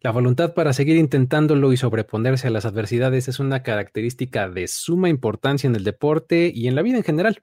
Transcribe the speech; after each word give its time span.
La 0.00 0.12
voluntad 0.12 0.54
para 0.54 0.72
seguir 0.72 0.96
intentándolo 0.96 1.72
y 1.72 1.76
sobreponerse 1.76 2.46
a 2.46 2.50
las 2.50 2.64
adversidades 2.64 3.26
es 3.26 3.40
una 3.40 3.64
característica 3.64 4.48
de 4.48 4.68
suma 4.68 5.08
importancia 5.08 5.66
en 5.66 5.74
el 5.74 5.82
deporte 5.82 6.52
y 6.54 6.68
en 6.68 6.76
la 6.76 6.82
vida 6.82 6.98
en 6.98 7.02
general. 7.02 7.42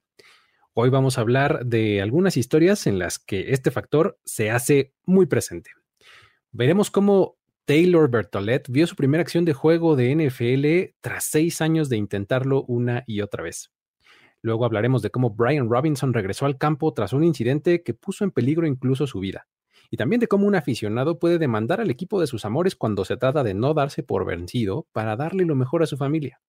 Hoy 0.73 0.89
vamos 0.89 1.18
a 1.18 1.21
hablar 1.21 1.65
de 1.65 2.02
algunas 2.02 2.38
historias 2.38 2.88
en 2.88 2.97
las 2.97 3.20
que 3.20 3.52
este 3.52 3.71
factor 3.71 4.18
se 4.23 4.52
hace 4.52 4.94
muy 5.04 5.26
presente. 5.26 5.71
Veremos 6.54 6.91
cómo 6.91 7.36
Taylor 7.65 8.10
Bertolet 8.10 8.69
vio 8.69 8.87
su 8.87 8.96
primera 8.96 9.22
acción 9.22 9.44
de 9.44 9.51
juego 9.51 9.97
de 9.97 10.15
NFL 10.15 10.96
tras 11.01 11.26
seis 11.26 11.60
años 11.60 11.90
de 11.90 11.97
intentarlo 11.97 12.63
una 12.69 13.03
y 13.06 13.19
otra 13.19 13.44
vez. 13.44 13.74
Luego 14.42 14.63
hablaremos 14.63 15.01
de 15.01 15.10
cómo 15.10 15.31
Brian 15.31 15.69
Robinson 15.69 16.13
regresó 16.13 16.45
al 16.45 16.58
campo 16.58 16.94
tras 16.94 17.12
un 17.12 17.26
incidente 17.26 17.84
que 17.84 17.94
puso 17.94 18.23
en 18.23 18.31
peligro 18.31 18.66
incluso 18.66 19.08
su 19.08 19.20
vida 19.20 19.45
y 19.91 19.98
también 19.98 20.20
de 20.20 20.27
cómo 20.27 20.48
un 20.48 20.55
aficionado 20.55 21.20
puede 21.20 21.38
demandar 21.38 21.81
al 21.81 21.90
equipo 21.90 22.20
de 22.20 22.27
sus 22.27 22.45
amores 22.45 22.76
cuando 22.76 23.05
se 23.05 23.18
trata 23.18 23.44
de 23.44 23.54
no 23.54 23.73
darse 23.73 24.04
por 24.04 24.26
vencido 24.26 24.88
para 24.92 25.16
darle 25.16 25.46
lo 25.46 25.55
mejor 25.55 25.84
a 25.84 25.88
su 25.88 25.98
familia. 25.98 26.42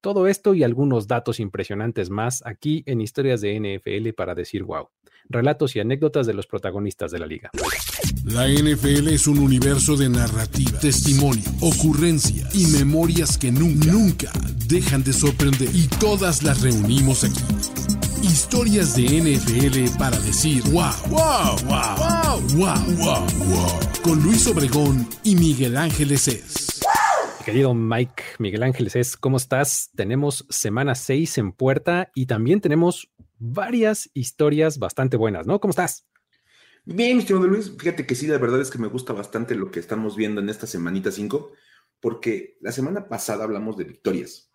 Todo 0.00 0.26
esto 0.26 0.52
y 0.54 0.62
algunos 0.62 1.08
datos 1.08 1.40
impresionantes 1.40 2.10
más 2.10 2.42
aquí 2.44 2.82
en 2.84 3.00
Historias 3.00 3.40
de 3.40 3.58
NFL 3.58 4.10
para 4.14 4.34
decir 4.34 4.62
wow. 4.62 4.90
Relatos 5.30 5.74
y 5.76 5.80
anécdotas 5.80 6.26
de 6.26 6.34
los 6.34 6.46
protagonistas 6.46 7.10
de 7.10 7.18
la 7.18 7.26
liga. 7.26 7.50
La 8.26 8.46
NFL 8.46 9.08
es 9.08 9.26
un 9.26 9.38
universo 9.38 9.96
de 9.96 10.10
narrativa, 10.10 10.78
testimonio, 10.78 11.44
ocurrencia 11.62 12.46
y 12.52 12.66
memorias 12.66 13.38
que 13.38 13.50
nunca, 13.50 13.90
nunca 13.90 14.32
dejan 14.68 15.02
de 15.02 15.14
sorprender. 15.14 15.70
Y 15.72 15.88
todas 15.98 16.42
las 16.42 16.60
reunimos 16.60 17.24
aquí 17.24 17.93
Historias 18.24 18.96
de 18.96 19.02
NFL 19.04 19.98
para 19.98 20.18
decir 20.20 20.62
wow, 20.70 20.90
wow, 21.10 21.56
wow, 21.66 22.40
wow, 22.56 22.80
wow, 22.96 23.26
wow, 23.48 23.80
Con 24.02 24.22
Luis 24.22 24.46
Obregón 24.46 25.06
y 25.22 25.36
Miguel 25.36 25.76
Ángeles 25.76 26.28
es. 26.28 26.80
Querido 27.44 27.74
Mike, 27.74 28.22
Miguel 28.38 28.62
Ángeles 28.62 28.96
es, 28.96 29.18
¿cómo 29.18 29.36
estás? 29.36 29.90
Tenemos 29.94 30.46
semana 30.48 30.94
6 30.94 31.36
en 31.36 31.52
puerta 31.52 32.10
y 32.14 32.24
también 32.24 32.62
tenemos 32.62 33.10
varias 33.36 34.08
historias 34.14 34.78
bastante 34.78 35.18
buenas, 35.18 35.46
¿no? 35.46 35.60
¿Cómo 35.60 35.72
estás? 35.72 36.06
Bien, 36.86 37.18
estimado 37.18 37.46
Luis, 37.46 37.74
fíjate 37.78 38.06
que 38.06 38.14
sí, 38.14 38.26
la 38.26 38.38
verdad 38.38 38.62
es 38.62 38.70
que 38.70 38.78
me 38.78 38.88
gusta 38.88 39.12
bastante 39.12 39.54
lo 39.54 39.70
que 39.70 39.80
estamos 39.80 40.16
viendo 40.16 40.40
en 40.40 40.48
esta 40.48 40.66
semanita 40.66 41.12
5, 41.12 41.52
porque 42.00 42.56
la 42.62 42.72
semana 42.72 43.06
pasada 43.06 43.44
hablamos 43.44 43.76
de 43.76 43.84
victorias 43.84 44.50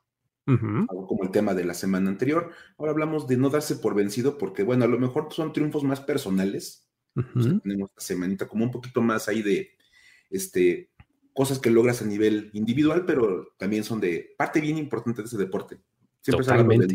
como 0.58 1.23
el 1.23 1.31
tema 1.31 1.53
de 1.53 1.66
la 1.66 1.73
semana 1.73 2.09
anterior. 2.09 2.52
Ahora 2.78 2.92
hablamos 2.92 3.28
de 3.28 3.38
no 3.38 3.50
darse 3.50 3.75
por 3.75 3.95
vencido 3.95 4.38
porque, 4.38 4.64
bueno, 4.64 4.86
a 4.86 4.88
lo 4.88 5.00
mejor 5.00 5.28
son 5.31 5.53
triunfos 5.53 5.83
más 5.83 6.02
personales. 6.02 6.88
tenemos 7.14 7.89
esta 7.89 8.02
semanita 8.02 8.47
como 8.47 8.64
un 8.64 8.72
poquito 8.72 9.02
más 9.02 9.27
ahí 9.27 9.42
de 9.42 9.72
este, 10.30 10.89
cosas 11.33 11.59
que 11.59 11.70
logras 11.70 12.02
a 12.02 12.05
nivel 12.05 12.50
individual, 12.53 13.05
pero 13.05 13.53
también 13.58 13.83
son 13.83 14.00
de 14.00 14.33
parte 14.38 14.61
bien 14.61 14.77
importante 14.77 15.22
de 15.22 15.27
ese 15.27 15.38
deporte. 15.38 15.80
Siempre 16.22 16.45
habla 16.50 16.88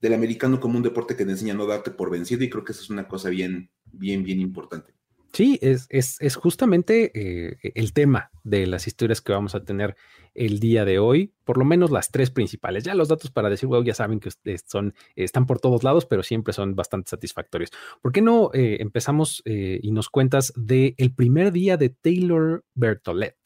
del, 0.00 0.14
americano 0.14 0.60
como 0.60 0.76
un 0.76 0.82
deporte 0.82 1.16
que 1.16 1.24
te 1.24 1.30
enseña 1.30 1.54
a 1.54 1.56
no 1.56 1.66
darte 1.66 1.90
por 1.90 2.10
vencido 2.10 2.44
y 2.44 2.50
creo 2.50 2.64
que 2.64 2.72
esa 2.72 2.82
es 2.82 2.90
una 2.90 3.08
cosa 3.08 3.30
bien, 3.30 3.70
bien, 3.84 4.22
bien 4.22 4.40
importante. 4.40 4.94
Sí, 5.32 5.58
es, 5.60 5.86
es, 5.90 6.36
justamente 6.36 7.12
eh, 7.14 7.58
el 7.74 7.92
tema 7.92 8.30
de 8.44 8.66
las 8.66 8.86
historias 8.86 9.20
que 9.20 9.32
vamos 9.32 9.54
a 9.54 9.62
tener 9.62 9.94
el 10.38 10.60
día 10.60 10.84
de 10.84 10.98
hoy, 10.98 11.34
por 11.44 11.58
lo 11.58 11.64
menos 11.64 11.90
las 11.90 12.10
tres 12.10 12.30
principales. 12.30 12.84
Ya 12.84 12.94
los 12.94 13.08
datos 13.08 13.30
para 13.30 13.50
decir, 13.50 13.68
wow, 13.68 13.82
ya 13.82 13.94
saben 13.94 14.20
que 14.20 14.30
son, 14.66 14.94
están 15.16 15.46
por 15.46 15.60
todos 15.60 15.82
lados, 15.84 16.06
pero 16.06 16.22
siempre 16.22 16.52
son 16.52 16.74
bastante 16.74 17.10
satisfactorios. 17.10 17.70
¿Por 18.00 18.12
qué 18.12 18.22
no 18.22 18.50
eh, 18.54 18.78
empezamos 18.80 19.42
eh, 19.44 19.80
y 19.82 19.90
nos 19.90 20.08
cuentas 20.08 20.52
del 20.56 20.94
el 20.96 21.14
primer 21.14 21.52
día 21.52 21.76
de 21.76 21.90
Taylor 21.90 22.64
Bertolet? 22.74 23.36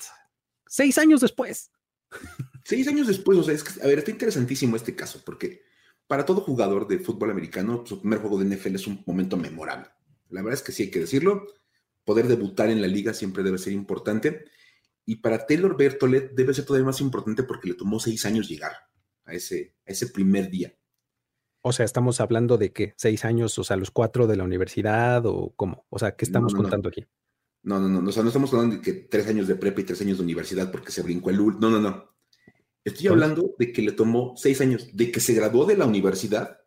Seis 0.66 0.98
años 0.98 1.20
después. 1.20 1.70
Seis 2.64 2.86
años 2.88 3.06
después, 3.06 3.38
o 3.38 3.42
sea, 3.42 3.54
es 3.54 3.64
que, 3.64 3.82
a 3.82 3.86
ver, 3.86 3.98
está 3.98 4.10
interesantísimo 4.10 4.76
este 4.76 4.94
caso, 4.94 5.20
porque 5.24 5.62
para 6.06 6.24
todo 6.24 6.42
jugador 6.42 6.86
de 6.86 6.98
fútbol 6.98 7.30
americano, 7.30 7.84
su 7.86 8.00
primer 8.00 8.20
juego 8.20 8.38
de 8.38 8.54
NFL 8.54 8.74
es 8.76 8.86
un 8.86 9.02
momento 9.06 9.36
memorable. 9.36 9.88
La 10.28 10.42
verdad 10.42 10.60
es 10.60 10.62
que 10.62 10.72
sí 10.72 10.84
hay 10.84 10.90
que 10.90 11.00
decirlo 11.00 11.46
poder 12.04 12.28
debutar 12.28 12.70
en 12.70 12.80
la 12.80 12.88
liga 12.88 13.14
siempre 13.14 13.42
debe 13.42 13.58
ser 13.58 13.72
importante. 13.72 14.44
Y 15.04 15.16
para 15.16 15.46
Taylor 15.46 15.76
Bertolet 15.76 16.32
debe 16.32 16.54
ser 16.54 16.64
todavía 16.64 16.86
más 16.86 17.00
importante 17.00 17.42
porque 17.42 17.68
le 17.68 17.74
tomó 17.74 17.98
seis 17.98 18.24
años 18.24 18.48
llegar 18.48 18.72
a 19.24 19.34
ese, 19.34 19.74
ese 19.84 20.08
primer 20.08 20.50
día. 20.50 20.74
O 21.62 21.72
sea, 21.72 21.84
estamos 21.84 22.20
hablando 22.20 22.58
de 22.58 22.72
que 22.72 22.94
seis 22.96 23.24
años, 23.24 23.58
o 23.58 23.64
sea, 23.64 23.76
los 23.76 23.90
cuatro 23.90 24.26
de 24.26 24.36
la 24.36 24.44
universidad 24.44 25.24
o 25.26 25.52
cómo? 25.54 25.86
O 25.90 25.98
sea, 25.98 26.16
¿qué 26.16 26.24
estamos 26.24 26.54
contando 26.54 26.88
aquí? 26.88 27.06
No, 27.62 27.78
no, 27.78 27.88
no, 27.88 28.08
o 28.08 28.12
sea, 28.12 28.24
no 28.24 28.30
estamos 28.30 28.52
hablando 28.52 28.76
de 28.76 28.82
que 28.82 28.92
tres 28.92 29.28
años 29.28 29.46
de 29.46 29.54
prepa 29.54 29.80
y 29.80 29.84
tres 29.84 30.00
años 30.00 30.18
de 30.18 30.24
universidad 30.24 30.72
porque 30.72 30.90
se 30.90 31.02
brincó 31.02 31.30
el 31.30 31.40
UL. 31.40 31.60
No, 31.60 31.70
no, 31.70 31.80
no. 31.80 32.12
Estoy 32.84 33.06
hablando 33.06 33.54
de 33.58 33.72
que 33.72 33.82
le 33.82 33.92
tomó 33.92 34.34
seis 34.36 34.60
años, 34.60 34.88
de 34.96 35.12
que 35.12 35.20
se 35.20 35.34
graduó 35.34 35.64
de 35.64 35.76
la 35.76 35.86
universidad 35.86 36.58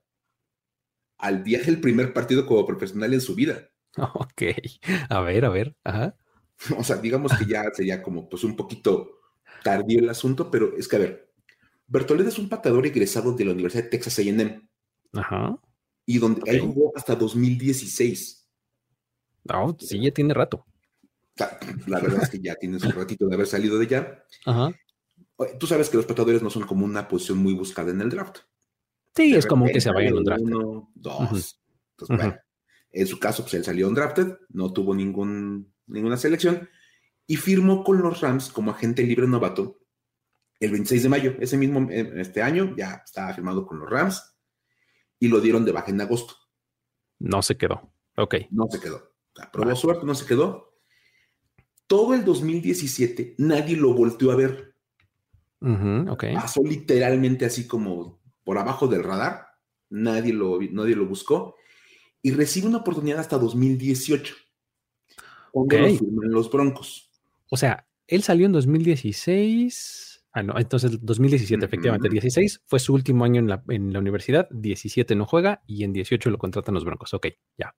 al 1.18 1.44
viaje 1.44 1.70
el 1.70 1.82
primer 1.82 2.14
partido 2.14 2.46
como 2.46 2.66
profesional 2.66 3.14
en 3.14 3.22
su 3.22 3.36
vida. 3.36 3.70
Ok, 4.14 4.42
a 5.10 5.22
ver, 5.22 5.46
a 5.46 5.50
ver, 5.50 5.78
ajá. 5.86 6.18
O 6.78 6.84
sea, 6.84 6.98
digamos 6.98 7.32
que 7.38 7.46
ya 7.46 7.66
sería 7.74 8.02
como 8.02 8.30
pues 8.30 8.44
un 8.44 8.56
poquito 8.56 9.20
tardío 9.64 10.00
el 10.00 10.10
asunto, 10.10 10.50
pero 10.50 10.76
es 10.78 10.88
que 10.88 10.96
a 10.96 11.00
ver, 11.00 11.34
Bertolet 11.88 12.28
es 12.28 12.40
un 12.40 12.50
patador 12.50 12.86
egresado 12.86 13.34
de 13.34 13.46
la 13.46 13.52
Universidad 13.52 13.84
de 13.84 13.90
Texas 13.90 14.20
A&M. 14.20 14.70
Ajá. 15.14 15.58
Y 16.06 16.18
donde 16.20 16.42
él 16.46 16.62
jugó 16.62 16.92
hasta 16.96 17.16
2016. 17.16 18.48
No, 19.46 19.76
sí, 19.80 20.02
ya 20.02 20.12
tiene 20.12 20.34
rato. 20.34 20.66
La 21.88 22.00
verdad 22.00 22.24
es 22.24 22.30
que 22.30 22.40
ya 22.40 22.56
tienes 22.56 22.84
un 22.84 22.92
ratito 22.92 23.28
de 23.28 23.36
haber 23.36 23.48
salido 23.48 23.78
de 23.78 23.86
allá. 23.86 24.24
Ajá. 24.46 24.74
Tú 25.60 25.68
sabes 25.68 25.90
que 25.90 25.98
los 25.98 26.06
patadores 26.06 26.42
no 26.42 26.50
son 26.50 26.64
como 26.66 26.86
una 26.86 27.08
posición 27.08 27.40
muy 27.40 27.54
buscada 27.54 27.92
en 27.92 28.02
el 28.02 28.10
draft. 28.10 28.40
Sí, 29.16 29.36
es 29.36 29.46
como 29.46 29.66
que 29.66 29.82
se 29.82 29.92
vayan 29.92 30.14
en 30.14 30.18
un 30.20 30.24
draft. 30.24 30.42
Uno, 30.42 30.92
dos. 30.96 31.60
Entonces, 31.92 32.18
bueno, 32.18 32.38
en 32.92 33.08
su 33.08 33.20
caso, 33.20 33.44
pues 33.44 33.54
él 33.56 33.64
salió 33.64 33.88
undrafted, 33.88 34.38
no 34.50 34.72
tuvo 34.72 34.96
ningún, 34.96 35.74
ninguna 35.88 36.18
selección 36.18 36.70
y 37.28 37.38
firmó 37.38 37.84
con 37.84 38.02
los 38.02 38.22
Rams 38.22 38.50
como 38.50 38.72
agente 38.72 39.04
libre 39.04 39.28
novato 39.28 39.80
el 40.60 40.72
26 40.72 41.04
de 41.04 41.10
mayo. 41.10 41.36
Ese 41.40 41.58
mismo 41.58 41.88
este 41.90 42.42
año 42.42 42.74
ya 42.78 43.02
estaba 43.04 43.34
firmado 43.34 43.66
con 43.66 43.80
los 43.80 43.90
Rams 43.90 44.36
y 45.20 45.28
lo 45.28 45.42
dieron 45.42 45.66
de 45.66 45.72
baja 45.72 45.92
en 45.92 46.02
agosto. 46.02 46.36
No 47.20 47.42
se 47.42 47.58
quedó. 47.58 47.92
Ok. 48.18 48.36
No 48.52 48.68
se 48.70 48.80
quedó. 48.80 49.14
probó 49.52 49.76
suerte, 49.76 50.06
no 50.06 50.16
se 50.16 50.26
quedó. 50.26 50.74
Todo 51.88 52.14
el 52.14 52.26
2017 52.26 53.36
nadie 53.38 53.76
lo 53.76 53.94
volteó 53.94 54.32
a 54.32 54.36
ver. 54.36 54.76
Pasó 56.34 56.62
literalmente 56.64 57.46
así 57.46 57.68
como 57.68 58.22
por 58.44 58.58
abajo 58.58 58.88
del 58.88 59.04
radar. 59.04 59.48
Nadie 59.90 60.34
lo, 60.34 60.60
nadie 60.72 60.96
lo 60.96 61.06
buscó 61.06 61.56
y 62.22 62.32
recibe 62.32 62.68
una 62.68 62.80
oportunidad 62.80 63.20
hasta 63.20 63.38
2018. 63.38 64.36
Okay. 65.58 65.98
los 66.02 66.52
Broncos. 66.52 67.10
O 67.50 67.56
sea, 67.56 67.88
él 68.08 68.24
salió 68.24 68.46
en 68.46 68.52
2016. 68.52 70.26
Ah, 70.34 70.44
no, 70.44 70.60
entonces 70.60 71.00
2017, 71.02 71.64
efectivamente. 71.64 72.10
16 72.10 72.64
fue 72.66 72.80
su 72.80 72.94
último 72.94 73.24
año 73.24 73.40
en 73.40 73.48
la, 73.48 73.64
en 73.70 73.94
la, 73.94 74.00
universidad, 74.00 74.50
17 74.52 75.16
no 75.16 75.26
juega 75.26 75.64
y 75.66 75.86
en 75.86 75.94
18 75.94 76.30
lo 76.30 76.38
contratan 76.38 76.76
los 76.76 76.84
Broncos. 76.84 77.14
Ok, 77.14 77.28
ya. 77.58 77.74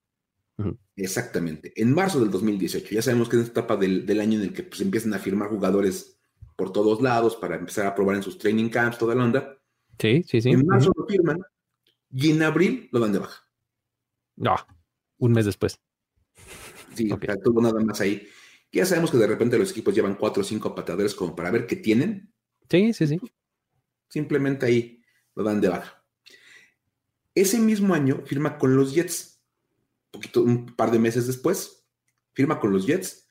Exactamente. 0.95 1.71
En 1.75 1.93
marzo 1.93 2.19
del 2.19 2.31
2018, 2.31 2.95
ya 2.95 3.03
sabemos 3.03 3.29
que 3.29 3.35
es 3.35 3.43
esta 3.43 3.59
etapa 3.59 3.77
del, 3.77 4.19
año 4.19 4.39
en 4.39 4.45
el 4.45 4.53
que 4.53 4.63
pues, 4.63 4.81
empiezan 4.81 5.13
a 5.13 5.19
firmar 5.19 5.49
jugadores 5.49 6.19
por 6.55 6.73
todos 6.73 6.99
lados 6.99 7.35
para 7.35 7.57
empezar 7.57 7.85
a 7.85 7.93
probar 7.93 8.15
en 8.15 8.23
sus 8.23 8.39
training 8.39 8.69
camps, 8.69 8.97
toda 8.97 9.13
la 9.13 9.23
onda. 9.23 9.55
Sí, 9.99 10.23
sí, 10.23 10.41
sí. 10.41 10.49
En 10.49 10.65
marzo 10.65 10.91
lo 10.97 11.05
firman 11.05 11.39
y 12.09 12.31
en 12.31 12.41
abril 12.41 12.89
lo 12.91 12.99
dan 13.01 13.11
de 13.11 13.19
baja. 13.19 13.43
No, 14.35 14.55
un 15.19 15.31
mes 15.33 15.45
después. 15.45 15.79
Sí, 16.97 17.09
tuvo 17.43 17.61
nada 17.61 17.79
más 17.81 18.01
ahí. 18.01 18.27
Ya 18.71 18.85
sabemos 18.85 19.11
que 19.11 19.17
de 19.17 19.27
repente 19.27 19.57
los 19.57 19.71
equipos 19.71 19.95
llevan 19.95 20.15
cuatro 20.15 20.41
o 20.41 20.45
cinco 20.45 20.75
patadores 20.75 21.15
como 21.15 21.35
para 21.35 21.51
ver 21.51 21.67
qué 21.67 21.75
tienen. 21.75 22.33
Sí, 22.69 22.93
sí, 22.93 23.07
sí. 23.07 23.19
Simplemente 24.09 24.65
ahí 24.65 25.01
lo 25.35 25.43
dan 25.43 25.61
de 25.61 25.69
baja. 25.69 26.03
Ese 27.33 27.59
mismo 27.59 27.93
año 27.93 28.23
firma 28.25 28.57
con 28.57 28.75
los 28.75 28.93
Jets. 28.93 29.41
Un, 30.05 30.11
poquito, 30.11 30.41
un 30.41 30.65
par 30.75 30.91
de 30.91 30.99
meses 30.99 31.27
después, 31.27 31.85
firma 32.33 32.59
con 32.59 32.71
los 32.71 32.85
Jets 32.85 33.29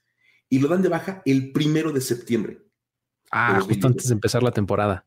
y 0.48 0.58
lo 0.58 0.68
dan 0.68 0.82
de 0.82 0.88
baja 0.88 1.22
el 1.24 1.52
primero 1.52 1.92
de 1.92 2.00
septiembre. 2.00 2.62
Ah, 3.30 3.60
justo 3.60 3.86
antes 3.86 4.08
de 4.08 4.14
empezar 4.14 4.42
la 4.42 4.52
temporada. 4.52 5.04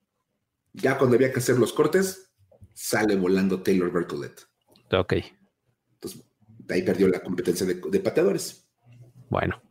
Ya 0.74 0.98
cuando 0.98 1.16
había 1.16 1.32
que 1.32 1.40
hacer 1.40 1.58
los 1.58 1.74
cortes, 1.74 2.32
sale 2.74 3.16
volando 3.16 3.62
Taylor 3.62 3.92
Bertolet. 3.92 4.48
Ok. 4.92 5.14
Ahí 6.70 6.84
perdió 6.84 7.08
la 7.08 7.22
competencia 7.22 7.66
de, 7.66 8.00
pateadores. 8.00 8.70
Bueno. 9.30 9.62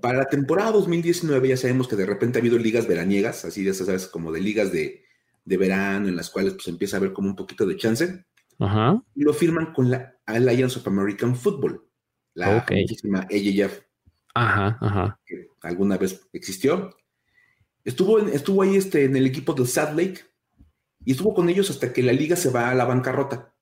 Para 0.00 0.18
la 0.18 0.24
temporada 0.26 0.70
2019 0.72 1.48
ya 1.48 1.56
sabemos 1.56 1.88
que 1.88 1.96
de 1.96 2.06
repente 2.06 2.38
ha 2.38 2.40
habido 2.40 2.58
ligas 2.58 2.86
veraniegas, 2.86 3.44
así 3.44 3.64
de 3.64 3.70
esas, 3.70 4.06
como 4.06 4.30
de 4.30 4.40
ligas 4.40 4.70
de, 4.72 5.04
verano, 5.44 6.08
en 6.08 6.14
las 6.14 6.30
cuales 6.30 6.54
pues 6.54 6.68
empieza 6.68 6.96
a 6.96 6.98
haber 6.98 7.12
como 7.12 7.28
un 7.28 7.36
poquito 7.36 7.66
de 7.66 7.76
chance. 7.76 8.24
Ajá. 8.60 9.02
Y 9.14 9.22
lo 9.22 9.32
firman 9.32 9.72
con 9.72 9.90
la 9.90 10.16
Alliance 10.26 10.78
of 10.78 10.86
American 10.86 11.34
Football, 11.34 11.84
la 12.34 12.62
famosísima 12.62 13.20
AAF. 13.30 13.80
Ajá, 14.34 14.78
ajá. 14.80 15.20
alguna 15.62 15.96
vez 15.96 16.28
existió. 16.32 16.96
Estuvo, 17.84 18.18
estuvo 18.18 18.62
ahí 18.62 18.76
este, 18.76 19.04
en 19.04 19.16
el 19.16 19.26
equipo 19.26 19.52
del 19.54 19.66
Sad 19.66 19.96
Lake 19.96 20.20
y 21.04 21.12
estuvo 21.12 21.34
con 21.34 21.48
ellos 21.48 21.70
hasta 21.70 21.92
que 21.92 22.02
la 22.02 22.12
liga 22.12 22.36
se 22.36 22.50
va 22.50 22.70
a 22.70 22.74
la 22.74 22.84
bancarrota. 22.84 23.54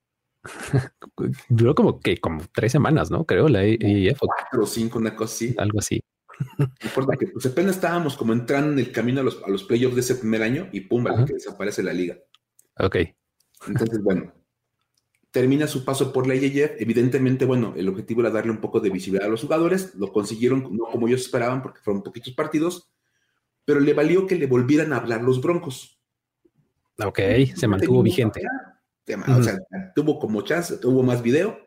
Duró 1.49 1.75
como 1.75 2.01
que 2.01 2.19
como 2.19 2.43
tres 2.53 2.73
semanas, 2.73 3.11
¿no? 3.11 3.25
Creo 3.25 3.49
la 3.49 3.65
EIF. 3.65 4.19
Cuatro 4.19 4.63
o 4.63 4.67
cinco, 4.67 4.99
una 4.99 5.15
cosa 5.15 5.35
así. 5.35 5.55
Algo 5.59 5.79
así. 5.79 6.03
Recuerdo 6.81 7.13
que 7.19 7.29
pues 7.29 7.47
apenas 7.47 7.77
estábamos 7.77 8.17
como 8.17 8.33
entrando 8.33 8.73
en 8.73 8.79
el 8.79 8.93
camino 8.93 9.21
a 9.21 9.25
los, 9.25 9.43
a 9.43 9.49
los 9.49 9.65
playoffs 9.65 9.95
de 9.95 10.01
ese 10.01 10.17
primer 10.17 10.43
año 10.43 10.69
y 10.73 10.81
pum, 10.81 11.05
que 11.27 11.35
desaparece 11.35 11.83
la 11.83 11.93
liga. 11.93 12.17
Ok. 12.79 12.97
Entonces, 13.69 14.03
bueno, 14.03 14.33
termina 15.31 15.67
su 15.67 15.85
paso 15.85 16.13
por 16.13 16.27
la 16.27 16.35
IEF. 16.35 16.73
Evidentemente, 16.79 17.45
bueno, 17.45 17.75
el 17.77 17.89
objetivo 17.89 18.21
era 18.21 18.31
darle 18.31 18.53
un 18.53 18.61
poco 18.61 18.81
de 18.81 18.91
visibilidad 18.91 19.27
a 19.27 19.31
los 19.31 19.43
jugadores. 19.43 19.95
Lo 19.95 20.13
consiguieron, 20.13 20.69
no 20.77 20.87
como 20.87 21.09
ellos 21.09 21.23
esperaban, 21.23 21.63
porque 21.63 21.81
fueron 21.81 22.03
poquitos 22.03 22.35
partidos, 22.35 22.91
pero 23.65 23.81
le 23.81 23.95
valió 23.95 24.27
que 24.27 24.37
le 24.37 24.47
volvieran 24.47 24.93
a 24.93 24.99
hablar 24.99 25.23
los 25.23 25.41
Broncos. 25.41 26.01
Ok, 27.05 27.21
se 27.55 27.69
mantuvo 27.69 28.03
vigente. 28.03 28.43
O 29.29 29.43
sea, 29.43 29.59
tuvo 29.95 30.19
como 30.19 30.43
chance, 30.43 30.79
tuvo 30.79 31.03
más 31.03 31.23
video, 31.23 31.59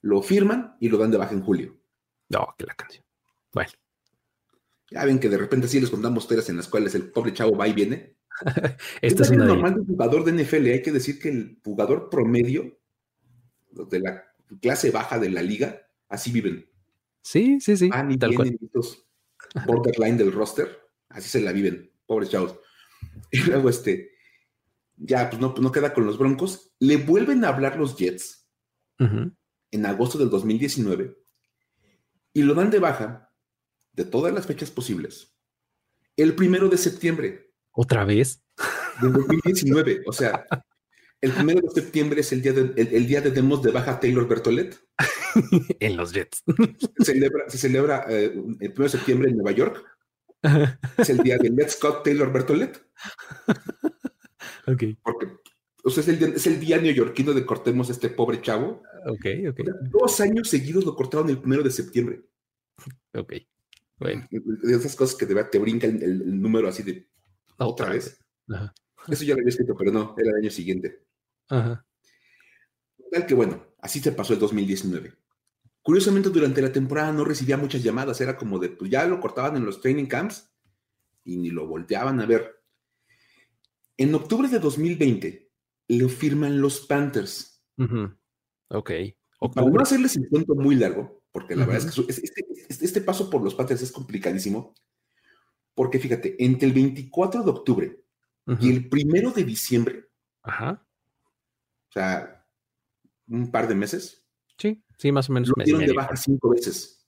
lo 0.00 0.22
firman 0.22 0.76
y 0.80 0.88
lo 0.88 0.98
dan 0.98 1.10
de 1.10 1.18
baja 1.18 1.34
en 1.34 1.42
julio. 1.42 1.78
No, 2.28 2.54
que 2.56 2.64
la 2.64 2.74
canción. 2.74 3.04
Bueno. 3.52 3.70
Ya 4.90 5.04
ven 5.04 5.18
que 5.18 5.28
de 5.28 5.36
repente 5.36 5.68
sí 5.68 5.80
les 5.80 5.90
contamos 5.90 6.24
historias 6.24 6.48
en 6.48 6.56
las 6.56 6.68
cuales 6.68 6.94
el 6.94 7.10
pobre 7.10 7.34
chavo 7.34 7.56
va 7.56 7.68
y 7.68 7.74
viene. 7.74 8.16
Esta 9.02 9.22
es, 9.24 9.30
una 9.30 9.44
normal 9.44 9.74
de... 9.74 9.84
jugador 9.84 10.24
de 10.24 10.42
NFL. 10.42 10.66
Hay 10.68 10.82
que 10.82 10.92
decir 10.92 11.18
que 11.18 11.28
el 11.28 11.60
jugador 11.62 12.08
promedio 12.08 12.78
de 13.70 14.00
la 14.00 14.24
clase 14.62 14.90
baja 14.90 15.18
de 15.18 15.30
la 15.30 15.42
liga, 15.42 15.82
así 16.08 16.32
viven. 16.32 16.66
Sí, 17.22 17.60
sí, 17.60 17.76
sí. 17.76 17.88
Van 17.88 18.10
y 18.10 18.16
tal 18.16 18.30
vienen 18.30 18.58
borderline 19.66 20.16
del 20.16 20.32
roster, 20.32 20.78
así 21.08 21.28
se 21.28 21.40
la 21.40 21.52
viven, 21.52 21.90
pobres 22.06 22.30
chavos. 22.30 22.58
Y 23.30 23.38
luego 23.42 23.68
este, 23.68 24.10
ya 24.98 25.30
pues 25.30 25.40
no, 25.40 25.54
no 25.60 25.72
queda 25.72 25.94
con 25.94 26.06
los 26.06 26.18
Broncos. 26.18 26.72
Le 26.78 26.96
vuelven 26.96 27.44
a 27.44 27.48
hablar 27.48 27.78
los 27.78 27.96
Jets 27.96 28.46
en 28.98 29.86
agosto 29.86 30.18
del 30.18 30.28
2019 30.28 31.16
y 32.32 32.42
lo 32.42 32.54
dan 32.54 32.70
de 32.70 32.80
baja 32.80 33.32
de 33.92 34.04
todas 34.04 34.32
las 34.32 34.46
fechas 34.46 34.70
posibles. 34.70 35.36
El 36.16 36.34
primero 36.34 36.68
de 36.68 36.76
septiembre. 36.76 37.52
¿Otra 37.72 38.04
vez? 38.04 38.42
De 39.00 39.08
2019. 39.08 40.02
o 40.06 40.12
sea, 40.12 40.44
el 41.20 41.32
primero 41.32 41.60
de 41.60 41.80
septiembre 41.80 42.20
es 42.20 42.32
el 42.32 42.42
día 42.42 42.52
de, 42.52 42.72
el, 42.76 43.06
día 43.06 43.20
de 43.20 43.30
demos 43.30 43.62
de 43.62 43.72
baja 43.72 44.00
Taylor 44.00 44.26
Bertolet. 44.26 44.78
en 45.80 45.96
los 45.96 46.12
Jets. 46.12 46.42
Se 46.98 47.04
celebra, 47.04 47.48
se 47.48 47.58
celebra 47.58 48.04
eh, 48.08 48.32
el 48.34 48.72
primero 48.72 48.84
de 48.84 48.88
septiembre 48.88 49.30
en 49.30 49.36
Nueva 49.36 49.52
York. 49.52 49.84
Es 50.96 51.10
el 51.10 51.18
día 51.18 51.36
de 51.38 51.50
Let's 51.50 51.72
Scott 51.72 52.04
Taylor 52.04 52.32
Bertolet. 52.32 52.80
Ok. 54.72 54.84
Porque 55.02 55.26
o 55.84 55.90
sea, 55.90 56.02
es, 56.02 56.08
el, 56.08 56.34
es 56.34 56.46
el 56.46 56.60
día 56.60 56.78
neoyorquino 56.78 57.32
de 57.32 57.46
cortemos 57.46 57.88
a 57.88 57.92
este 57.92 58.10
pobre 58.10 58.42
chavo. 58.42 58.82
Ok, 59.06 59.26
ok. 59.50 59.60
Dos 59.90 60.20
años 60.20 60.48
seguidos 60.48 60.84
lo 60.84 60.94
cortaron 60.94 61.30
el 61.30 61.38
primero 61.38 61.62
de 61.62 61.70
septiembre. 61.70 62.22
Ok. 63.14 63.34
Bueno. 63.98 64.26
De 64.30 64.74
esas 64.74 64.94
cosas 64.94 65.16
que 65.16 65.26
te, 65.26 65.34
te 65.44 65.58
brincan 65.58 66.02
el, 66.02 66.40
número 66.40 66.68
así 66.68 66.82
de 66.82 67.08
otra, 67.56 67.90
vez. 67.90 68.20
Eso 69.08 69.24
ya 69.24 69.34
lo 69.34 69.40
había 69.40 69.48
escrito, 69.48 69.74
pero 69.76 69.92
no, 69.92 70.14
era 70.18 70.30
el 70.30 70.36
año 70.36 70.50
siguiente. 70.50 71.04
Ajá. 71.48 71.86
Tal 73.10 73.26
que 73.26 73.34
bueno, 73.34 73.64
así 73.80 74.00
se 74.00 74.12
pasó 74.12 74.34
el 74.34 74.38
2019. 74.40 75.14
Curiosamente, 75.80 76.28
durante 76.28 76.60
la 76.60 76.72
temporada 76.72 77.12
no 77.12 77.24
recibía 77.24 77.56
muchas 77.56 77.82
llamadas, 77.82 78.20
era 78.20 78.36
como 78.36 78.58
de, 78.58 78.68
pues 78.68 78.90
ya 78.90 79.06
lo 79.06 79.20
cortaban 79.20 79.56
en 79.56 79.64
los 79.64 79.80
training 79.80 80.06
camps 80.06 80.50
y 81.24 81.38
ni 81.38 81.50
lo 81.50 81.66
volteaban 81.66 82.20
a 82.20 82.26
ver. 82.26 82.57
En 83.98 84.14
octubre 84.14 84.48
de 84.48 84.60
2020 84.60 85.50
lo 85.88 86.08
firman 86.08 86.60
los 86.60 86.86
Panthers. 86.86 87.62
Ok. 88.68 88.90
Para 89.54 89.68
no 89.68 89.80
hacerles 89.80 90.16
el 90.16 90.28
cuento 90.28 90.54
muy 90.54 90.76
largo, 90.76 91.22
porque 91.32 91.56
la 91.56 91.66
verdad 91.66 91.88
es 91.88 91.94
que 91.94 92.00
este, 92.08 92.46
este, 92.68 92.84
este, 92.84 93.00
paso 93.00 93.28
por 93.28 93.42
los 93.42 93.54
Panthers 93.54 93.82
es 93.82 93.92
complicadísimo, 93.92 94.74
porque 95.74 95.98
fíjate, 95.98 96.42
entre 96.42 96.68
el 96.68 96.74
24 96.74 97.42
de 97.42 97.50
octubre 97.50 98.04
y 98.60 98.70
el 98.70 98.88
primero 98.88 99.30
de 99.32 99.44
diciembre, 99.44 100.08
Ajá. 100.42 100.86
o 101.90 101.92
sea, 101.92 102.46
un 103.28 103.50
par 103.50 103.68
de 103.68 103.74
meses. 103.74 104.24
Sí, 104.56 104.82
sí, 104.96 105.12
más 105.12 105.28
o 105.28 105.32
menos. 105.32 105.48
Lo 105.48 105.62
dieron 105.62 105.84
de 105.84 105.92
baja 105.92 106.16
cinco 106.16 106.50
veces. 106.50 107.06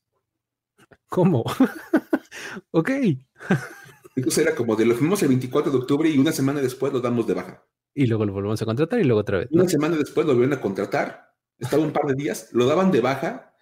¿Cómo? 1.08 1.44
ok. 2.72 2.90
Entonces 4.20 4.46
era 4.46 4.54
como 4.54 4.76
de 4.76 4.84
lo 4.84 4.94
fuimos 4.94 5.22
el 5.22 5.28
24 5.28 5.72
de 5.72 5.78
octubre 5.78 6.08
y 6.08 6.18
una 6.18 6.32
semana 6.32 6.60
después 6.60 6.92
lo 6.92 7.00
damos 7.00 7.26
de 7.26 7.34
baja. 7.34 7.64
Y 7.94 8.06
luego 8.06 8.24
lo 8.24 8.32
volvemos 8.32 8.60
a 8.60 8.66
contratar 8.66 9.00
y 9.00 9.04
luego 9.04 9.20
otra 9.20 9.38
vez. 9.38 9.48
Una 9.50 9.68
semana 9.68 9.96
después 9.96 10.26
lo 10.26 10.34
volvieron 10.34 10.58
a 10.58 10.60
contratar, 10.60 11.32
estaba 11.58 11.82
un 11.82 11.92
par 11.92 12.04
de 12.06 12.14
días, 12.14 12.50
lo 12.52 12.66
daban 12.66 12.92
de 12.92 13.00
baja, 13.00 13.54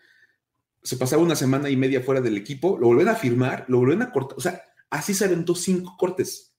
se 0.82 0.96
pasaba 0.96 1.22
una 1.22 1.36
semana 1.36 1.70
y 1.70 1.76
media 1.76 2.02
fuera 2.02 2.20
del 2.20 2.36
equipo, 2.36 2.76
lo 2.78 2.88
volvieron 2.88 3.14
a 3.14 3.16
firmar, 3.16 3.64
lo 3.68 3.78
volvieron 3.78 4.02
a 4.02 4.12
cortar, 4.12 4.36
o 4.36 4.40
sea, 4.40 4.62
así 4.90 5.14
se 5.14 5.24
aventó 5.24 5.54
cinco 5.54 5.96
cortes. 5.96 6.54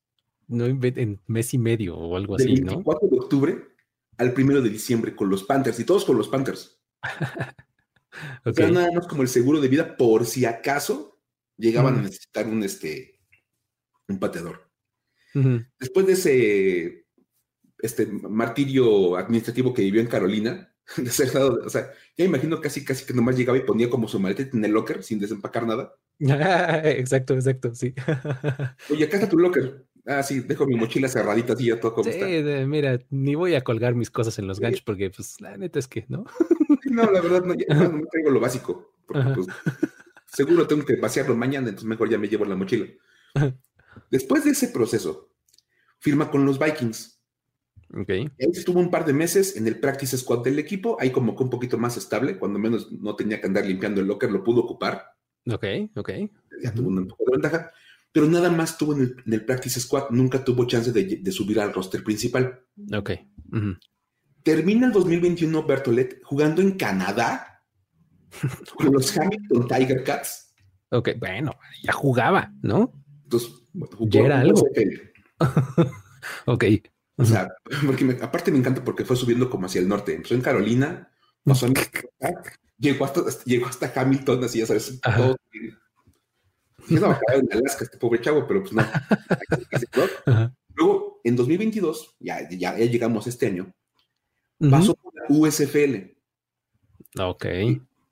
No 0.48 0.66
en 0.66 1.22
mes 1.28 1.54
y 1.54 1.58
medio 1.58 1.96
o 1.96 2.16
algo 2.16 2.36
así, 2.36 2.46
Del 2.46 2.66
24 2.66 3.08
de 3.08 3.20
octubre 3.20 3.64
al 4.18 4.34
primero 4.34 4.62
de 4.62 4.70
diciembre 4.70 5.16
con 5.16 5.30
los 5.30 5.44
Panthers 5.44 5.80
y 5.80 5.84
todos 5.84 6.06
con 6.06 6.18
los 6.18 6.28
Panthers. 6.28 6.80
O 8.44 8.52
sea, 8.52 8.70
nada 8.70 8.90
más 8.94 9.08
como 9.08 9.22
el 9.22 9.28
seguro 9.30 9.62
de 9.62 9.68
vida 9.68 9.96
por 9.96 10.26
si 10.26 10.44
acaso 10.44 11.20
llegaban 11.58 12.00
a 12.00 12.02
necesitar 12.02 12.48
un, 12.48 12.64
este, 12.64 13.19
un 14.10 14.20
pateador. 14.20 14.68
Después 15.80 16.08
de 16.08 16.14
ese 16.14 17.06
este 17.82 18.08
martirio 18.08 19.16
administrativo 19.16 19.74
que 19.74 19.84
vivió 19.84 20.02
en 20.02 20.08
Carolina, 20.08 20.74
de 20.98 21.10
ser 21.10 21.32
dado, 21.32 21.60
o 21.66 21.70
sea, 21.70 21.92
ya 22.18 22.26
imagino 22.26 22.60
casi, 22.60 22.84
casi 22.84 23.06
que 23.06 23.14
nomás 23.14 23.38
llegaba 23.38 23.58
y 23.58 23.62
ponía 23.62 23.90
como 23.90 24.08
su 24.08 24.20
maleta 24.20 24.44
en 24.54 24.66
el 24.66 24.72
locker 24.72 25.04
sin 25.04 25.20
desempacar 25.20 25.66
nada. 25.66 25.94
exacto, 26.20 27.36
exacto, 27.36 27.74
sí. 27.74 27.94
Oye, 28.92 29.06
acá 29.06 29.18
está 29.18 29.30
tu 29.30 29.38
locker. 29.38 29.86
Ah, 30.06 30.24
sí, 30.24 30.40
dejo 30.40 30.66
mi 30.66 30.76
mochila 30.76 31.08
cerradita 31.08 31.54
así 31.54 31.68
ya 31.68 31.80
todo 31.80 31.94
como 31.94 32.12
sí, 32.12 32.20
mira, 32.66 33.00
ni 33.12 33.36
voy 33.36 33.54
a 33.54 33.62
colgar 33.62 33.94
mis 33.94 34.10
cosas 34.10 34.40
en 34.40 34.48
los 34.48 34.60
ganchos 34.60 34.82
porque, 34.82 35.12
pues, 35.12 35.40
la 35.40 35.56
neta 35.56 35.78
es 35.78 35.88
que, 35.88 36.06
¿no? 36.08 36.26
no, 36.86 37.12
la 37.12 37.22
verdad, 37.22 37.44
no, 37.44 37.54
ya, 37.54 37.76
no, 37.76 37.90
no 37.90 38.08
traigo 38.08 38.32
lo 38.32 38.40
básico. 38.40 38.94
Porque, 39.06 39.30
pues, 39.36 39.48
seguro 40.26 40.66
tengo 40.66 40.84
que 40.84 40.96
vaciarlo 40.96 41.36
mañana, 41.36 41.70
entonces 41.70 41.88
mejor 41.88 42.10
ya 42.10 42.18
me 42.18 42.28
llevo 42.28 42.46
la 42.46 42.56
mochila. 42.56 42.88
Después 44.10 44.44
de 44.44 44.52
ese 44.52 44.70
proceso, 44.70 45.32
firma 46.00 46.30
con 46.32 46.46
los 46.46 46.60
Vikings. 46.60 47.20
Okay. 48.02 48.30
Él 48.38 48.52
estuvo 48.54 48.80
un 48.80 48.92
par 48.92 49.06
de 49.06 49.14
meses 49.14 49.56
en 49.58 49.66
el 49.66 49.80
practice 49.80 50.18
squad 50.18 50.44
del 50.44 50.60
equipo, 50.60 50.98
ahí 51.00 51.12
como 51.12 51.36
que 51.36 51.44
un 51.44 51.50
poquito 51.50 51.78
más 51.78 51.98
estable, 51.98 52.38
cuando 52.38 52.60
menos 52.60 52.92
no 52.92 53.16
tenía 53.16 53.42
que 53.42 53.48
andar 53.48 53.66
limpiando 53.66 54.00
el 54.02 54.08
locker, 54.08 54.32
lo 54.32 54.44
pudo 54.44 54.62
ocupar. 54.62 55.06
Ok, 55.52 55.66
ok. 55.96 56.12
Ya 56.62 56.74
tuvo 56.74 56.90
un 56.90 57.08
poco 57.08 57.24
de 57.26 57.32
ventaja, 57.32 57.72
pero 58.12 58.28
nada 58.28 58.52
más 58.52 58.78
tuvo 58.78 58.94
en 58.94 59.16
el, 59.26 59.46
practice 59.46 59.80
squad, 59.80 60.12
nunca 60.12 60.44
tuvo 60.44 60.66
chance 60.66 60.92
de, 60.92 61.32
subir 61.32 61.60
al 61.60 61.74
roster 61.74 62.04
principal. 62.04 62.62
Ok. 62.94 63.12
Termina 64.44 64.88
el 64.88 64.94
2021 64.94 65.64
Bertolet 65.64 66.22
jugando 66.24 66.62
en 66.62 66.72
Canadá 66.72 67.64
con 68.76 68.94
los 68.94 69.16
Hamilton 69.18 69.68
Tiger 69.68 70.04
Cats. 70.04 70.54
Ok, 70.92 71.10
bueno, 71.20 71.52
ya 71.84 71.94
jugaba, 71.94 72.52
¿no? 72.64 72.92
Entonces, 73.24 73.59
ya 74.00 74.22
era 74.22 74.40
algo. 74.42 74.64
ok. 76.46 76.66
O 77.18 77.26
sea, 77.26 77.50
porque 77.86 78.18
aparte 78.22 78.52
me 78.52 78.60
encanta 78.60 78.84
porque 78.84 79.04
fue 79.04 79.16
subiendo 79.16 79.50
como 79.50 79.66
hacia 79.66 79.82
el 79.82 79.88
norte. 79.88 80.16
Empezó 80.16 80.36
en 80.36 80.42
Carolina, 80.42 81.12
pasó 81.44 81.66
en, 81.66 81.74
llegó, 82.78 83.06
hasta, 83.06 83.22
llegó 83.44 83.68
hasta 83.68 83.92
Hamilton, 83.94 84.44
así 84.44 84.60
ya 84.60 84.66
sabes, 84.66 85.00
todo. 85.02 85.38
Estaba 86.90 87.20
en 87.34 87.52
Alaska 87.52 87.84
este 87.84 87.98
pobre 87.98 88.22
chavo, 88.22 88.48
pero 88.48 88.62
pues 88.64 88.74
no. 88.74 88.84
Luego, 90.76 91.20
en 91.26 91.36
2022, 91.36 92.16
ya, 92.20 92.50
ya, 92.50 92.76
llegamos 92.78 93.28
este 93.28 93.48
año, 93.48 93.74
pasó 94.72 94.96
por 94.96 95.14
la 95.14 95.26
USFL. 95.28 96.16
Ok. 97.20 97.46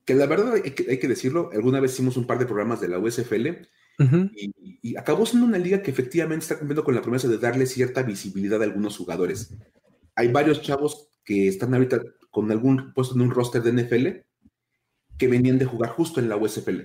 Que 0.03 0.15
la 0.15 0.25
verdad 0.25 0.53
hay 0.55 0.71
que, 0.71 0.91
hay 0.91 0.99
que 0.99 1.07
decirlo, 1.07 1.49
alguna 1.53 1.79
vez 1.79 1.93
hicimos 1.93 2.17
un 2.17 2.27
par 2.27 2.39
de 2.39 2.45
programas 2.45 2.81
de 2.81 2.89
la 2.89 2.99
USFL 2.99 3.67
y, 4.00 4.96
acabó 4.96 5.25
siendo 5.25 5.48
una 5.48 5.58
liga 5.58 5.82
que 5.82 5.92
efectivamente 5.92 6.44
está 6.44 6.58
cumpliendo 6.58 6.84
con 6.84 6.96
la 6.96 7.01
promesa 7.01 7.27
de 7.27 7.38
darle 7.38 7.66
cierta 7.66 8.04
visibilidad 8.04 8.62
a 8.62 8.66
algunos 8.66 8.98
jugadores. 8.98 9.56
Hay 10.16 10.32
varios 10.32 10.62
chavos 10.62 11.10
que 11.24 11.48
están 11.48 11.74
ahorita 11.74 12.01
con 12.32 12.51
algún 12.51 12.94
puesto 12.94 13.16
en 13.16 13.22
un 13.22 13.32
roster 13.32 13.62
de 13.62 13.74
NFL 13.74 14.08
que 15.18 15.27
venían 15.27 15.58
de 15.58 15.66
jugar 15.66 15.92
justo 15.92 16.20
en 16.20 16.30
la 16.30 16.38
USFL. 16.38 16.82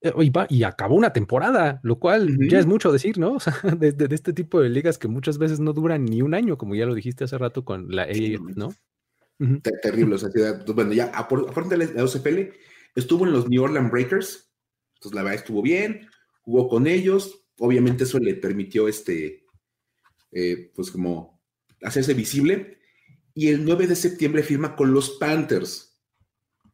Eh, 0.00 0.12
y, 0.50 0.62
acabó 0.64 0.96
una 0.96 1.12
temporada, 1.12 1.80
lo 1.82 1.98
cual 1.98 2.36
ya 2.48 2.58
es 2.58 2.66
mucho 2.66 2.92
decir, 2.92 3.18
¿no? 3.18 3.32
O 3.36 3.40
sea, 3.40 3.54
de, 3.76 3.94
este 4.10 4.32
tipo 4.32 4.60
de 4.60 4.68
ligas 4.68 4.98
que 4.98 5.08
muchas 5.08 5.38
veces 5.38 5.60
no 5.60 5.72
duran 5.72 6.04
ni 6.04 6.22
un 6.22 6.34
año, 6.34 6.58
como 6.58 6.74
ya 6.74 6.86
lo 6.86 6.94
dijiste 6.94 7.24
hace 7.24 7.38
rato 7.38 7.64
con 7.64 7.88
la 7.88 8.04
E, 8.08 8.38
¿no? 8.54 8.74
Terrible, 9.82 10.14
o 10.14 10.18
sea, 10.18 10.30
pues, 10.30 10.74
bueno, 10.74 10.92
ya 10.92 11.06
aparte 11.06 11.76
de 11.76 11.94
la 11.94 12.04
USFL, 12.04 12.52
estuvo 12.94 13.26
en 13.26 13.32
los 13.32 13.48
New 13.48 13.62
Orleans 13.62 13.90
Breakers, 13.90 14.52
entonces 14.96 15.14
la 15.16 15.22
verdad 15.22 15.40
estuvo 15.40 15.62
bien, 15.62 16.08
jugó 16.44 16.68
con 16.68 16.86
ellos, 16.86 17.46
obviamente 17.58 18.04
eso 18.04 18.18
le 18.18 18.34
permitió 18.34 18.86
este, 18.86 19.46
eh, 20.30 20.70
pues 20.74 20.90
como 20.90 21.42
hacerse 21.82 22.14
visible, 22.14 22.78
y 23.34 23.48
el 23.48 23.64
9 23.64 23.86
de 23.86 23.96
septiembre 23.96 24.42
firma 24.42 24.76
con 24.76 24.92
los 24.92 25.10
Panthers. 25.12 26.00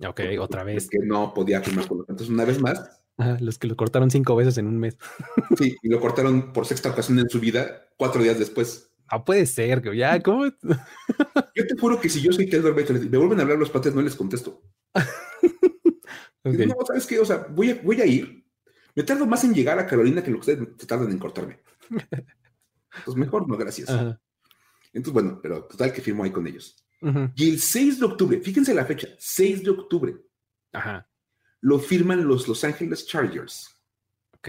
Ok, 0.06 0.20
otra 0.40 0.64
vez. 0.64 0.88
Que 0.88 0.98
no 0.98 1.32
podía 1.32 1.62
firmar 1.62 1.86
con 1.86 1.98
los 1.98 2.06
Panthers 2.06 2.30
una 2.30 2.44
vez 2.44 2.60
más. 2.60 3.00
los 3.40 3.58
que 3.58 3.68
lo 3.68 3.76
cortaron 3.76 4.10
cinco 4.10 4.36
veces 4.36 4.58
en 4.58 4.66
un 4.66 4.78
mes. 4.78 4.98
Sí, 5.58 5.76
y 5.82 5.88
lo 5.88 6.00
cortaron 6.00 6.52
por 6.52 6.66
sexta 6.66 6.90
ocasión 6.90 7.18
en 7.18 7.28
su 7.28 7.40
vida, 7.40 7.88
cuatro 7.96 8.22
días 8.22 8.38
después. 8.38 8.92
Ah, 9.08 9.24
puede 9.24 9.44
ser, 9.46 9.82
que 9.82 9.96
ya, 9.96 10.20
¿cómo? 10.22 10.46
Yo 11.54 11.66
te 11.66 11.76
juro 11.78 12.00
que 12.00 12.08
si 12.08 12.20
yo 12.20 12.32
soy 12.32 12.48
Taylor 12.48 12.74
Bates, 12.74 13.10
me 13.10 13.18
vuelven 13.18 13.40
a 13.40 13.42
hablar 13.42 13.58
los 13.58 13.70
Panthers, 13.70 13.94
no 13.94 14.02
les 14.02 14.14
contesto. 14.14 14.62
No, 16.42 16.74
¿sabes 16.86 17.06
qué? 17.06 17.18
O 17.18 17.24
sea, 17.26 17.46
voy 17.50 17.70
a, 17.70 17.82
voy 17.82 18.00
a 18.00 18.06
ir. 18.06 18.46
Me 18.94 19.02
tardo 19.02 19.26
más 19.26 19.44
en 19.44 19.54
llegar 19.54 19.78
a 19.78 19.86
Carolina 19.86 20.22
que 20.22 20.30
lo 20.30 20.40
que 20.40 20.52
ustedes 20.52 20.86
tardan 20.86 21.10
en 21.10 21.18
cortarme. 21.18 21.60
Pues 23.04 23.16
mejor, 23.16 23.48
no, 23.48 23.56
gracias. 23.56 23.88
Entonces, 24.92 25.12
bueno, 25.12 25.38
pero 25.40 25.64
total 25.64 25.92
que 25.92 26.00
firmó 26.00 26.24
ahí 26.24 26.30
con 26.30 26.46
ellos. 26.46 26.76
Y 27.34 27.48
el 27.48 27.60
6 27.60 28.00
de 28.00 28.06
octubre, 28.06 28.40
fíjense 28.40 28.74
la 28.74 28.84
fecha, 28.84 29.08
6 29.18 29.64
de 29.64 29.70
octubre, 29.70 30.16
Ajá. 30.72 31.08
lo 31.60 31.78
firman 31.78 32.26
los 32.26 32.46
Los 32.46 32.62
Angeles 32.64 33.06
Chargers. 33.06 33.80
Ok. 34.32 34.48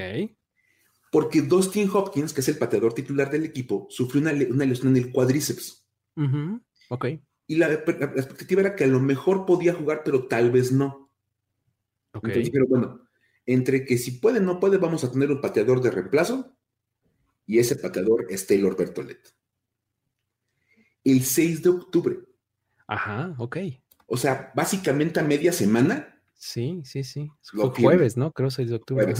Porque 1.12 1.42
Dustin 1.42 1.90
Hopkins, 1.90 2.34
que 2.34 2.42
es 2.42 2.50
el 2.50 2.58
pateador 2.58 2.94
titular 2.94 3.30
del 3.30 3.46
equipo, 3.46 3.88
sufrió 3.90 4.22
una, 4.22 4.34
lesión 4.34 4.96
en 4.96 5.04
el 5.04 5.12
cuádriceps. 5.12 5.88
Ok. 6.90 7.06
Y 7.48 7.56
la, 7.56 7.72
expectativa 7.72 8.62
era 8.62 8.76
que 8.76 8.86
a 8.86 8.88
lo 8.88 9.00
mejor 9.00 9.46
podía 9.46 9.74
jugar, 9.74 10.02
pero 10.04 10.28
tal 10.28 10.52
vez 10.52 10.72
no. 10.72 11.10
Ok. 12.14 12.30
pero 12.52 12.68
bueno, 12.68 13.02
entre 13.46 13.86
que 13.86 13.98
si 13.98 14.12
puede 14.12 14.40
o 14.40 14.44
no 14.44 14.60
puede, 14.60 14.78
vamos 14.78 15.04
a 15.04 15.12
tener 15.12 15.32
un 15.32 15.42
pateador 15.42 15.82
de 15.82 15.92
reemplazo. 15.92 16.56
Y 17.46 17.60
ese 17.60 17.76
pateador 17.76 18.28
es 18.30 18.48
Taylor 18.48 18.78
Bertolet 18.78 19.34
el 21.04 21.24
6 21.24 21.64
de 21.64 21.70
octubre. 21.70 22.20
Ajá, 22.88 23.34
ok. 23.38 23.58
O 24.08 24.18
sea, 24.18 24.52
básicamente 24.56 25.20
a 25.20 25.24
media 25.24 25.54
semana. 25.54 26.22
Sí, 26.34 26.82
sí, 26.84 27.04
sí. 27.04 27.32
Fue 27.42 27.70
jueves, 27.70 28.18
¿no? 28.18 28.32
Creo 28.32 28.52
6 28.52 28.70
de 28.70 28.76
octubre. 28.76 29.14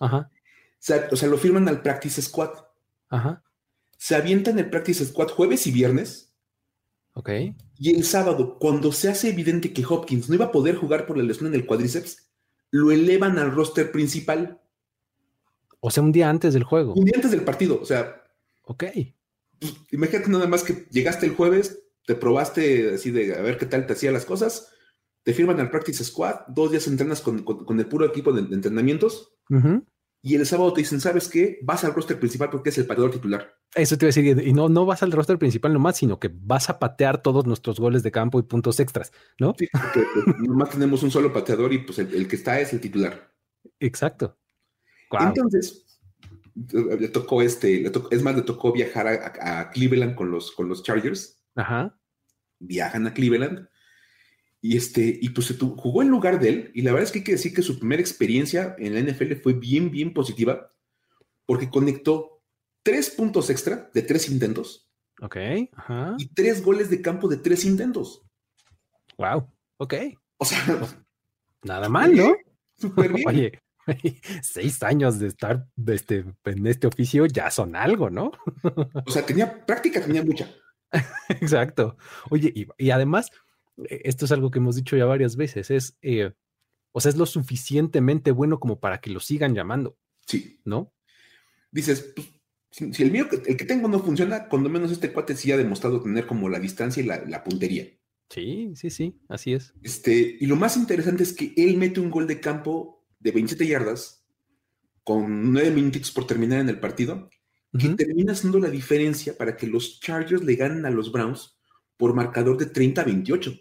Ajá. 0.00 0.30
O, 1.10 1.16
sea, 1.16 1.28
lo 1.28 1.38
firman 1.38 1.68
al 1.68 1.82
Practice 1.82 2.20
Squad. 2.22 2.50
Ajá. 3.08 3.42
Se 3.96 4.14
avientan 4.14 4.58
el 4.58 4.70
Practice 4.70 5.04
Squad 5.06 5.28
jueves 5.28 5.66
y 5.66 5.72
viernes. 5.72 6.34
Ok. 7.14 7.30
Y 7.78 7.96
el 7.96 8.04
sábado, 8.04 8.58
cuando 8.58 8.92
se 8.92 9.08
hace 9.08 9.30
evidente 9.30 9.72
que 9.72 9.84
Hopkins 9.84 10.28
no 10.28 10.36
iba 10.36 10.46
a 10.46 10.52
poder 10.52 10.76
jugar 10.76 11.06
por 11.06 11.16
la 11.16 11.24
lesión 11.24 11.48
en 11.48 11.54
el 11.54 11.66
cuádriceps, 11.66 12.27
lo 12.70 12.90
elevan 12.90 13.38
al 13.38 13.52
roster 13.52 13.90
principal. 13.92 14.60
O 15.80 15.90
sea, 15.90 16.02
un 16.02 16.12
día 16.12 16.28
antes 16.28 16.54
del 16.54 16.64
juego. 16.64 16.94
Un 16.94 17.04
día 17.04 17.14
antes 17.16 17.30
del 17.30 17.42
partido, 17.42 17.80
o 17.80 17.84
sea. 17.84 18.22
Ok. 18.64 18.84
Pues, 19.58 19.74
imagínate 19.90 20.30
nada 20.30 20.46
más 20.46 20.62
que 20.62 20.86
llegaste 20.90 21.26
el 21.26 21.34
jueves, 21.34 21.82
te 22.06 22.14
probaste 22.14 22.94
así 22.94 23.10
de 23.10 23.34
a 23.34 23.42
ver 23.42 23.58
qué 23.58 23.66
tal 23.66 23.86
te 23.86 23.92
hacía 23.92 24.12
las 24.12 24.24
cosas, 24.24 24.70
te 25.22 25.34
firman 25.34 25.60
al 25.60 25.70
Practice 25.70 26.04
Squad, 26.04 26.46
dos 26.48 26.70
días 26.70 26.86
entrenas 26.86 27.20
con, 27.20 27.44
el 27.78 27.86
puro 27.86 28.06
equipo 28.06 28.32
de, 28.32 28.54
entrenamientos, 28.54 29.34
y 30.28 30.34
el 30.34 30.44
sábado 30.44 30.74
te 30.74 30.82
dicen, 30.82 31.00
¿sabes 31.00 31.26
qué? 31.26 31.58
Vas 31.62 31.84
al 31.84 31.94
roster 31.94 32.18
principal 32.18 32.50
porque 32.50 32.68
es 32.68 32.76
el 32.76 32.86
pateador 32.86 33.12
titular. 33.12 33.56
Eso 33.74 33.96
te 33.96 34.04
iba 34.04 34.08
a 34.08 34.14
decir, 34.14 34.46
y 34.46 34.52
no, 34.52 34.68
no 34.68 34.84
vas 34.84 35.02
al 35.02 35.10
roster 35.10 35.38
principal 35.38 35.72
nomás, 35.72 35.96
sino 35.96 36.20
que 36.20 36.30
vas 36.30 36.68
a 36.68 36.78
patear 36.78 37.22
todos 37.22 37.46
nuestros 37.46 37.80
goles 37.80 38.02
de 38.02 38.10
campo 38.10 38.38
y 38.38 38.42
puntos 38.42 38.78
extras, 38.78 39.10
¿no? 39.40 39.54
Sí, 39.58 39.66
porque 39.72 40.06
pues, 40.12 40.36
nomás 40.40 40.68
tenemos 40.68 41.02
un 41.02 41.10
solo 41.10 41.32
pateador 41.32 41.72
y 41.72 41.78
pues 41.78 41.98
el, 41.98 42.28
que 42.28 42.36
está 42.36 42.60
es 42.60 42.74
el 42.74 42.80
titular. 42.80 43.32
Exacto. 43.80 44.36
Entonces, 45.18 45.98
le 46.54 47.08
tocó 47.08 47.40
este, 47.40 47.90
es 48.10 48.22
más, 48.22 48.36
le 48.36 48.42
tocó 48.42 48.70
viajar 48.70 49.06
a, 49.06 49.70
Cleveland 49.70 50.14
con 50.14 50.30
los, 50.30 50.52
con 50.52 50.68
los 50.68 50.82
Chargers. 50.82 51.42
Ajá. 51.54 51.98
Viajan 52.58 53.06
a 53.06 53.14
Cleveland. 53.14 53.66
Y 54.60 54.76
este, 54.76 55.18
y 55.20 55.28
pues 55.30 55.54
jugó 55.58 56.02
en 56.02 56.08
lugar 56.08 56.40
de 56.40 56.48
él. 56.48 56.70
Y 56.74 56.82
la 56.82 56.92
verdad 56.92 57.04
es 57.04 57.12
que 57.12 57.18
hay 57.20 57.24
que 57.24 57.32
decir 57.32 57.54
que 57.54 57.62
su 57.62 57.78
primera 57.78 58.00
experiencia 58.00 58.74
en 58.78 58.94
la 58.94 59.00
NFL 59.00 59.34
fue 59.34 59.52
bien, 59.52 59.90
bien 59.90 60.12
positiva. 60.12 60.72
Porque 61.46 61.70
conectó 61.70 62.42
tres 62.82 63.10
puntos 63.10 63.50
extra 63.50 63.90
de 63.94 64.02
tres 64.02 64.28
intentos. 64.28 64.90
Ok. 65.20 65.36
Ajá. 65.72 66.16
Y 66.18 66.28
tres 66.28 66.62
goles 66.62 66.90
de 66.90 67.00
campo 67.00 67.28
de 67.28 67.36
tres 67.36 67.64
intentos. 67.64 68.22
Wow. 69.16 69.50
Ok. 69.78 69.94
O 70.38 70.44
sea. 70.44 70.58
Nada 71.62 71.88
mal, 71.88 72.14
¿no? 72.14 72.34
Súper 72.76 73.12
bien. 73.12 73.28
Oye, 73.28 73.60
seis 74.42 74.82
años 74.82 75.18
de 75.18 75.28
estar 75.28 75.66
este, 75.86 76.24
en 76.44 76.66
este 76.66 76.86
oficio 76.86 77.26
ya 77.26 77.50
son 77.50 77.76
algo, 77.76 78.10
¿no? 78.10 78.30
o 79.06 79.10
sea, 79.10 79.24
tenía 79.24 79.64
práctica, 79.66 80.00
tenía 80.00 80.22
mucha. 80.22 80.48
Exacto. 81.28 81.96
Oye, 82.30 82.52
y, 82.78 82.90
además, 82.90 83.30
esto 83.88 84.24
es 84.24 84.32
algo 84.32 84.50
que 84.50 84.58
hemos 84.58 84.76
dicho 84.76 84.96
ya 84.96 85.04
varias 85.04 85.36
veces, 85.36 85.70
es, 85.70 85.96
eh, 86.02 86.32
o 86.92 87.00
sea, 87.00 87.10
es 87.10 87.16
lo 87.16 87.26
suficientemente 87.26 88.30
bueno 88.30 88.58
como 88.60 88.80
para 88.80 89.00
que 89.00 89.10
lo 89.10 89.20
sigan 89.20 89.54
llamando. 89.54 89.96
Sí. 90.26 90.60
¿No? 90.64 90.92
Dices, 91.70 92.12
pues, 92.14 92.28
si, 92.70 93.02
el 93.02 93.10
mío, 93.10 93.26
el 93.46 93.56
que 93.56 93.64
tengo 93.64 93.88
no 93.88 94.00
funciona, 94.00 94.48
cuando 94.48 94.68
menos 94.68 94.90
este 94.90 95.12
cuate 95.12 95.36
sí 95.36 95.52
ha 95.52 95.56
demostrado 95.56 96.02
tener 96.02 96.26
como 96.26 96.48
la 96.48 96.58
distancia 96.58 97.02
y 97.02 97.06
la, 97.06 97.24
la 97.24 97.42
puntería. 97.42 97.88
Sí, 98.28 98.72
sí, 98.74 98.90
sí, 98.90 99.18
así 99.28 99.54
es. 99.54 99.72
Este, 99.82 100.36
y 100.38 100.46
lo 100.46 100.56
más 100.56 100.76
interesante 100.76 101.22
es 101.22 101.32
que 101.32 101.54
él 101.56 101.76
mete 101.76 102.00
un 102.00 102.10
gol 102.10 102.26
de 102.26 102.40
campo 102.40 103.06
de 103.18 103.32
27 103.32 103.66
yardas, 103.66 104.26
con 105.02 105.52
9 105.52 105.70
minutos 105.70 106.10
por 106.10 106.26
terminar 106.26 106.60
en 106.60 106.68
el 106.68 106.78
partido, 106.78 107.30
que 107.78 107.88
termina 107.90 108.34
siendo 108.34 108.58
la 108.58 108.68
diferencia 108.68 109.36
para 109.36 109.56
que 109.56 109.66
los 109.66 110.00
Chargers 110.00 110.42
le 110.42 110.56
ganen 110.56 110.84
a 110.84 110.90
los 110.90 111.10
Browns 111.10 111.58
por 111.96 112.14
marcador 112.14 112.58
de 112.58 112.66
30 112.66 113.00
a 113.00 113.04
28. 113.04 113.58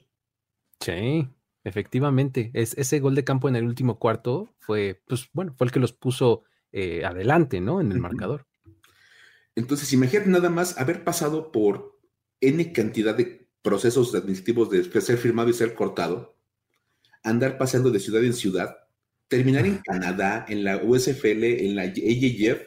Sí, 0.79 1.27
efectivamente. 1.63 2.51
Es, 2.53 2.77
ese 2.77 3.00
gol 3.00 3.15
de 3.15 3.24
campo 3.24 3.50
en 3.50 3.55
el 3.55 3.65
último 3.65 4.00
cuarto 4.00 4.53
fue, 4.60 5.01
pues 5.07 5.29
bueno, 5.34 5.53
fue 5.57 5.67
el 5.67 5.72
que 5.72 5.79
los 5.79 5.93
puso 5.93 6.43
eh, 6.72 7.05
adelante, 7.05 7.62
¿no? 7.62 7.81
En 7.81 7.91
el 7.91 8.00
marcador. 8.00 8.46
Entonces, 9.55 9.91
imagínate 9.93 10.29
nada 10.29 10.50
más 10.50 10.77
haber 10.77 11.03
pasado 11.03 11.51
por 11.51 12.00
N 12.41 12.72
cantidad 12.74 13.15
de 13.15 13.50
procesos 13.62 14.13
administrativos 14.13 14.69
de 14.69 14.84
ser 15.01 15.17
firmado 15.17 15.50
y 15.50 15.53
ser 15.53 15.74
cortado, 15.74 16.38
andar 17.24 17.57
pasando 17.57 17.89
de 17.89 18.00
ciudad 18.00 18.24
en 18.24 18.34
ciudad, 18.34 18.77
terminar 19.27 19.65
en 19.65 19.79
Canadá, 19.79 20.46
en 20.48 20.63
la 20.63 20.77
USFL, 20.77 21.43
en 21.43 21.75
la 21.75 21.81
AJF, 21.81 22.62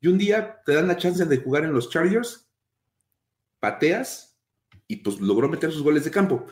y 0.00 0.08
un 0.08 0.18
día 0.18 0.60
te 0.64 0.72
dan 0.72 0.88
la 0.88 0.96
chance 0.96 1.24
de 1.24 1.36
jugar 1.36 1.64
en 1.64 1.74
los 1.74 1.90
Chargers, 1.90 2.48
pateas 3.60 4.38
y 4.88 4.96
pues 4.96 5.20
logró 5.20 5.48
meter 5.48 5.70
sus 5.70 5.82
goles 5.82 6.04
de 6.04 6.10
campo. 6.10 6.46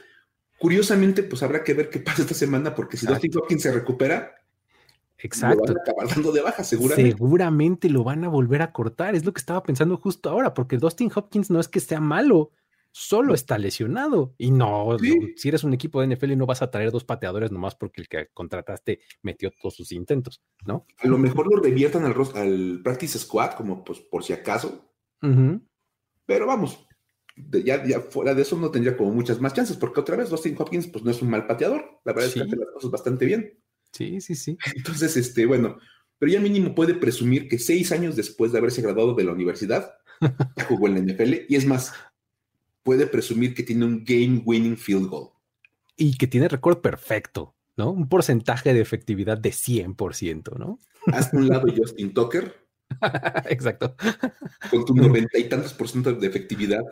Curiosamente, 0.58 1.22
pues 1.22 1.42
habrá 1.42 1.62
que 1.62 1.74
ver 1.74 1.88
qué 1.88 2.00
pasa 2.00 2.22
esta 2.22 2.34
semana, 2.34 2.74
porque 2.74 2.96
si 2.96 3.06
Dustin 3.06 3.30
Hopkins 3.36 3.62
se 3.62 3.72
recupera, 3.72 4.34
Exacto. 5.20 5.56
Lo 5.56 5.74
van 5.74 5.78
a 5.78 5.80
acabar 5.82 6.08
dando 6.08 6.32
de 6.32 6.40
baja, 6.40 6.62
seguramente. 6.62 7.10
Seguramente 7.10 7.90
lo 7.90 8.04
van 8.04 8.24
a 8.24 8.28
volver 8.28 8.62
a 8.62 8.72
cortar. 8.72 9.14
Es 9.14 9.24
lo 9.24 9.32
que 9.32 9.40
estaba 9.40 9.62
pensando 9.62 9.96
justo 9.96 10.30
ahora, 10.30 10.54
porque 10.54 10.78
Dustin 10.78 11.10
Hopkins 11.14 11.50
no 11.50 11.58
es 11.58 11.66
que 11.68 11.80
sea 11.80 12.00
malo, 12.00 12.52
solo 12.92 13.34
está 13.34 13.58
lesionado. 13.58 14.34
Y 14.38 14.50
no, 14.50 14.96
si 15.36 15.48
eres 15.48 15.64
un 15.64 15.74
equipo 15.74 16.00
de 16.00 16.14
NFL 16.14 16.36
no 16.36 16.46
vas 16.46 16.62
a 16.62 16.70
traer 16.70 16.90
dos 16.90 17.04
pateadores 17.04 17.50
nomás 17.50 17.74
porque 17.74 18.00
el 18.00 18.08
que 18.08 18.28
contrataste 18.32 19.00
metió 19.22 19.50
todos 19.50 19.74
sus 19.74 19.92
intentos, 19.92 20.40
¿no? 20.64 20.86
A 20.98 21.06
lo 21.06 21.18
mejor 21.18 21.48
lo 21.50 21.60
reviertan 21.60 22.04
al, 22.04 22.14
al 22.34 22.80
practice 22.84 23.18
squad, 23.18 23.52
como 23.52 23.84
pues 23.84 23.98
por 24.00 24.22
si 24.22 24.32
acaso. 24.32 24.84
Pero 25.20 26.46
vamos, 26.46 26.86
ya, 27.64 27.85
ya, 27.87 28.00
fuera 28.00 28.35
de 28.35 28.42
eso 28.42 28.57
no 28.57 28.71
tendría 28.71 28.97
como 28.97 29.12
muchas 29.12 29.40
más 29.40 29.54
chances, 29.54 29.76
porque 29.76 30.00
otra 30.00 30.16
vez 30.16 30.30
Dustin 30.30 30.57
Hopkins 30.59 30.87
pues 30.87 31.04
no 31.04 31.11
es 31.11 31.23
un 31.23 31.30
mal 31.30 31.47
pateador. 31.47 32.00
La 32.04 32.12
verdad 32.12 32.28
es 32.28 32.35
que 32.35 32.42
hace 32.42 32.57
las 32.57 32.71
cosas 32.75 32.90
bastante 32.90 33.26
bien. 33.26 33.59
Sí, 33.92 34.21
sí, 34.21 34.35
sí. 34.35 34.59
Entonces, 34.76 35.16
este, 35.16 35.47
bueno, 35.47 35.78
pero 36.18 36.33
ya 36.33 36.40
mínimo 36.40 36.75
puede 36.75 36.95
presumir 36.95 37.49
que 37.49 37.59
seis 37.59 37.92
años 37.92 38.16
después 38.16 38.52
de 38.52 38.59
haberse 38.59 38.83
graduado 38.83 39.14
de 39.14 39.25
la 39.25 39.33
universidad, 39.33 39.95
jugó 40.68 40.88
en 40.88 40.95
la 40.95 41.12
NFL. 41.12 41.47
Y 41.49 41.57
es 41.57 41.64
más, 41.64 41.92
puede 42.83 43.07
presumir 43.07 43.54
que 43.54 43.62
tiene 43.62 43.85
un 43.85 44.04
game 44.04 44.42
winning 44.45 44.76
field 44.76 45.09
goal. 45.09 45.30
Y 45.97 46.16
que 46.16 46.26
tiene 46.26 46.49
récord 46.49 46.80
perfecto, 46.80 47.54
¿no? 47.76 47.90
Un 47.90 48.09
porcentaje 48.09 48.75
de 48.75 48.80
efectividad 48.80 49.38
de 49.38 49.50
100%, 49.50 50.59
¿no? 50.59 50.78
Hasta 51.07 51.37
un 51.37 51.49
lado 51.49 51.68
Justin 51.75 52.12
Tucker. 52.12 52.54
Exacto. 53.49 53.95
Con 54.71 54.85
tu 54.85 54.95
noventa 54.95 55.38
y 55.38 55.45
tantos 55.49 55.75
por 55.75 55.88
ciento 55.88 56.12
de 56.12 56.26
efectividad, 56.26 56.83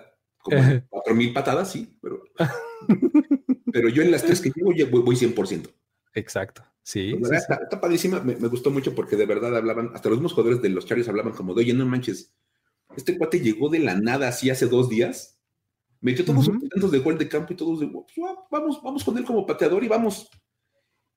como 0.51 0.59
cuatro 0.89 1.15
mil 1.15 1.33
patadas, 1.33 1.73
sí, 1.73 1.99
pero, 2.01 2.23
pero 3.73 3.89
yo 3.89 4.03
en 4.03 4.11
las 4.11 4.23
tres 4.23 4.41
que 4.41 4.51
llevo 4.55 4.73
voy, 4.91 5.03
voy 5.03 5.17
100%. 5.17 5.69
Exacto. 6.15 6.63
Sí. 6.83 7.19
está, 7.33 7.81
padrísima. 7.81 8.21
Me, 8.21 8.35
gustó 8.35 8.71
mucho 8.71 8.95
porque 8.95 9.17
de 9.17 9.27
verdad 9.27 9.57
hablaban, 9.57 9.91
hasta 9.93 10.09
los 10.09 10.19
mismos 10.19 10.35
jugadores 10.35 10.63
de 10.63 10.69
los 10.69 10.87
Chargers 10.87 11.09
hablaban 11.09 11.33
como 11.33 11.53
de, 11.53 11.63
oye, 11.63 11.75
no 11.75 11.85
manches, 11.85 12.33
este 12.97 13.19
cuate 13.19 13.41
llegó 13.41 13.69
de 13.69 13.81
la 13.81 13.97
nada 13.97 14.29
así 14.29 14.49
hace 14.51 14.67
dos 14.67 14.89
días 14.89 15.37
Metió 16.01 16.25
todos 16.25 16.47
los 16.47 16.63
intentos 16.63 16.91
de 16.91 16.99
gol 16.99 17.19
de 17.19 17.29
campo 17.29 17.53
y 17.53 17.57
todos 17.57 17.81
de, 17.81 17.89
pues, 17.89 18.15
vamos, 18.51 18.83
vamos 18.83 19.03
con 19.03 19.17
él 19.17 19.25
como 19.25 19.47
pateador 19.47 19.83
y 19.83 19.89
vamos. 19.89 20.31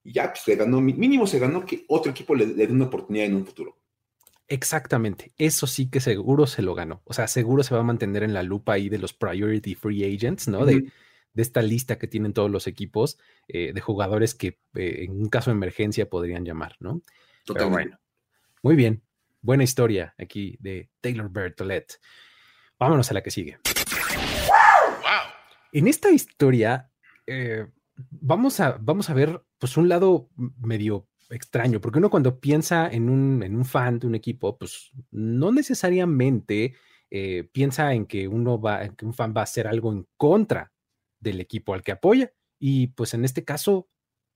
y 0.02 0.12
ya, 0.12 0.30
pues 0.30 0.40
se 0.40 0.56
ganó, 0.56 0.80
mínimo 0.80 1.26
se 1.26 1.38
ganó 1.38 1.64
que 1.64 1.84
otro 1.88 2.10
equipo 2.10 2.34
le, 2.34 2.46
dé 2.46 2.66
una 2.66 2.86
oportunidad 2.86 3.26
en 3.26 3.36
un 3.36 3.46
futuro. 3.46 3.78
Exactamente, 4.52 5.32
eso 5.38 5.68
sí 5.68 5.88
que 5.88 6.00
seguro 6.00 6.44
se 6.44 6.60
lo 6.60 6.74
ganó. 6.74 7.02
O 7.04 7.12
sea, 7.12 7.28
seguro 7.28 7.62
se 7.62 7.72
va 7.72 7.82
a 7.82 7.84
mantener 7.84 8.24
en 8.24 8.34
la 8.34 8.42
lupa 8.42 8.72
ahí 8.72 8.88
de 8.88 8.98
los 8.98 9.12
priority 9.12 9.76
free 9.76 10.04
agents, 10.04 10.48
¿no? 10.48 10.66
de, 10.66 10.90
esta 11.36 11.62
lista 11.62 11.98
que 11.98 12.08
tienen 12.08 12.32
todos 12.32 12.50
los 12.50 12.66
equipos 12.66 13.16
eh, 13.46 13.72
de 13.72 13.80
jugadores 13.80 14.34
que 14.34 14.58
eh, 14.74 15.04
en 15.04 15.12
un 15.12 15.28
caso 15.28 15.50
de 15.50 15.56
emergencia 15.56 16.10
podrían 16.10 16.44
llamar, 16.44 16.74
¿no? 16.80 17.00
Totalmente. 17.44 17.96
muy 18.60 18.74
bien, 18.74 19.04
buena 19.40 19.62
historia 19.62 20.16
aquí 20.18 20.56
de 20.58 20.90
Taylor 21.00 21.30
Bertolet. 21.30 22.00
Vámonos 22.76 23.08
a 23.08 23.14
la 23.14 23.22
que 23.22 23.30
sigue. 23.30 23.58
En 25.72 25.86
esta 25.86 26.10
historia, 26.10 26.90
eh, 27.24 27.68
vamos, 27.94 28.58
a, 28.58 28.76
vamos 28.80 29.10
a 29.10 29.14
ver 29.14 29.44
pues 29.58 29.76
un 29.76 29.88
lado 29.88 30.28
medio 30.58 31.06
extraño, 31.30 31.80
porque 31.80 31.98
uno 31.98 32.10
cuando 32.10 32.40
piensa 32.40 32.88
en 32.88 33.08
un, 33.08 33.42
en 33.42 33.56
un 33.56 33.64
fan 33.64 33.98
de 33.98 34.06
un 34.06 34.14
equipo, 34.14 34.58
pues 34.58 34.90
no 35.10 35.52
necesariamente 35.52 36.74
eh, 37.10 37.48
piensa 37.52 37.94
en 37.94 38.06
que 38.06 38.28
uno 38.28 38.60
va, 38.60 38.84
en 38.84 38.94
que 38.94 39.04
un 39.04 39.14
fan 39.14 39.32
va 39.36 39.40
a 39.40 39.44
hacer 39.44 39.66
algo 39.66 39.92
en 39.92 40.06
contra 40.16 40.72
del 41.18 41.40
equipo 41.40 41.74
al 41.74 41.82
que 41.82 41.92
apoya. 41.92 42.32
Y 42.58 42.88
pues 42.88 43.14
en 43.14 43.24
este 43.24 43.44
caso, 43.44 43.88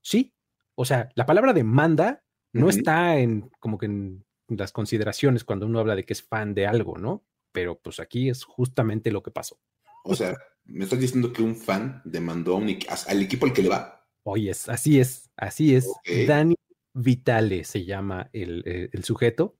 sí. 0.02 0.34
O 0.74 0.84
sea, 0.84 1.08
la 1.14 1.26
palabra 1.26 1.52
demanda 1.52 2.24
no 2.52 2.68
está 2.68 3.18
en 3.18 3.50
como 3.60 3.78
que 3.78 3.86
en 3.86 4.24
las 4.48 4.72
consideraciones 4.72 5.44
cuando 5.44 5.66
uno 5.66 5.80
habla 5.80 5.96
de 5.96 6.04
que 6.04 6.12
es 6.12 6.22
fan 6.22 6.54
de 6.54 6.66
algo, 6.66 6.98
¿no? 6.98 7.24
Pero 7.52 7.78
pues 7.78 8.00
aquí 8.00 8.28
es 8.28 8.44
justamente 8.44 9.10
lo 9.10 9.22
que 9.22 9.30
pasó. 9.30 9.60
O 10.04 10.14
sea, 10.14 10.36
me 10.64 10.84
estás 10.84 10.98
diciendo 10.98 11.32
que 11.32 11.42
un 11.42 11.56
fan 11.56 12.02
demandó 12.04 12.56
al 12.56 13.22
equipo 13.22 13.46
al 13.46 13.52
que 13.52 13.62
le 13.62 13.68
va. 13.68 14.06
Oye, 14.24 14.50
así 14.50 14.98
es, 14.98 15.30
así 15.36 15.74
es. 15.74 15.86
Dani 16.26 16.54
Vitale 16.94 17.64
se 17.64 17.84
llama 17.84 18.30
eh, 18.32 18.88
el, 18.92 19.04
sujeto, 19.04 19.56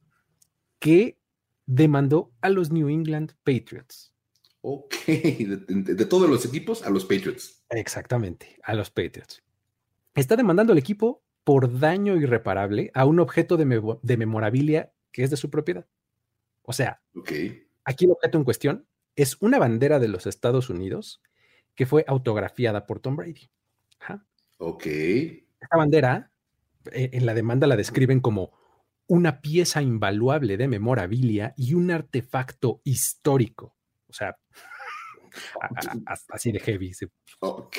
que 0.79 1.19
demandó 1.67 2.33
a 2.41 2.49
los 2.49 2.71
New 2.71 2.89
England 2.89 3.33
Patriots. 3.43 4.15
Ok, 4.61 4.95
de, 5.07 6.07
todos 6.07 6.31
los 6.31 6.47
equipos 6.47 6.83
a 6.85 6.91
los 6.91 7.05
Patriots. 7.05 7.65
Exactamente, 7.69 8.59
a 8.63 8.75
los 8.75 8.91
Patriots. 8.91 9.43
Está 10.15 10.37
demandando 10.37 10.73
al 10.73 10.79
equipo 10.79 11.23
por 11.43 11.79
daño 11.79 12.17
irreparable 12.17 12.91
a 12.95 13.05
un 13.05 13.21
objeto 13.21 13.57
de, 13.57 14.17
memorabilia 14.17 14.93
que 15.11 15.25
es 15.25 15.31
de 15.31 15.37
su 15.37 15.51
propiedad. 15.51 15.87
O 16.63 16.73
sea, 16.73 17.03
aquí 17.85 18.05
el 18.07 18.13
objeto 18.13 18.39
en 18.39 18.45
cuestión 18.45 18.87
es 19.17 19.37
una 19.43 19.59
bandera 19.59 19.99
de 19.99 20.09
los 20.09 20.27
Estados 20.27 20.71
Unidos 20.71 21.21
que 21.75 21.85
fue 21.85 22.05
autografiada 22.07 22.87
por 22.87 23.01
Tom 23.01 23.17
Brady. 23.17 23.51
Ok. 24.59 24.87
Esta 24.87 25.77
bandera 25.77 26.33
en 26.93 27.27
la 27.27 27.35
demanda 27.35 27.67
la 27.67 27.77
describen 27.77 28.21
como 28.21 28.53
una 29.07 29.41
pieza 29.41 29.83
invaluable 29.83 30.57
de 30.57 30.69
memorabilia 30.69 31.55
y 31.57 31.75
un 31.75 31.91
artefacto 31.91 32.81
histórico. 32.85 33.77
O 34.09 34.13
sea, 34.13 34.37
así 36.29 36.53
de 36.53 36.61
heavy. 36.61 36.93
Ok. 37.41 37.77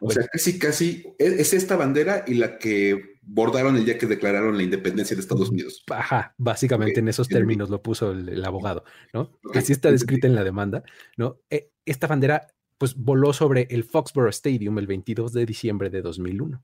O 0.00 0.10
sea, 0.10 0.26
casi, 0.26 0.58
casi 0.58 1.04
e, 1.18 1.26
es 1.40 1.54
esta 1.54 1.76
bandera 1.76 2.24
y 2.26 2.34
la 2.34 2.58
que 2.58 3.14
bordaron 3.22 3.76
el 3.76 3.84
día 3.84 3.96
que 3.96 4.06
declararon 4.06 4.56
la 4.56 4.62
independencia 4.62 5.16
de 5.16 5.22
Estados 5.22 5.50
Unidos. 5.50 5.82
Ajá, 5.90 6.34
básicamente 6.36 7.00
en 7.00 7.08
esos 7.08 7.28
términos 7.28 7.70
lo 7.70 7.82
puso 7.82 8.12
el, 8.12 8.44
abogado, 8.44 8.84
¿no? 9.14 9.38
Así 9.54 9.72
está 9.72 9.90
descrita 9.90 10.26
en 10.26 10.34
la 10.34 10.44
demanda, 10.44 10.84
¿no? 11.16 11.40
E, 11.48 11.70
esta 11.86 12.06
bandera, 12.06 12.48
pues, 12.76 12.94
voló 12.94 13.32
sobre 13.32 13.66
el 13.70 13.84
Foxborough 13.84 14.30
Stadium 14.30 14.78
el 14.78 14.86
22 14.86 15.32
de 15.32 15.46
diciembre 15.46 15.88
de 15.88 16.02
2001. 16.02 16.62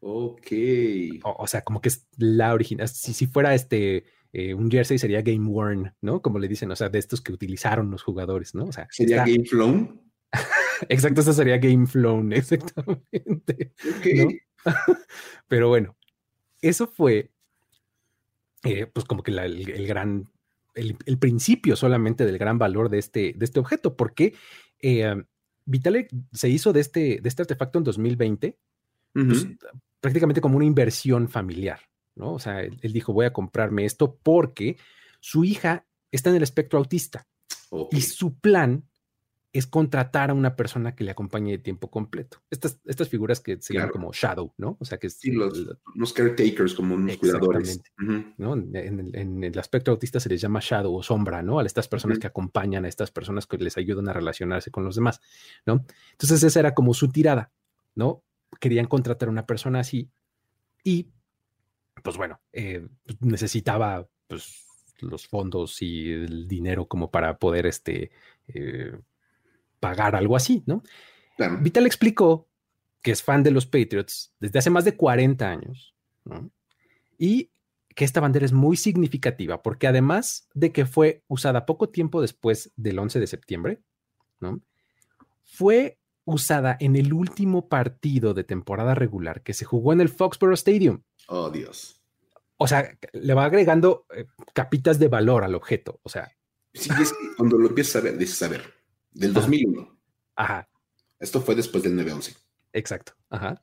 Ok. 0.00 0.48
O, 1.22 1.46
sea, 1.46 1.62
como 1.62 1.80
que 1.80 1.88
es 1.88 2.06
la 2.16 2.52
original. 2.52 2.88
Si, 2.88 3.14
si 3.14 3.26
fuera 3.26 3.54
este 3.54 4.04
eh, 4.36 4.52
un 4.52 4.68
jersey 4.68 4.98
sería 4.98 5.22
game 5.22 5.48
worn, 5.48 5.94
¿no? 6.00 6.20
Como 6.20 6.40
le 6.40 6.48
dicen, 6.48 6.68
o 6.70 6.76
sea, 6.76 6.88
de 6.88 6.98
estos 6.98 7.20
que 7.20 7.32
utilizaron 7.32 7.88
los 7.92 8.02
jugadores, 8.02 8.52
¿no? 8.52 8.64
O 8.64 8.72
sea, 8.72 8.88
sería 8.90 9.18
game 9.18 9.44
flown. 9.44 10.02
Exacto, 10.88 11.20
eso 11.20 11.32
sería 11.32 11.58
game 11.58 11.86
flown, 11.86 12.32
exactamente. 12.34 13.72
Pero 15.48 15.68
bueno, 15.68 15.96
eso 16.60 16.88
fue, 16.88 17.30
eh, 18.64 18.86
pues 18.86 19.06
como 19.06 19.22
que 19.22 19.30
el, 19.30 19.86
gran, 19.86 20.28
el, 20.74 21.18
principio 21.18 21.76
solamente 21.76 22.26
del 22.26 22.38
gran 22.38 22.58
valor 22.58 22.88
de 22.88 22.98
este, 22.98 23.34
de 23.36 23.44
este 23.44 23.60
objeto, 23.60 23.96
porque 23.96 24.34
eh, 24.80 25.14
Vitalik 25.64 26.08
se 26.32 26.48
hizo 26.48 26.72
de 26.72 26.80
este, 26.80 27.20
de 27.22 27.28
este 27.28 27.42
artefacto 27.42 27.78
en 27.78 27.84
2020 27.84 28.58
pues, 29.14 29.46
prácticamente 30.00 30.40
como 30.40 30.56
una 30.56 30.66
inversión 30.66 31.28
familiar, 31.28 31.80
¿no? 32.14 32.34
O 32.34 32.38
sea, 32.38 32.60
él, 32.60 32.92
dijo, 32.92 33.12
voy 33.12 33.26
a 33.26 33.32
comprarme 33.32 33.84
esto 33.84 34.18
porque 34.22 34.76
su 35.20 35.44
hija 35.44 35.86
está 36.10 36.30
en 36.30 36.36
el 36.36 36.42
espectro 36.42 36.78
autista 36.78 37.26
y 37.90 38.02
su 38.02 38.38
plan 38.38 38.84
es 39.54 39.68
contratar 39.68 40.30
a 40.30 40.34
una 40.34 40.56
persona 40.56 40.96
que 40.96 41.04
le 41.04 41.12
acompañe 41.12 41.52
de 41.52 41.58
tiempo 41.58 41.88
completo. 41.88 42.42
Estas, 42.50 42.80
estas 42.84 43.08
figuras 43.08 43.38
que 43.38 43.62
se 43.62 43.72
llaman 43.72 43.90
como 43.90 44.12
shadow, 44.12 44.52
¿no? 44.58 44.76
O 44.80 44.84
sea, 44.84 44.98
que 44.98 45.08
sí, 45.08 45.30
los, 45.30 46.12
caretakers, 46.12 46.74
como 46.74 46.96
unos 46.96 47.16
cuidadores. 47.18 47.80
¿no? 48.36 48.54
En, 48.54 49.44
el 49.44 49.58
aspecto 49.60 49.92
autista 49.92 50.18
se 50.18 50.28
les 50.28 50.40
llama 50.40 50.58
shadow 50.60 50.92
o 50.92 51.04
sombra, 51.04 51.40
¿no? 51.40 51.60
A 51.60 51.64
estas 51.64 51.86
personas 51.86 52.18
que 52.18 52.26
acompañan 52.26 52.84
a 52.84 52.88
estas 52.88 53.12
personas 53.12 53.46
que 53.46 53.56
les 53.56 53.76
ayudan 53.76 54.08
a 54.08 54.12
relacionarse 54.12 54.72
con 54.72 54.84
los 54.84 54.96
demás, 54.96 55.20
¿no? 55.64 55.86
Entonces 56.10 56.42
esa 56.42 56.58
era 56.58 56.74
como 56.74 56.92
su 56.92 57.08
tirada, 57.08 57.52
¿no? 57.94 58.24
Querían 58.60 58.86
contratar 58.86 59.28
a 59.28 59.32
una 59.32 59.46
persona 59.46 59.80
así 59.80 60.10
y, 60.82 61.08
pues 62.02 62.16
bueno, 62.16 62.40
eh, 62.52 62.86
pues, 63.04 63.20
necesitaba 63.22 64.06
pues, 64.26 64.64
los 65.00 65.26
fondos 65.26 65.80
y 65.82 66.12
el 66.12 66.46
dinero 66.46 66.86
como 66.86 67.10
para 67.10 67.38
poder 67.38 67.66
este, 67.66 68.10
eh, 68.48 68.96
pagar 69.80 70.16
algo 70.16 70.36
así, 70.36 70.62
¿no? 70.66 70.82
Vital 71.60 71.86
explicó 71.86 72.48
que 73.02 73.10
es 73.10 73.22
fan 73.22 73.42
de 73.42 73.50
los 73.50 73.66
Patriots 73.66 74.32
desde 74.38 74.58
hace 74.58 74.70
más 74.70 74.84
de 74.84 74.96
40 74.96 75.48
años, 75.48 75.94
¿no? 76.24 76.50
Y 77.18 77.50
que 77.94 78.04
esta 78.04 78.20
bandera 78.20 78.46
es 78.46 78.52
muy 78.52 78.76
significativa 78.76 79.62
porque 79.62 79.86
además 79.86 80.48
de 80.54 80.72
que 80.72 80.86
fue 80.86 81.22
usada 81.28 81.66
poco 81.66 81.88
tiempo 81.88 82.20
después 82.20 82.72
del 82.76 82.98
11 82.98 83.20
de 83.20 83.26
septiembre, 83.26 83.80
¿no? 84.40 84.60
Fue 85.44 85.98
usada 86.24 86.76
en 86.80 86.96
el 86.96 87.12
último 87.12 87.68
partido 87.68 88.34
de 88.34 88.44
temporada 88.44 88.94
regular 88.94 89.42
que 89.42 89.54
se 89.54 89.64
jugó 89.64 89.92
en 89.92 90.00
el 90.00 90.08
Foxborough 90.08 90.54
Stadium. 90.54 91.02
Oh, 91.28 91.50
Dios. 91.50 92.00
O 92.56 92.66
sea, 92.66 92.96
le 93.12 93.34
va 93.34 93.44
agregando 93.44 94.06
eh, 94.14 94.26
capitas 94.52 94.98
de 94.98 95.08
valor 95.08 95.44
al 95.44 95.54
objeto. 95.54 96.00
O 96.02 96.08
sea. 96.08 96.30
Sí, 96.72 96.90
es 97.00 97.12
que 97.12 97.36
cuando 97.36 97.58
lo 97.58 97.68
empiezas 97.68 97.96
a 97.96 98.00
ver, 98.00 98.18
dices, 98.18 98.42
a 98.42 98.48
ver, 98.48 98.62
del 99.12 99.32
2001. 99.32 99.98
Ajá. 100.36 100.68
Esto 101.18 101.40
fue 101.40 101.54
después 101.54 101.84
del 101.84 101.96
9-11. 101.96 102.36
Exacto. 102.72 103.12
Ajá. 103.30 103.62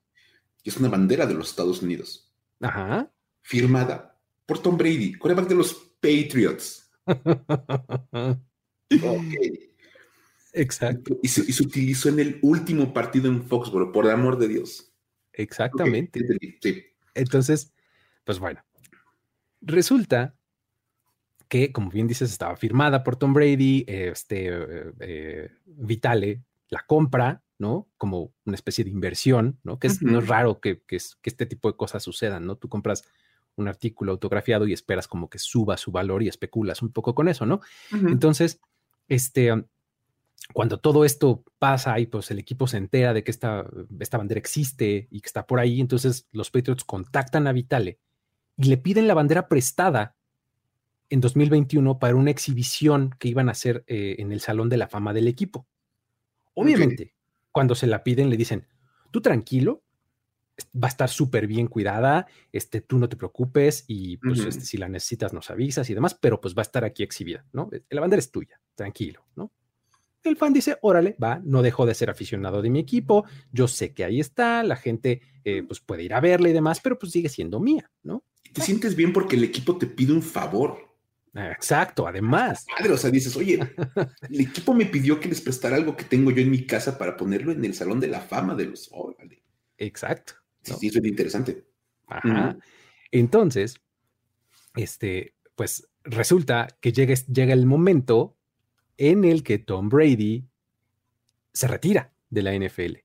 Y 0.63 0.69
es 0.69 0.78
una 0.78 0.89
bandera 0.89 1.26
de 1.26 1.34
los 1.34 1.50
Estados 1.50 1.82
Unidos. 1.82 2.32
Ajá. 2.62 3.12
Firmada 3.41 4.19
por 4.45 4.60
Tom 4.60 4.78
Brady, 4.78 5.13
coreback 5.13 5.47
de 5.47 5.56
los 5.56 5.74
Patriots. 6.00 6.91
ok. 7.08 8.41
Exacto. 10.53 11.17
Y 11.21 11.27
se, 11.29 11.63
utilizó 11.63 12.09
en 12.09 12.19
el 12.19 12.39
último 12.41 12.93
partido 12.93 13.27
en 13.29 13.43
Foxborough, 13.43 13.91
por 13.91 14.05
el 14.05 14.11
amor 14.11 14.37
de 14.37 14.47
Dios. 14.47 14.91
Exactamente. 15.33 16.19
Entonces, 17.13 17.73
pues 18.23 18.39
bueno, 18.39 18.63
resulta 19.61 20.35
que, 21.47 21.71
como 21.71 21.89
bien 21.89 22.07
dices, 22.07 22.31
estaba 22.31 22.55
firmada 22.55 23.03
por 23.03 23.15
Tom 23.15 23.33
Brady, 23.33 23.85
este 23.87 24.49
eh, 24.99 25.51
Vitale 25.65 26.43
la 26.71 26.85
compra, 26.87 27.43
¿no? 27.59 27.89
Como 27.97 28.33
una 28.45 28.55
especie 28.55 28.83
de 28.83 28.89
inversión, 28.89 29.59
¿no? 29.63 29.77
Que 29.77 29.87
es, 29.87 30.01
no 30.01 30.19
es 30.19 30.27
raro 30.27 30.59
que, 30.59 30.81
que, 30.83 30.95
este 30.95 31.45
tipo 31.45 31.69
de 31.69 31.77
cosas 31.77 32.01
sucedan, 32.01 32.45
¿no? 32.45 32.55
Tú 32.55 32.69
compras 32.69 33.03
un 33.55 33.67
artículo 33.67 34.13
autografiado 34.13 34.65
y 34.65 34.73
esperas 34.73 35.07
como 35.07 35.29
que 35.29 35.37
suba 35.37 35.77
su 35.77 35.91
valor 35.91 36.23
y 36.23 36.29
especulas 36.29 36.81
un 36.81 36.91
poco 36.93 37.13
con 37.13 37.27
eso, 37.27 37.45
¿no? 37.45 37.59
Entonces, 37.91 38.61
este, 39.09 39.51
cuando 40.54 40.80
todo 40.80 41.06
esto 41.06 41.43
pasa 41.60 41.99
y 41.99 42.08
pues 42.08 42.32
el 42.32 42.39
equipo 42.39 42.67
se 42.67 42.77
entera 42.77 43.13
de 43.13 43.23
que 43.23 43.32
esta, 43.32 43.65
esta 43.99 44.17
bandera 44.17 44.39
existe 44.39 45.08
y 45.10 45.21
que 45.21 45.27
está 45.27 45.45
por 45.45 45.60
ahí, 45.60 45.80
entonces 45.80 46.27
los 46.32 46.51
Patriots 46.51 46.84
contactan 46.84 47.47
a 47.47 47.54
Vitale 47.54 47.99
y 48.58 48.65
le 48.65 48.77
piden 48.77 49.08
la 49.08 49.13
bandera 49.13 49.47
prestada 49.47 50.15
en 51.10 51.21
2021 51.21 51.99
para 51.99 52.15
una 52.15 52.32
exhibición 52.32 53.15
que 53.19 53.27
iban 53.27 53.49
a 53.49 53.54
hacer 53.54 53.84
eh, 53.88 54.15
en 54.19 54.32
el 54.32 54.39
Salón 54.39 54.69
de 54.69 54.77
la 54.77 54.88
Fama 54.88 55.13
del 55.13 55.27
equipo. 55.27 55.67
Obviamente, 56.54 57.13
cuando 57.51 57.75
se 57.75 57.88
la 57.88 58.04
piden, 58.04 58.30
le 58.30 58.38
dicen, 58.38 58.67
tú 59.12 59.21
tranquilo, 59.21 59.84
va 60.75 60.88
a 60.88 60.89
estar 60.89 61.10
súper 61.10 61.47
bien 61.47 61.67
cuidada, 61.67 62.27
este, 62.51 62.82
tú 62.82 62.97
no 62.97 63.10
te 63.10 63.17
preocupes 63.17 63.84
y 63.88 64.17
pues 64.17 64.39
este, 64.39 64.63
si 64.63 64.77
la 64.77 64.89
necesitas 64.89 65.34
nos 65.34 65.49
avisas 65.49 65.89
y 65.89 65.93
demás, 65.93 66.13
pero 66.13 66.39
pues 66.39 66.56
va 66.56 66.62
a 66.62 66.63
estar 66.63 66.84
aquí 66.86 67.04
exhibida, 67.04 67.45
¿no? 67.51 67.69
La 67.89 68.01
bandera 68.01 68.19
es 68.19 68.32
tuya, 68.32 68.60
tranquilo, 68.75 69.25
¿no? 69.36 69.51
El 70.29 70.38
fan 70.38 70.53
dice, 70.53 70.77
órale, 70.81 71.15
va, 71.21 71.41
no 71.43 71.62
dejo 71.62 71.86
de 71.86 71.95
ser 71.95 72.10
aficionado 72.10 72.62
de 72.62 72.69
mi 72.69 72.79
equipo, 72.79 73.25
yo 73.51 73.67
sé 73.67 73.93
que 73.93 74.03
ahí 74.03 74.19
está, 74.19 74.63
la 74.63 74.75
gente 74.75 75.21
eh, 75.43 75.63
pues 75.63 75.79
puede 75.79 76.03
ir 76.03 76.13
a 76.13 76.19
verla 76.19 76.49
y 76.49 76.53
demás, 76.53 76.79
pero 76.81 76.97
pues 76.97 77.12
sigue 77.12 77.29
siendo 77.29 77.60
mía, 77.60 77.89
¿no? 78.03 78.23
Te 78.53 78.62
sientes 78.62 78.95
bien 78.95 79.13
porque 79.13 79.36
el 79.36 79.43
equipo 79.43 79.77
te 79.77 79.88
pide 79.88 80.13
un 80.13 80.21
favor. 80.21 80.91
Exacto, 81.34 82.05
además. 82.07 82.65
Padre, 82.77 82.93
o 82.93 82.97
sea, 82.97 83.10
dices, 83.10 83.36
oye, 83.38 83.60
el 84.29 84.41
equipo 84.41 84.73
me 84.73 84.86
pidió 84.86 85.19
que 85.19 85.29
les 85.29 85.39
prestara 85.39 85.77
algo 85.77 85.95
que 85.95 86.03
tengo 86.03 86.31
yo 86.31 86.41
en 86.41 86.51
mi 86.51 86.65
casa 86.65 86.97
para 86.97 87.15
ponerlo 87.15 87.53
en 87.53 87.63
el 87.63 87.73
Salón 87.73 87.99
de 87.99 88.07
la 88.07 88.19
Fama 88.19 88.53
de 88.55 88.65
los... 88.65 88.89
Órale. 88.91 89.41
Exacto. 89.77 90.34
Sí, 90.62 90.88
eso 90.88 90.99
es 90.99 91.05
interesante. 91.05 91.65
Ajá. 92.07 92.57
Entonces, 93.12 93.79
este, 94.75 95.36
pues 95.55 95.88
resulta 96.03 96.67
que 96.81 96.91
llega, 96.91 97.13
llega 97.13 97.53
el 97.53 97.65
momento 97.65 98.38
en 99.01 99.25
el 99.25 99.41
que 99.41 99.57
Tom 99.57 99.89
Brady 99.89 100.45
se 101.53 101.67
retira 101.67 102.13
de 102.29 102.41
la 102.43 102.53
NFL. 102.53 102.97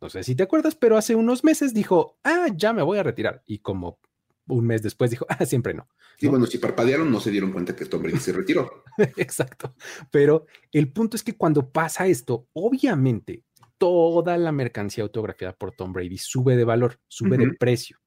No 0.00 0.08
sé 0.08 0.22
si 0.22 0.36
te 0.36 0.44
acuerdas, 0.44 0.76
pero 0.76 0.96
hace 0.96 1.16
unos 1.16 1.42
meses 1.42 1.74
dijo, 1.74 2.16
ah, 2.22 2.46
ya 2.54 2.72
me 2.72 2.82
voy 2.82 2.98
a 2.98 3.02
retirar. 3.02 3.42
Y 3.44 3.58
como 3.58 3.98
un 4.46 4.66
mes 4.66 4.82
después 4.84 5.10
dijo, 5.10 5.26
ah, 5.28 5.44
siempre 5.44 5.74
no. 5.74 5.88
Sí, 6.16 6.28
bueno, 6.28 6.46
si 6.46 6.58
parpadearon 6.58 7.10
no 7.10 7.18
se 7.18 7.32
dieron 7.32 7.50
cuenta 7.50 7.74
que 7.74 7.86
Tom 7.86 8.02
Brady 8.02 8.18
se 8.18 8.32
retiró. 8.32 8.84
Exacto. 9.16 9.74
Pero 10.12 10.46
el 10.70 10.92
punto 10.92 11.16
es 11.16 11.24
que 11.24 11.36
cuando 11.36 11.68
pasa 11.70 12.06
esto, 12.06 12.46
obviamente 12.52 13.42
toda 13.78 14.38
la 14.38 14.52
mercancía 14.52 15.02
autografiada 15.02 15.54
por 15.54 15.72
Tom 15.72 15.92
Brady 15.92 16.18
sube 16.18 16.54
de 16.54 16.64
valor, 16.64 17.00
sube 17.08 17.36
de 17.36 17.52
precio. 17.54 17.98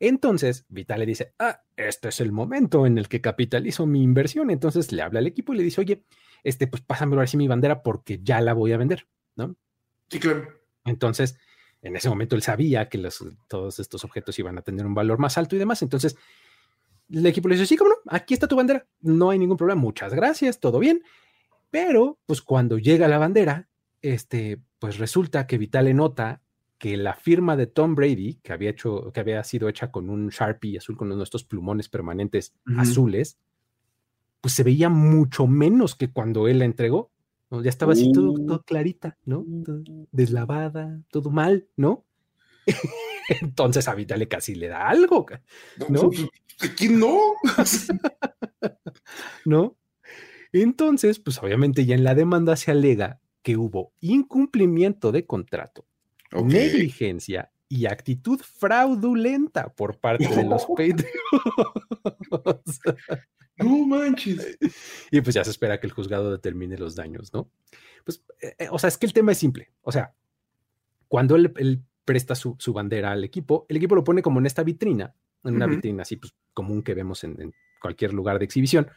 Entonces, 0.00 0.64
Vital 0.68 1.00
le 1.00 1.06
dice, 1.06 1.34
ah, 1.38 1.62
este 1.76 2.08
es 2.08 2.20
el 2.20 2.32
momento 2.32 2.86
en 2.86 2.98
el 2.98 3.08
que 3.08 3.20
capitalizo 3.20 3.86
mi 3.86 4.02
inversión. 4.02 4.50
Entonces 4.50 4.92
le 4.92 5.02
habla 5.02 5.18
al 5.18 5.26
equipo 5.26 5.52
y 5.52 5.56
le 5.56 5.64
dice, 5.64 5.80
oye, 5.80 6.04
este, 6.44 6.66
pues 6.66 6.82
pásame 6.82 7.14
ahora 7.14 7.26
sí 7.26 7.36
mi 7.36 7.48
bandera 7.48 7.82
porque 7.82 8.20
ya 8.22 8.40
la 8.40 8.54
voy 8.54 8.72
a 8.72 8.76
vender, 8.76 9.06
¿no? 9.34 9.56
Sí, 10.08 10.20
claro. 10.20 10.48
Entonces, 10.84 11.36
en 11.82 11.96
ese 11.96 12.08
momento 12.08 12.36
él 12.36 12.42
sabía 12.42 12.88
que 12.88 12.98
los, 12.98 13.24
todos 13.48 13.78
estos 13.80 14.04
objetos 14.04 14.38
iban 14.38 14.56
a 14.58 14.62
tener 14.62 14.86
un 14.86 14.94
valor 14.94 15.18
más 15.18 15.36
alto 15.36 15.56
y 15.56 15.58
demás. 15.58 15.82
Entonces, 15.82 16.16
el 17.10 17.26
equipo 17.26 17.48
le 17.48 17.56
dice, 17.56 17.66
sí, 17.66 17.76
cómo 17.76 17.90
no, 17.90 17.96
aquí 18.06 18.34
está 18.34 18.46
tu 18.46 18.56
bandera, 18.56 18.86
no 19.00 19.30
hay 19.30 19.38
ningún 19.38 19.56
problema, 19.56 19.80
muchas 19.80 20.14
gracias, 20.14 20.60
todo 20.60 20.78
bien. 20.78 21.02
Pero, 21.70 22.18
pues 22.26 22.42
cuando 22.42 22.78
llega 22.78 23.08
la 23.08 23.18
bandera, 23.18 23.68
este, 24.02 24.60
pues 24.78 24.98
resulta 24.98 25.46
que 25.46 25.58
Vitale 25.58 25.94
nota 25.94 26.42
que 26.78 26.96
la 26.96 27.14
firma 27.14 27.56
de 27.56 27.66
Tom 27.66 27.94
Brady, 27.94 28.34
que 28.42 28.52
había, 28.52 28.70
hecho, 28.70 29.12
que 29.12 29.20
había 29.20 29.42
sido 29.44 29.68
hecha 29.68 29.90
con 29.90 30.08
un 30.08 30.28
Sharpie 30.28 30.78
azul, 30.78 30.96
con 30.96 31.08
nuestros 31.08 31.44
plumones 31.44 31.88
permanentes 31.88 32.54
azules, 32.76 33.38
pues 34.40 34.54
se 34.54 34.62
veía 34.62 34.88
mucho 34.88 35.46
menos 35.46 35.96
que 35.96 36.10
cuando 36.10 36.48
él 36.48 36.60
la 36.60 36.64
entregó. 36.64 37.10
Ya 37.50 37.70
estaba 37.70 37.94
así 37.94 38.12
todo, 38.12 38.32
uh. 38.32 38.46
todo 38.46 38.62
clarita, 38.62 39.16
¿no? 39.24 39.44
deslavada, 40.12 41.00
todo 41.10 41.30
mal, 41.30 41.66
¿no? 41.76 42.04
Entonces 43.40 43.88
a 43.88 43.94
Vitale 43.94 44.28
casi 44.28 44.54
le 44.54 44.68
da 44.68 44.88
algo, 44.88 45.26
¿no? 45.88 46.10
¿Quién 46.76 47.00
no? 47.00 47.18
¿No? 49.44 49.76
Entonces, 50.52 51.18
pues 51.18 51.42
obviamente 51.42 51.86
ya 51.86 51.94
en 51.94 52.04
la 52.04 52.14
demanda 52.14 52.56
se 52.56 52.70
alega 52.70 53.20
que 53.42 53.56
hubo 53.56 53.92
incumplimiento 54.00 55.12
de 55.12 55.26
contrato, 55.26 55.86
negligencia 56.32 57.50
y 57.68 57.86
actitud 57.86 58.40
fraudulenta 58.40 59.74
por 59.74 59.98
parte 59.98 60.26
de 60.26 60.44
los 60.44 60.66
Patriots. 60.76 61.10
No 63.58 63.86
manches. 63.86 64.58
Y 65.10 65.20
pues 65.20 65.34
ya 65.34 65.44
se 65.44 65.50
espera 65.50 65.80
que 65.80 65.86
el 65.86 65.92
juzgado 65.92 66.30
determine 66.30 66.78
los 66.78 66.94
daños, 66.94 67.32
¿no? 67.32 67.50
Pues, 68.04 68.22
eh, 68.40 68.54
eh, 68.58 68.68
o 68.70 68.78
sea, 68.78 68.88
es 68.88 68.98
que 68.98 69.06
el 69.06 69.12
tema 69.12 69.32
es 69.32 69.38
simple. 69.38 69.72
O 69.82 69.92
sea, 69.92 70.14
cuando 71.08 71.36
él, 71.36 71.82
presta 72.04 72.34
su, 72.34 72.56
bandera 72.72 73.12
al 73.12 73.24
equipo, 73.24 73.66
el 73.68 73.76
equipo 73.76 73.94
lo 73.94 74.04
pone 74.04 74.22
como 74.22 74.40
en 74.40 74.46
esta 74.46 74.62
vitrina, 74.62 75.14
en 75.44 75.56
una 75.56 75.66
vitrina 75.66 76.02
así, 76.02 76.16
pues 76.16 76.32
común 76.54 76.82
que 76.82 76.94
vemos 76.94 77.22
en, 77.24 77.52
cualquier 77.80 78.12
lugar 78.12 78.38
de 78.38 78.44
exhibición. 78.44 78.88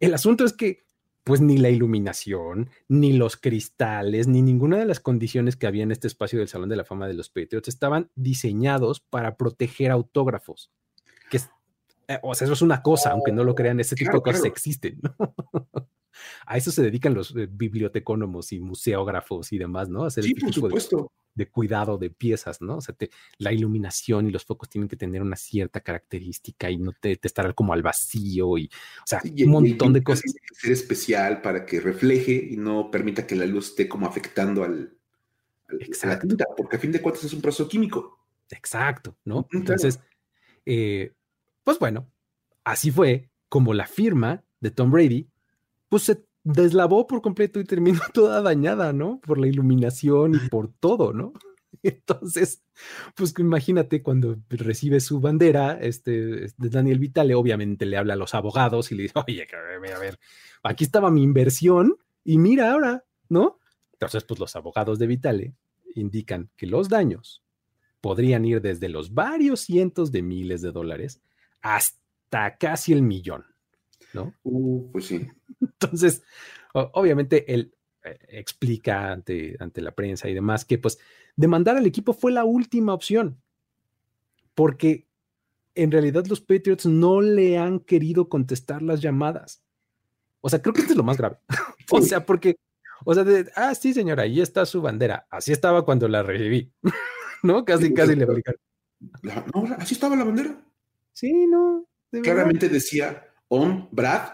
El 0.00 0.12
asunto 0.12 0.44
es 0.44 0.52
que, 0.52 0.84
pues 1.28 1.42
ni 1.42 1.58
la 1.58 1.68
iluminación, 1.68 2.70
ni 2.88 3.12
los 3.12 3.36
cristales, 3.36 4.26
ni 4.28 4.40
ninguna 4.40 4.78
de 4.78 4.86
las 4.86 4.98
condiciones 4.98 5.56
que 5.56 5.66
había 5.66 5.82
en 5.82 5.92
este 5.92 6.06
espacio 6.06 6.38
del 6.38 6.48
Salón 6.48 6.70
de 6.70 6.76
la 6.76 6.86
Fama 6.86 7.06
de 7.06 7.12
los 7.12 7.28
Patriots 7.28 7.68
estaban 7.68 8.10
diseñados 8.14 9.00
para 9.00 9.36
proteger 9.36 9.90
autógrafos, 9.90 10.70
que 11.30 11.38
eh, 12.08 12.18
o 12.22 12.34
sea, 12.34 12.46
eso 12.46 12.54
es 12.54 12.62
una 12.62 12.80
cosa, 12.80 13.10
aunque 13.10 13.30
no 13.30 13.44
lo 13.44 13.54
crean, 13.54 13.78
este 13.78 13.94
tipo 13.94 14.12
de 14.12 14.22
cosas 14.22 14.46
existen. 14.46 15.00
a 16.46 16.56
eso 16.56 16.70
se 16.70 16.82
dedican 16.82 17.14
los 17.14 17.34
eh, 17.36 17.48
bibliotecónomos 17.50 18.52
y 18.52 18.60
museógrafos 18.60 19.52
y 19.52 19.58
demás, 19.58 19.88
¿no? 19.88 20.04
hacer 20.04 20.24
sí, 20.24 20.34
por 20.34 20.52
supuesto. 20.52 21.12
De, 21.34 21.46
cuidado 21.46 21.98
de 21.98 22.10
piezas, 22.10 22.60
¿no? 22.60 22.78
O 22.78 22.80
sea, 22.80 22.96
la 23.38 23.52
iluminación 23.52 24.26
y 24.26 24.32
los 24.32 24.44
focos 24.44 24.68
tienen 24.68 24.88
que 24.88 24.96
tener 24.96 25.22
una 25.22 25.36
cierta 25.36 25.80
característica 25.80 26.68
y 26.68 26.78
no 26.78 26.92
te, 26.92 27.16
estar 27.22 27.54
como 27.54 27.72
al 27.72 27.82
vacío 27.82 28.58
y, 28.58 28.64
o 28.66 29.06
sea, 29.06 29.20
un 29.22 29.50
montón 29.50 29.92
de 29.92 30.02
cosas. 30.02 30.24
Tiene 30.24 30.40
que 30.40 30.54
ser 30.56 30.72
especial 30.72 31.40
para 31.40 31.64
que 31.64 31.78
refleje 31.78 32.48
y 32.50 32.56
no 32.56 32.90
permita 32.90 33.24
que 33.24 33.36
la 33.36 33.46
luz 33.46 33.68
esté 33.68 33.88
como 33.88 34.06
afectando 34.06 34.64
al, 34.64 34.98
Exacto. 35.68 36.36
porque 36.56 36.76
a 36.76 36.78
fin 36.78 36.92
de 36.92 37.00
cuentas 37.00 37.24
es 37.24 37.32
un 37.32 37.40
proceso 37.40 37.68
químico. 37.68 38.18
Exacto, 38.50 39.16
¿no? 39.24 39.46
Entonces, 39.52 40.00
eh, 40.64 41.12
pues 41.64 41.78
bueno, 41.78 42.10
así 42.64 42.90
fue 42.90 43.30
como 43.48 43.74
la 43.74 43.86
firma 43.86 44.44
de 44.60 44.70
Tom 44.70 44.90
Brady, 44.90 45.28
pues 45.88 46.04
se 46.04 46.24
deslavó 46.44 47.06
por 47.06 47.22
completo 47.22 47.60
y 47.60 47.64
terminó 47.64 48.00
toda 48.14 48.42
dañada, 48.42 48.92
¿no? 48.92 49.20
Por 49.20 49.38
la 49.38 49.46
iluminación 49.46 50.34
y 50.34 50.48
por 50.48 50.72
todo, 50.72 51.12
¿no? 51.12 51.32
Entonces, 51.82 52.62
pues 53.14 53.34
imagínate 53.38 54.02
cuando 54.02 54.36
recibe 54.48 55.00
su 55.00 55.20
bandera, 55.20 55.78
este, 55.80 56.12
de 56.12 56.68
Daniel 56.70 56.98
Vitale, 56.98 57.34
obviamente 57.34 57.86
le 57.86 57.96
habla 57.96 58.14
a 58.14 58.16
los 58.16 58.34
abogados 58.34 58.90
y 58.90 58.96
le 58.96 59.02
dice, 59.04 59.14
oye, 59.16 59.46
a 59.94 59.98
ver, 59.98 60.18
aquí 60.62 60.84
estaba 60.84 61.10
mi 61.10 61.22
inversión 61.22 61.96
y 62.24 62.38
mira 62.38 62.72
ahora, 62.72 63.04
¿no? 63.28 63.58
Entonces, 63.92 64.24
pues 64.24 64.40
los 64.40 64.56
abogados 64.56 64.98
de 64.98 65.06
Vitale 65.06 65.54
indican 65.94 66.50
que 66.56 66.66
los 66.66 66.88
daños 66.88 67.42
podrían 68.00 68.44
ir 68.44 68.60
desde 68.60 68.88
los 68.88 69.12
varios 69.14 69.60
cientos 69.60 70.12
de 70.12 70.22
miles 70.22 70.62
de 70.62 70.72
dólares 70.72 71.20
hasta 71.60 72.56
casi 72.58 72.92
el 72.92 73.02
millón, 73.02 73.44
¿no? 74.18 74.34
Uh, 74.42 74.90
pues 74.90 75.06
sí. 75.06 75.28
Entonces, 75.60 76.22
obviamente 76.72 77.52
él 77.52 77.74
eh, 78.04 78.18
explica 78.28 79.12
ante, 79.12 79.56
ante 79.60 79.80
la 79.80 79.92
prensa 79.92 80.28
y 80.28 80.34
demás 80.34 80.64
que 80.64 80.78
pues 80.78 80.98
demandar 81.36 81.76
al 81.76 81.86
equipo 81.86 82.12
fue 82.12 82.32
la 82.32 82.44
última 82.44 82.94
opción, 82.94 83.40
porque 84.54 85.06
en 85.74 85.92
realidad 85.92 86.26
los 86.26 86.40
Patriots 86.40 86.86
no 86.86 87.20
le 87.20 87.58
han 87.58 87.78
querido 87.78 88.28
contestar 88.28 88.82
las 88.82 89.00
llamadas. 89.00 89.62
O 90.40 90.48
sea, 90.48 90.60
creo 90.60 90.74
que 90.74 90.80
esto 90.80 90.92
es 90.92 90.96
lo 90.96 91.04
más 91.04 91.16
grave. 91.16 91.38
o 91.90 92.02
sea, 92.02 92.26
porque, 92.26 92.56
o 93.04 93.14
sea, 93.14 93.24
de, 93.24 93.50
ah, 93.54 93.74
sí, 93.74 93.94
señora, 93.94 94.24
ahí 94.24 94.40
está 94.40 94.66
su 94.66 94.82
bandera. 94.82 95.26
Así 95.30 95.52
estaba 95.52 95.84
cuando 95.84 96.08
la 96.08 96.22
recibí. 96.22 96.72
¿No? 97.42 97.64
Casi, 97.64 97.94
casi 97.94 98.16
le 98.16 98.24
aplicaron. 98.24 98.60
No, 99.22 99.76
así 99.78 99.94
estaba 99.94 100.16
la 100.16 100.24
bandera. 100.24 100.60
Sí, 101.12 101.46
no. 101.46 101.86
Claramente 102.10 102.68
decía 102.68 103.27
On 103.48 103.88
Brad. 103.90 104.32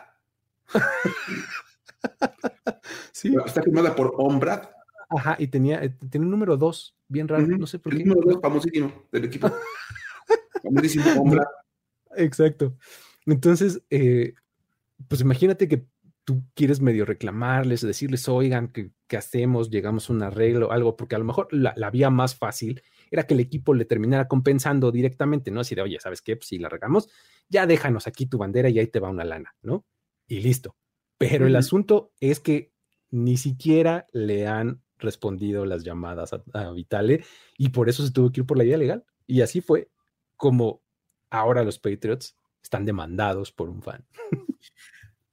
sí. 3.12 3.34
Está 3.44 3.62
firmada 3.62 3.94
por 3.94 4.14
On 4.18 4.40
Brad. 4.40 4.68
Ajá, 5.10 5.36
y 5.38 5.48
tenía, 5.48 5.84
eh, 5.84 5.96
un 6.14 6.30
número 6.30 6.56
dos, 6.56 6.96
bien 7.08 7.28
raro, 7.28 7.46
no 7.46 7.66
sé 7.66 7.78
por 7.78 7.92
qué. 7.92 8.02
El 8.02 8.08
número 8.08 8.32
dos 8.32 8.40
famosísimo 8.40 9.06
del 9.12 9.24
equipo. 9.24 9.48
famosísimo 10.62 11.04
On 11.20 11.30
Brad. 11.30 11.46
Exacto. 12.16 12.76
Entonces, 13.26 13.82
eh, 13.90 14.34
pues 15.08 15.20
imagínate 15.20 15.68
que 15.68 15.86
tú 16.24 16.42
quieres 16.54 16.80
medio 16.80 17.04
reclamarles, 17.04 17.82
decirles, 17.82 18.28
oigan, 18.28 18.72
¿qué, 18.72 18.90
hacemos? 19.16 19.70
Llegamos 19.70 20.10
a 20.10 20.12
un 20.12 20.22
arreglo, 20.22 20.72
algo, 20.72 20.96
porque 20.96 21.14
a 21.14 21.18
lo 21.18 21.24
mejor 21.24 21.48
la, 21.52 21.72
la, 21.76 21.90
vía 21.90 22.10
más 22.10 22.34
fácil 22.34 22.82
era 23.14 23.26
que 23.28 23.34
el 23.34 23.40
equipo 23.40 23.74
le 23.74 23.84
terminara 23.84 24.26
compensando 24.26 24.90
directamente, 24.90 25.52
¿no? 25.52 25.60
Así 25.60 25.76
de, 25.76 25.82
oye, 25.82 25.98
¿sabes 26.00 26.20
qué? 26.20 26.36
Pues 26.36 26.48
si 26.48 26.58
la 26.58 26.68
regamos, 26.68 27.08
ya 27.48 27.64
déjanos 27.64 28.08
aquí 28.08 28.26
tu 28.26 28.38
bandera 28.38 28.68
y 28.68 28.78
ahí 28.80 28.88
te 28.88 28.98
va 28.98 29.08
una 29.08 29.24
lana, 29.24 29.54
¿no? 29.62 29.84
Y 30.26 30.40
listo. 30.40 30.76
Pero 31.16 31.46
el 31.46 31.54
asunto 31.54 32.12
es 32.18 32.40
que 32.40 32.72
ni 33.10 33.36
siquiera 33.36 34.08
le 34.12 34.48
han 34.48 34.82
respondido 34.98 35.64
las 35.64 35.84
llamadas 35.84 36.32
a, 36.32 36.72
Vitale 36.72 37.24
y 37.56 37.68
por 37.68 37.88
eso 37.88 38.04
se 38.04 38.12
tuvo 38.12 38.32
que 38.32 38.40
ir 38.40 38.46
por 38.46 38.58
la 38.58 38.64
vía 38.64 38.76
legal. 38.76 39.04
Y 39.28 39.42
así 39.42 39.60
fue 39.60 39.90
como 40.36 40.82
ahora 41.30 41.62
los 41.62 41.78
Patriots 41.78 42.36
están 42.62 42.84
demandados 42.84 43.52
por 43.52 43.68
un 43.68 43.80
fan. 43.80 44.04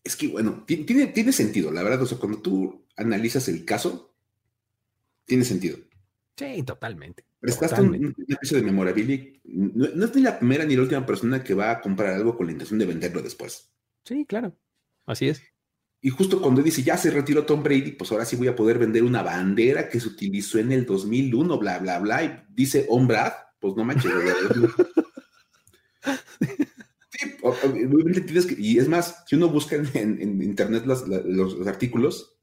Es 0.04 0.16
que, 0.16 0.28
bueno, 0.28 0.64
tiene, 0.66 1.08
tiene 1.08 1.32
sentido, 1.32 1.72
la 1.72 1.84
verdad. 1.84 2.02
O 2.02 2.06
sea, 2.06 2.18
cuando 2.18 2.42
tú 2.42 2.86
analizas 2.96 3.48
el 3.48 3.66
caso, 3.66 4.14
tiene 5.26 5.44
sentido. 5.44 5.78
Sí, 6.36 6.64
totalmente. 6.64 7.24
Prestaste 7.42 7.82
un, 7.82 7.96
un, 7.96 8.16
de 8.16 8.62
memorabilia. 8.62 9.20
No, 9.46 9.88
no, 9.96 10.06
es 10.06 10.16
ni 10.16 10.22
la 10.22 10.38
primera 10.38 10.64
ni 10.64 10.76
la 10.76 10.84
última 10.84 11.04
persona 11.04 11.44
que 11.44 11.56
va 11.56 11.72
a 11.72 11.82
comprar 11.82 12.14
algo 12.14 12.38
con 12.38 12.46
la 12.46 12.52
intención 12.52 12.78
de 12.78 12.86
venderlo 12.86 13.24
después. 13.24 13.74
Sí, 14.06 14.28
claro. 14.28 14.56
Así 15.08 15.28
es. 15.28 15.42
Y 16.02 16.12
justo 16.12 16.40
cuando 16.40 16.62
dice, 16.62 16.84
ya 16.84 16.98
se 16.98 17.10
retiró 17.10 17.44
Tom 17.44 17.64
Brady, 17.64 17.94
pues 17.94 18.12
ahora 18.12 18.26
sí 18.26 18.36
voy 18.36 18.48
a 18.48 18.56
poder 18.56 18.78
vender 18.78 19.04
una 19.04 19.24
bandera 19.24 19.90
que 19.90 20.00
se 20.00 20.08
utilizó 20.08 20.60
en 20.60 20.72
el 20.72 20.86
2001, 20.86 21.58
bla, 21.58 21.80
bla, 21.80 21.98
bla. 21.98 22.24
Y 22.24 22.44
dice, 22.54 22.86
hombre, 22.90 23.18
pues 23.60 23.76
no 23.76 23.86
manches. 23.86 24.12
sí, 27.10 27.32
obviamente 27.42 28.22
tienes 28.22 28.46
que, 28.46 28.56
y 28.60 28.78
es 28.78 28.88
más, 28.88 29.24
si 29.26 29.36
uno 29.36 29.50
busca 29.50 29.76
en, 29.76 30.44
internet 30.44 30.86
los, 30.86 31.68
artículos, 31.68 32.38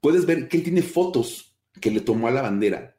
puedes 0.00 0.24
ver 0.24 0.48
que 0.48 0.58
él 0.58 0.62
tiene 0.62 0.82
fotos 0.82 1.58
que 1.80 1.90
le 1.90 2.00
tomó 2.00 2.28
a 2.28 2.32
la 2.32 2.42
bandera 2.42 2.97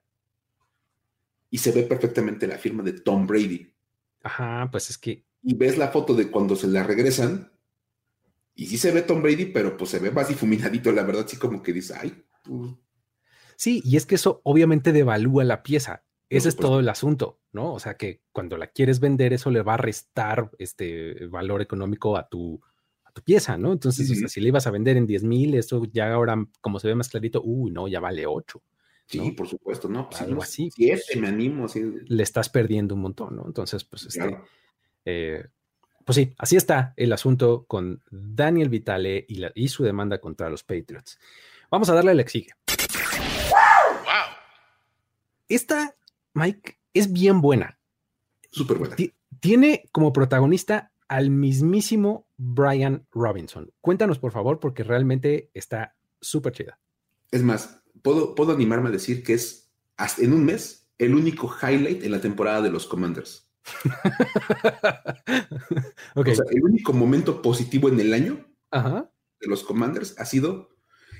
y 1.50 1.58
se 1.58 1.72
ve 1.72 1.84
perfectamente 1.84 2.48
la 2.48 2.58
firma 2.58 2.84
de 2.84 2.94
Tom 2.94 3.26
Brady. 3.28 3.74
Ajá, 4.24 4.70
pues 4.72 4.90
es 4.90 4.98
que. 4.98 5.26
Y 5.42 5.56
ves 5.56 5.78
la 5.78 5.90
foto 5.90 6.14
de 6.14 6.30
cuando 6.30 6.56
se 6.56 6.68
la 6.68 6.84
regresan 6.84 7.52
y 8.60 8.66
sí 8.66 8.78
se 8.78 8.92
ve 8.92 9.04
Tom 9.04 9.22
Brady, 9.22 9.46
pero 9.46 9.78
pues 9.78 9.92
se 9.92 10.00
ve 10.00 10.12
más 10.12 10.28
difuminadito, 10.28 10.92
la 10.92 11.04
verdad, 11.04 11.26
sí 11.28 11.38
como 11.38 11.64
que 11.64 11.72
dice, 11.72 11.94
ay. 11.98 12.26
Pues". 12.44 12.72
Sí, 13.56 13.82
y 13.86 13.96
es 13.96 14.06
que 14.06 14.16
eso 14.16 14.42
obviamente 14.44 14.92
devalúa 14.92 15.46
la 15.46 15.64
pieza. 15.64 16.04
Ese 16.30 16.50
es 16.50 16.56
todo 16.56 16.80
el 16.80 16.90
asunto, 16.90 17.40
¿no? 17.54 17.74
O 17.74 17.80
sea 17.80 17.96
que 17.96 18.22
cuando 18.32 18.58
la 18.58 18.68
quieres 18.68 19.00
vender, 19.00 19.34
eso 19.34 19.50
le 19.50 19.64
va 19.64 19.74
a 19.76 19.78
restar 19.78 20.52
este 20.60 21.26
valor 21.28 21.62
económico 21.62 22.18
a 22.18 22.30
tu, 22.30 22.62
a 23.04 23.12
tu 23.12 23.24
pieza, 23.24 23.58
¿no? 23.58 23.72
Entonces, 23.72 24.08
si 24.30 24.42
le 24.42 24.50
ibas 24.50 24.68
a 24.68 24.72
vender 24.72 24.96
en 24.98 25.08
10 25.08 25.24
mil, 25.24 25.56
eso 25.56 25.84
ya 25.92 26.14
ahora, 26.14 26.36
como 26.62 26.80
se 26.80 26.88
ve 26.88 26.96
más 26.96 27.10
clarito, 27.10 27.42
uy, 27.44 27.72
no, 27.72 27.88
ya 27.88 28.00
vale 28.00 28.28
8. 28.28 28.62
Sí, 29.10 29.32
por 29.32 29.48
supuesto, 29.48 29.90
¿no? 29.90 30.08
Pues 30.08 30.22
Algo 30.22 30.44
así. 30.44 30.70
Siete, 30.70 31.20
me 31.20 31.28
animo. 31.28 31.66
Le 31.74 32.24
estás 32.24 32.48
perdiendo 32.50 32.94
un 32.94 33.02
montón, 33.02 33.36
¿no? 33.38 33.44
Entonces, 33.48 33.84
pues, 33.84 34.06
este, 34.06 34.38
eh, 35.04 35.48
pues 36.06 36.16
sí, 36.16 36.34
así 36.38 36.56
está 36.58 36.94
el 36.96 37.12
asunto 37.12 37.66
con 37.66 38.04
Daniel 38.12 38.70
Vitale 38.70 39.26
y, 39.28 39.68
su 39.68 39.84
demanda 39.84 40.20
contra 40.20 40.50
los 40.50 40.64
Patriots. 40.64 41.18
Vamos 41.72 41.90
a 41.90 41.96
darle 41.96 42.14
la 42.14 42.24
que 42.24 42.30
sigue. 42.30 42.50
Wow. 43.50 44.36
Esta, 45.48 45.96
Mike, 46.34 46.80
es 46.94 47.12
bien 47.12 47.42
buena. 47.42 47.80
Súper 48.52 48.78
buena. 48.78 48.96
tiene 49.40 49.86
como 49.92 50.14
protagonista 50.14 50.92
al 51.08 51.32
mismísimo 51.32 52.28
Brian 52.38 53.08
Robinson. 53.12 53.72
Cuéntanos, 53.82 54.20
por 54.20 54.32
favor, 54.32 54.60
porque 54.60 54.84
realmente 54.84 55.50
está 55.56 55.96
súper 56.22 56.54
chida. 56.54 56.80
Es 57.32 57.44
más, 57.44 57.79
puedo, 58.02 58.36
puedo 58.36 58.54
animarme 58.54 58.90
a 58.90 58.92
decir 58.92 59.24
que 59.24 59.34
es, 59.34 59.72
en 60.18 60.34
un 60.34 60.46
mes, 60.46 60.90
el 60.98 61.16
único 61.16 61.54
highlight 61.62 62.04
en 62.04 62.12
la 62.12 62.22
temporada 62.22 62.62
de 62.62 62.72
los 62.72 62.86
Commanders. 62.86 63.50
el 66.16 66.64
único 66.64 66.94
momento 66.94 67.42
positivo 67.42 67.90
en 67.90 68.00
el 68.00 68.14
año 68.14 68.46
de 68.72 69.48
los 69.48 69.64
Commanders 69.64 70.16
ha 70.18 70.26
sido 70.26 70.70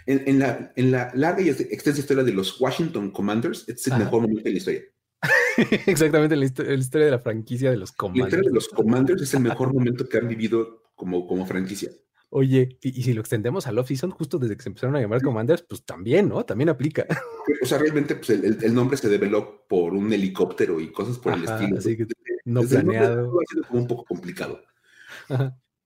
en, 0.06 0.40
la, 0.40 0.72
en, 0.76 0.92
la, 0.92 1.12
larga 1.14 1.42
y 1.42 1.50
extensa 1.50 2.00
historia 2.00 2.24
de 2.24 2.34
los 2.34 2.60
Washington 2.60 3.12
Commanders, 3.12 3.68
es 3.70 3.86
el 3.88 4.00
mejor 4.00 4.22
momento 4.22 4.44
de 4.44 4.52
la 4.52 4.58
historia. 4.58 4.82
Exactamente, 5.86 6.36
la, 6.36 6.46
historia 6.46 7.06
de 7.06 7.12
la 7.12 7.20
franquicia 7.20 7.70
de 7.70 7.78
los 7.78 7.92
Commanders. 7.92 8.24
La 8.24 8.30
historia 8.30 8.50
de 8.50 8.56
los 8.56 8.68
Commanders 8.70 9.22
es 9.22 9.34
el 9.34 9.42
mejor 9.42 9.74
momento 9.74 10.08
que 10.08 10.18
han 10.18 10.28
vivido 10.28 10.92
como, 10.96 11.28
como 11.28 11.46
franquicia. 11.46 11.92
Oye, 12.32 12.78
y, 12.84 13.02
si 13.02 13.14
lo 13.14 13.22
extendemos 13.22 13.66
al 13.66 13.80
off-season, 13.80 14.12
justo 14.12 14.38
desde 14.38 14.56
que 14.56 14.62
se 14.62 14.70
empezaron 14.70 14.96
a 14.96 15.02
llamar 15.02 15.22
Commanders, 15.22 15.64
pues 15.64 15.84
también, 15.84 16.30
¿no? 16.30 16.46
También 16.46 16.70
aplica. 16.70 17.06
O 17.62 17.66
sea, 17.66 17.80
realmente 17.80 18.16
pues, 18.16 18.30
el, 18.30 18.74
nombre 18.74 18.96
se 18.96 19.10
develó 19.10 19.66
por 19.68 19.94
un 19.94 20.14
helicóptero 20.14 20.80
y 20.80 20.92
cosas 20.92 21.18
por 21.18 21.34
el 21.34 21.44
estilo. 21.44 21.78
Así 21.78 21.98
que 21.98 22.06
no 22.46 22.62
planeado. 22.62 23.40
Ha 23.42 23.52
sido 23.52 23.64
como 23.68 23.82
un 23.82 23.88
poco 23.88 24.06
complicado. 24.06 24.62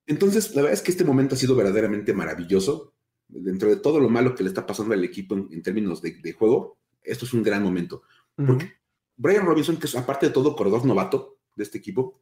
Entonces, 0.06 0.54
la 0.54 0.62
verdad 0.62 0.74
es 0.74 0.82
que 0.82 0.92
este 0.92 1.06
momento 1.06 1.36
ha 1.36 1.38
sido 1.38 1.56
verdaderamente 1.56 2.14
maravilloso. 2.14 2.94
Dentro 3.28 3.70
de 3.70 3.78
todo 3.78 4.00
lo 4.02 4.10
malo 4.10 4.36
que 4.36 4.44
le 4.44 4.50
está 4.50 4.66
pasando 4.66 4.94
al 4.94 5.04
equipo 5.06 5.36
en, 5.36 5.64
términos 5.64 6.02
de, 6.02 6.34
juego, 6.34 6.78
esto 7.02 7.26
es 7.26 7.34
un 7.34 7.44
gran 7.44 7.64
momento. 7.64 8.04
Porque 8.36 8.74
Brian 9.16 9.46
Robinson, 9.46 9.78
que 9.78 9.88
es 9.88 9.96
aparte 9.96 10.28
de 10.28 10.34
todo 10.34 10.56
corredor 10.56 10.86
novato 10.86 11.40
de 11.56 11.64
este 11.64 11.78
equipo, 11.78 12.22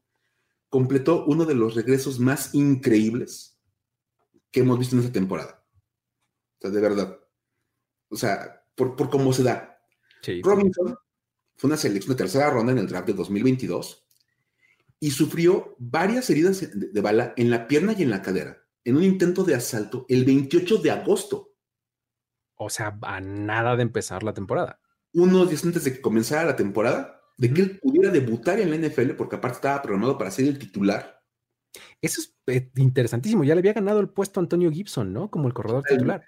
completó 0.69 1.25
uno 1.25 1.45
de 1.45 1.55
los 1.55 1.73
regresos 1.73 2.19
más 2.19 2.53
increíbles 2.53 3.57
que 4.52 4.60
hemos 4.62 4.78
visto 4.78 4.96
en 4.96 5.02
esta 5.02 5.14
temporada. 5.14 5.64
O 6.58 6.62
sea, 6.62 6.70
de 6.70 6.82
verdad. 6.82 7.20
O 8.10 8.16
sea, 8.16 8.66
por, 8.76 8.96
cómo 9.10 9.34
se 9.34 9.44
da. 9.44 9.80
Robinson 10.44 10.96
fue 11.56 11.68
una 11.68 11.78
selección 11.78 12.16
de 12.16 12.24
tercera 12.24 12.50
ronda 12.50 12.72
en 12.72 12.80
el 12.80 12.88
draft 12.88 13.08
de 13.08 13.14
2022 13.14 14.06
y 15.00 15.12
sufrió 15.12 15.76
varias 15.80 16.30
heridas 16.30 16.70
de, 16.74 17.02
bala 17.02 17.34
en 17.38 17.50
la 17.50 17.68
pierna 17.68 17.96
y 17.98 18.04
en 18.04 18.12
la 18.12 18.22
cadera 18.22 18.62
en 18.84 18.98
un 18.98 19.04
intento 19.04 19.44
de 19.44 19.56
asalto 19.56 20.06
el 20.10 20.26
28 20.26 20.78
de 20.78 20.92
agosto. 20.92 21.54
O 22.56 22.70
sea, 22.70 22.98
a 23.02 23.22
nada 23.22 23.76
de 23.76 23.84
empezar 23.84 24.24
la 24.24 24.34
temporada. 24.34 24.80
Unos 25.14 25.50
días 25.50 25.66
antes 25.66 25.84
de 25.84 25.94
que 25.94 26.02
comenzara 26.02 26.46
la 26.46 26.56
temporada, 26.56 27.22
de 27.38 27.54
que 27.54 27.62
él 27.62 27.80
pudiera 27.80 28.10
debutar 28.10 28.60
en 28.60 28.70
la 28.70 28.78
NFL, 28.78 29.12
porque 29.12 29.36
aparte 29.36 29.58
estaba 29.58 29.82
programado 29.82 30.18
para 30.18 30.32
ser 30.32 30.46
el 30.46 30.60
titular. 30.60 31.20
Eso 32.01 32.21
es 32.21 32.36
eh, 32.47 32.69
interesantísimo. 32.75 33.43
Ya 33.43 33.55
le 33.55 33.60
había 33.60 33.73
ganado 33.73 33.99
el 33.99 34.10
puesto 34.10 34.39
a 34.39 34.43
Antonio 34.43 34.71
Gibson, 34.71 35.13
¿no? 35.13 35.29
Como 35.29 35.47
el 35.47 35.53
corredor 35.53 35.84
titular. 35.84 36.23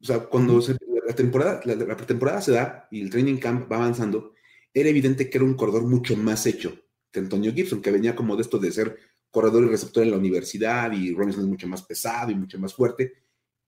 O 0.00 0.04
sea, 0.04 0.20
cuando 0.20 0.60
la, 1.06 1.14
temporada, 1.14 1.60
la, 1.64 1.74
la 1.74 1.96
pretemporada 1.96 2.40
se 2.40 2.52
da 2.52 2.88
y 2.90 3.00
el 3.00 3.10
training 3.10 3.38
camp 3.38 3.70
va 3.70 3.76
avanzando, 3.76 4.34
era 4.72 4.88
evidente 4.88 5.30
que 5.30 5.38
era 5.38 5.44
un 5.44 5.54
corredor 5.54 5.84
mucho 5.84 6.16
más 6.16 6.46
hecho 6.46 6.76
Antonio 7.20 7.52
Gibson, 7.52 7.80
que 7.80 7.90
venía 7.90 8.14
como 8.14 8.36
de 8.36 8.42
esto 8.42 8.58
de 8.58 8.70
ser 8.70 8.98
corredor 9.30 9.64
y 9.64 9.68
receptor 9.68 10.02
en 10.02 10.10
la 10.10 10.16
universidad 10.16 10.92
y 10.92 11.14
Robinson 11.14 11.42
es 11.42 11.48
mucho 11.48 11.68
más 11.68 11.82
pesado 11.82 12.30
y 12.30 12.34
mucho 12.34 12.58
más 12.58 12.74
fuerte 12.74 13.14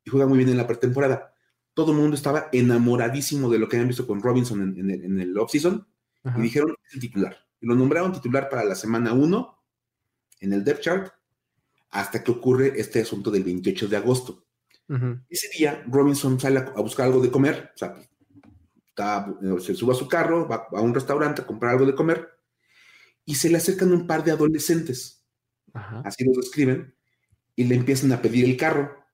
y 0.04 0.10
juega 0.10 0.26
muy 0.26 0.38
bien 0.38 0.50
en 0.50 0.56
la 0.56 0.66
pretemporada. 0.66 1.34
Todo 1.74 1.92
el 1.92 1.98
mundo 1.98 2.16
estaba 2.16 2.48
enamoradísimo 2.52 3.50
de 3.50 3.58
lo 3.58 3.68
que 3.68 3.76
habían 3.76 3.88
visto 3.88 4.06
con 4.06 4.22
Robinson 4.22 4.74
en, 4.78 4.90
el, 4.90 5.04
en 5.04 5.20
el 5.20 5.36
offseason 5.36 5.86
y 6.36 6.40
dijeron, 6.40 6.74
es 6.86 6.94
el 6.94 7.00
titular. 7.00 7.36
Y 7.60 7.66
lo 7.66 7.74
nombraron 7.74 8.12
titular 8.12 8.48
para 8.48 8.64
la 8.64 8.74
semana 8.74 9.12
1 9.12 9.55
en 10.40 10.52
el 10.52 10.64
depth 10.64 10.80
chart 10.80 11.12
hasta 11.90 12.22
que 12.22 12.30
ocurre 12.30 12.78
este 12.78 13.00
asunto 13.00 13.30
del 13.30 13.44
28 13.44 13.88
de 13.88 13.96
agosto. 13.96 14.44
Ese 15.28 15.48
día 15.56 15.82
Robinson 15.88 16.38
sale 16.38 16.60
a, 16.60 16.80
buscar 16.80 17.06
algo 17.06 17.20
de 17.20 17.30
comer, 17.30 17.72
o 17.74 17.78
sea, 17.78 17.96
se 19.60 19.74
sube 19.74 19.92
a 19.92 19.96
su 19.96 20.06
carro, 20.06 20.46
va 20.46 20.68
a 20.72 20.80
un 20.80 20.94
restaurante 20.94 21.42
a 21.42 21.46
comprar 21.46 21.72
algo 21.72 21.86
de 21.86 21.94
comer 21.94 22.28
y 23.24 23.34
se 23.34 23.50
le 23.50 23.56
acercan 23.56 23.92
un 23.92 24.06
par 24.06 24.22
de 24.22 24.30
adolescentes, 24.30 25.26
así 26.04 26.24
lo 26.24 26.32
describen, 26.40 26.94
y 27.56 27.64
le 27.64 27.74
empiezan 27.74 28.12
a 28.12 28.22
pedir 28.22 28.44
el 28.44 28.56
carro. 28.56 29.04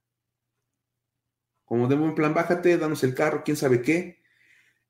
Como 1.65 1.89
de 1.89 1.95
buen 1.95 2.15
plan, 2.15 2.35
bájate, 2.35 2.77
danos 2.77 3.03
el 3.03 3.15
carro, 3.15 3.43
quién 3.43 3.57
sabe 3.57 3.81
qué. 3.81 4.23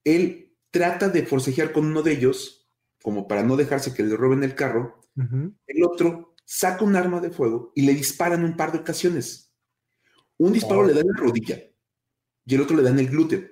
Él 0.03 0.57
trata 0.73 1.09
de 1.09 1.25
forcejear 1.25 1.71
con 1.71 1.87
uno 1.87 2.03
de 2.03 2.12
ellos, 2.12 2.66
como 3.03 3.29
para 3.29 3.45
no 3.45 3.57
dejarse 3.57 3.95
que 3.95 4.03
le 4.03 4.16
roben 4.16 4.42
el 4.42 4.57
carro. 4.57 5.01
El 5.16 5.85
otro 5.85 6.35
saca 6.44 6.85
un 6.85 6.96
arma 6.96 7.20
de 7.20 7.31
fuego 7.31 7.72
y 7.75 7.83
le 7.83 7.94
dispara 7.94 8.35
en 8.35 8.44
un 8.44 8.57
par 8.57 8.72
de 8.72 8.79
ocasiones. 8.79 9.55
Un 10.38 10.53
disparo 10.53 10.85
le 10.85 10.94
da 10.94 11.01
en 11.01 11.09
la 11.09 11.16
rodilla 11.16 11.59
y 12.44 12.55
el 12.55 12.61
otro 12.61 12.77
le 12.77 12.83
da 12.83 12.90
en 12.90 12.98
el 12.98 13.09
glúteo. 13.09 13.42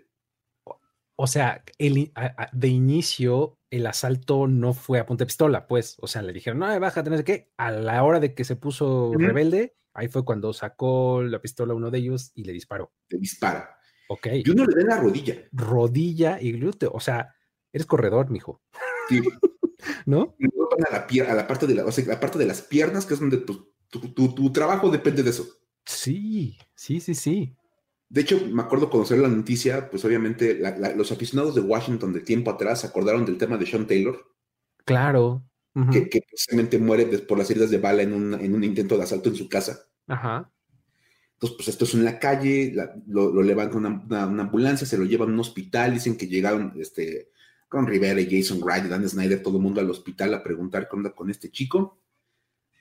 O 1.17 1.27
sea, 1.27 1.63
el, 1.79 2.13
de 2.53 2.69
inicio 2.69 3.59
el 3.71 3.87
asalto 3.87 4.49
no 4.49 4.73
fue 4.73 4.99
a 4.99 5.07
punta 5.07 5.23
de 5.23 5.27
pistola, 5.27 5.67
pues, 5.67 5.97
o 6.01 6.07
sea, 6.07 6.23
le 6.23 6.33
dijeron, 6.33 6.59
no, 6.59 6.81
baja, 6.81 7.05
tenés 7.05 7.23
que, 7.23 7.53
a 7.57 7.71
la 7.71 8.03
hora 8.03 8.21
de 8.21 8.35
que 8.35 8.45
se 8.45 8.57
puso 8.57 9.13
rebelde, 9.15 9.77
ahí 9.93 10.09
fue 10.09 10.25
cuando 10.25 10.53
sacó 10.53 11.23
la 11.23 11.41
pistola 11.41 11.75
a 11.75 11.77
uno 11.77 11.91
de 11.91 11.99
ellos 11.99 12.33
y 12.35 12.45
le 12.45 12.53
disparó. 12.53 12.93
Le 13.09 13.19
dispara. 13.19 13.79
Ok. 14.09 14.29
Y 14.45 14.51
uno 14.51 14.65
le 14.65 14.75
da 14.75 14.81
en 14.81 14.87
la 14.89 15.01
rodilla. 15.01 15.37
Rodilla 15.53 16.41
y 16.41 16.53
glúteo, 16.53 16.91
o 16.93 17.01
sea, 17.01 17.35
eres 17.73 17.87
corredor, 17.87 18.31
mijo. 18.31 18.63
Sí. 19.09 19.21
¿No? 20.07 20.37
A 20.89 20.93
la, 20.93 21.07
a 21.31 21.35
la 21.35 21.47
parte 21.47 21.67
de 21.67 21.75
la, 21.75 21.85
o 21.85 21.93
sea, 21.93 22.05
la 22.07 22.21
parte 22.21 22.39
de 22.39 22.47
las 22.47 22.63
piernas, 22.63 23.07
que 23.07 23.15
es 23.15 23.21
donde 23.21 23.39
tu, 23.39 23.75
tu 23.89 24.53
trabajo 24.53 24.91
depende 24.91 25.23
de 25.23 25.31
eso. 25.31 25.47
Sí, 25.85 26.59
sí, 26.75 27.01
sí, 27.01 27.15
sí. 27.15 27.57
De 28.11 28.23
hecho, 28.23 28.45
me 28.51 28.63
acuerdo 28.63 28.91
conocer 28.91 29.19
la 29.19 29.29
noticia, 29.29 29.89
pues 29.89 30.05
obviamente 30.05 30.61
los 30.97 31.13
aficionados 31.13 31.55
de 31.55 31.61
Washington 31.61 32.13
de 32.13 32.21
tiempo 32.21 32.51
atrás 32.51 32.81
se 32.81 32.89
acordaron 32.89 33.25
del 33.25 33.39
tema 33.39 33.57
de 33.57 33.67
Sean 33.67 33.87
Taylor. 33.87 34.21
Claro. 34.85 35.45
que, 35.93 36.21
precisamente 36.29 36.79
muere 36.81 37.07
por 37.19 37.39
las 37.39 37.49
heridas 37.51 37.71
de 37.71 37.79
bala 37.79 38.03
en 38.03 38.13
un, 38.13 38.65
intento 38.65 38.97
de 38.97 39.05
asalto 39.05 39.29
en 39.29 39.37
su 39.37 39.49
casa. 39.49 39.87
Ajá. 40.09 40.51
Entonces, 41.35 41.57
pues 41.57 41.69
esto 41.69 41.85
es 41.85 41.95
en 41.95 42.05
la 42.05 42.19
calle, 42.19 42.75
lo, 43.07 43.33
lo, 43.33 43.43
levantan 43.43 44.05
una, 44.09 44.27
una, 44.27 44.43
ambulancia, 44.43 44.89
se 44.89 44.99
lo 44.99 45.05
llevan 45.05 45.31
a 45.31 45.33
un 45.33 45.41
hospital, 45.41 45.95
dicen 45.95 46.17
que 46.17 46.27
llegaron 46.27 46.73
este, 46.79 47.31
con 47.71 47.87
Rivera 47.87 48.21
y 48.21 48.29
Jason 48.29 48.61
Wright, 48.61 48.85
Dan 48.85 49.09
Snyder, 49.09 49.43
todo 49.43 49.57
el 49.57 49.63
mundo 49.63 49.81
al 49.81 49.89
hospital 49.89 50.35
a 50.35 50.43
preguntar 50.43 50.89
qué 50.89 50.97
onda 50.97 51.13
con 51.13 51.31
este 51.31 51.53
chico. 51.53 52.03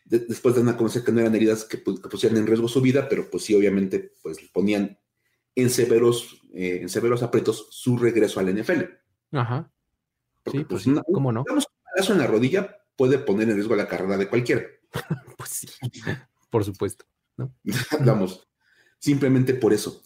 después 0.04 0.56
dan 0.56 0.67
a 0.67 0.75
conocer 0.75 1.04
que 1.04 1.12
no 1.12 1.19
eran 1.19 1.36
heridas 1.36 1.63
que, 1.63 1.78
que 1.78 2.10
pusieran 2.10 2.39
en 2.39 2.47
riesgo 2.47 2.67
su 2.67 2.82
vida, 2.82 3.08
pero 3.08 3.30
pues 3.30 3.43
sí, 3.43 3.54
obviamente, 3.54 4.13
pues 4.23 4.39
ponían 4.52 4.99
en 5.54 5.69
severos, 5.69 6.41
eh, 6.54 6.80
en 6.82 6.89
severos 6.89 7.21
aprietos 7.21 7.67
su 7.69 7.97
regreso 7.97 8.39
al 8.39 8.52
NFL. 8.52 8.82
Ajá. 9.32 9.71
sí, 10.52 10.65
pues, 10.67 10.86
pues 10.86 11.04
¿cómo 11.13 11.32
no? 11.32 11.45
Un 11.47 11.63
en 12.10 12.17
la 12.17 12.28
rodilla 12.28 12.82
puede 12.95 13.19
poner 13.19 13.47
en 13.47 13.58
riesgo 13.58 13.75
la 13.75 13.88
carrera 13.88 14.17
de 14.17 14.28
cualquiera. 14.28 14.63
pues 15.38 15.49
sí, 15.52 15.67
por 16.49 16.65
supuesto. 16.65 17.06
¿no? 17.38 17.54
Vamos. 18.04 18.47
simplemente 18.97 19.54
por 19.54 19.71
eso. 19.71 20.02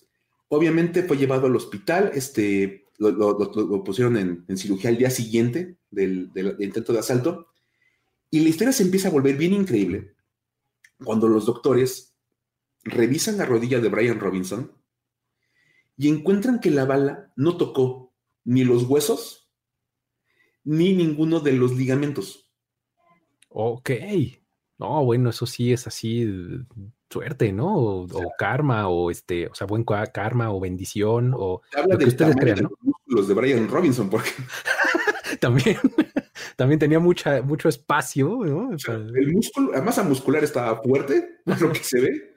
Obviamente 0.49 1.03
fue 1.03 1.15
llevado 1.15 1.47
al 1.47 1.55
hospital, 1.55 2.11
este, 2.13 2.82
lo, 3.11 3.83
pusieron 3.83 4.17
en, 4.17 4.57
cirugía 4.57 4.89
al 4.89 4.97
día 4.97 5.09
siguiente 5.09 5.77
del, 5.91 6.31
intento 6.59 6.93
de 6.93 6.99
asalto, 6.99 7.47
y 8.29 8.39
la 8.39 8.49
historia 8.49 8.73
se 8.73 8.83
empieza 8.83 9.09
a 9.09 9.11
volver 9.11 9.37
bien 9.37 9.53
increíble 9.53 10.15
cuando 11.03 11.27
los 11.27 11.45
doctores 11.45 12.15
revisan 12.83 13.37
la 13.37 13.45
rodilla 13.45 13.79
de 13.79 13.89
Brian 13.89 14.19
Robinson 14.19 14.71
y 15.97 16.09
encuentran 16.09 16.59
que 16.59 16.71
la 16.71 16.85
bala 16.85 17.31
no 17.35 17.57
tocó 17.57 18.11
ni 18.43 18.63
los 18.63 18.83
huesos 18.83 19.51
ni 20.63 20.93
ninguno 20.93 21.39
de 21.39 21.53
los 21.53 21.75
ligamentos. 21.75 22.49
Ok. 23.49 23.91
No, 24.79 25.05
bueno, 25.05 25.29
eso 25.29 25.45
sí 25.45 25.71
es 25.71 25.85
así 25.87 26.27
suerte, 27.09 27.53
¿no? 27.53 27.75
O, 27.75 28.07
karma, 28.37 28.89
o 28.89 29.11
este, 29.11 29.47
o 29.47 29.53
sea, 29.53 29.67
buen 29.67 29.83
karma, 29.83 30.51
o 30.51 30.59
bendición, 30.59 31.33
o 31.37 31.61
habla 31.75 31.95
de 31.95 32.05
ustedes 32.05 32.35
crean, 32.35 32.63
¿no? 32.63 32.71
Los 33.13 33.27
de 33.27 33.33
Brian 33.33 33.67
Robinson, 33.67 34.09
porque 34.09 34.29
también, 35.39 35.77
también 36.55 36.79
tenía 36.79 36.99
mucha, 36.99 37.41
mucho 37.41 37.69
espacio, 37.69 38.39
¿no? 38.43 38.71
el 38.71 39.33
músculo, 39.33 39.71
la 39.71 39.81
masa 39.81 40.03
muscular 40.03 40.43
estaba 40.43 40.81
fuerte, 40.81 41.41
lo 41.45 41.71
que 41.71 41.83
se 41.83 42.01
ve. 42.01 42.33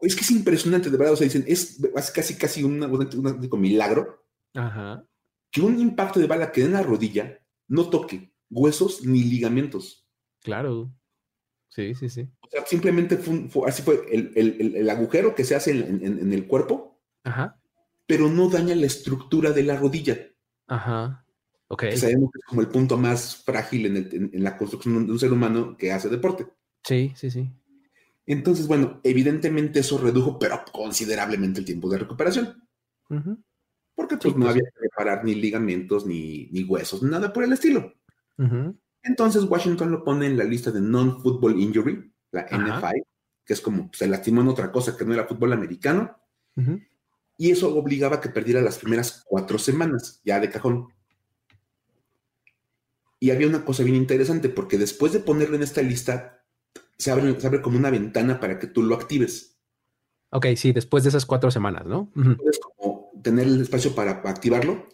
Es 0.00 0.14
que 0.16 0.22
es 0.22 0.30
impresionante, 0.30 0.90
de 0.90 0.96
verdad, 0.96 1.12
o 1.12 1.16
sea, 1.16 1.26
dicen, 1.26 1.44
es 1.46 1.78
casi, 2.14 2.36
casi 2.36 2.64
un 2.64 2.82
un 2.82 3.60
milagro. 3.60 4.24
Ajá. 4.54 5.04
Que 5.50 5.60
un 5.60 5.78
impacto 5.78 6.18
de 6.18 6.26
bala 6.26 6.50
que 6.50 6.62
en 6.62 6.72
la 6.72 6.82
rodilla 6.82 7.38
no 7.68 7.90
toque 7.90 8.32
huesos 8.50 9.04
ni 9.04 9.22
ligamentos. 9.22 10.06
Claro. 10.40 10.92
Sí, 11.68 11.94
sí, 11.94 12.08
sí. 12.08 12.28
O 12.40 12.48
sea, 12.50 12.66
simplemente 12.66 13.16
fue, 13.16 13.48
así 13.66 13.82
fue 13.82 14.04
el, 14.10 14.90
agujero 14.90 15.34
que 15.34 15.44
se 15.44 15.54
hace 15.54 15.70
en, 15.70 16.32
el 16.32 16.46
cuerpo, 16.46 17.00
Ajá. 17.24 17.61
Pero 18.12 18.28
no 18.28 18.50
daña 18.50 18.74
la 18.74 18.84
estructura 18.84 19.52
de 19.52 19.62
la 19.62 19.74
rodilla. 19.74 20.18
Ajá. 20.66 21.24
Ok. 21.68 21.84
sabemos 21.96 22.30
que 22.30 22.40
es 22.40 22.44
como 22.46 22.60
el 22.60 22.68
punto 22.68 22.98
más 22.98 23.36
frágil 23.36 23.86
en, 23.86 24.44
la 24.44 24.58
construcción 24.58 25.06
de 25.06 25.12
un 25.12 25.18
ser 25.18 25.32
humano 25.32 25.78
que 25.78 25.92
hace 25.92 26.10
deporte. 26.10 26.46
Sí, 26.84 27.10
sí, 27.16 27.30
sí. 27.30 27.50
Entonces, 28.26 28.66
bueno, 28.66 29.00
evidentemente 29.02 29.80
eso 29.80 29.96
redujo, 29.96 30.38
pero 30.38 30.62
considerablemente 30.70 31.60
el 31.60 31.64
tiempo 31.64 31.88
de 31.88 32.00
recuperación. 32.00 32.62
Porque 33.94 34.18
pues 34.18 34.34
no 34.34 34.40
pues 34.40 34.50
había 34.50 34.62
que 34.64 34.80
reparar 34.82 35.24
ni 35.24 35.34
ligamentos, 35.34 36.04
ni, 36.04 36.50
ni 36.52 36.64
huesos, 36.64 37.02
nada 37.02 37.32
por 37.32 37.44
el 37.44 37.54
estilo. 37.54 37.94
Ajá. 38.36 38.74
Entonces 39.02 39.44
Washington 39.44 39.90
lo 39.90 40.04
pone 40.04 40.26
en 40.26 40.36
la 40.36 40.44
lista 40.44 40.70
de 40.70 40.82
non-football 40.82 41.58
injury, 41.58 42.12
la 42.30 42.42
NFI, 42.42 43.02
que 43.42 43.54
es 43.54 43.62
como 43.62 43.88
se 43.94 44.06
lastimó 44.06 44.42
en 44.42 44.48
otra 44.48 44.70
cosa 44.70 44.98
que 44.98 45.06
no 45.06 45.14
era 45.14 45.26
fútbol 45.26 45.54
americano. 45.54 46.14
Y 47.42 47.50
eso 47.50 47.76
obligaba 47.76 48.14
a 48.14 48.20
que 48.20 48.28
perdiera 48.28 48.62
las 48.62 48.78
primeras 48.78 49.24
cuatro 49.26 49.58
semanas, 49.58 50.20
ya 50.24 50.38
de 50.38 50.48
cajón. 50.48 50.86
Y 53.18 53.32
había 53.32 53.48
una 53.48 53.64
cosa 53.64 53.82
bien 53.82 53.96
interesante, 53.96 54.48
porque 54.48 54.78
después 54.78 55.12
de 55.12 55.18
ponerlo 55.18 55.56
en 55.56 55.64
esta 55.64 55.82
lista, 55.82 56.44
se 56.96 57.10
abre, 57.10 57.40
se 57.40 57.44
abre 57.44 57.60
como 57.60 57.78
una 57.78 57.90
ventana 57.90 58.38
para 58.38 58.60
que 58.60 58.68
tú 58.68 58.84
lo 58.84 58.94
actives. 58.94 59.58
Ok, 60.30 60.46
sí, 60.54 60.70
después 60.70 61.02
de 61.02 61.08
esas 61.08 61.26
cuatro 61.26 61.50
semanas, 61.50 61.84
¿no? 61.84 62.12
Puedes 62.12 62.60
como 62.60 63.10
tener 63.24 63.48
el 63.48 63.60
espacio 63.60 63.92
para 63.92 64.22
activarlo, 64.24 64.88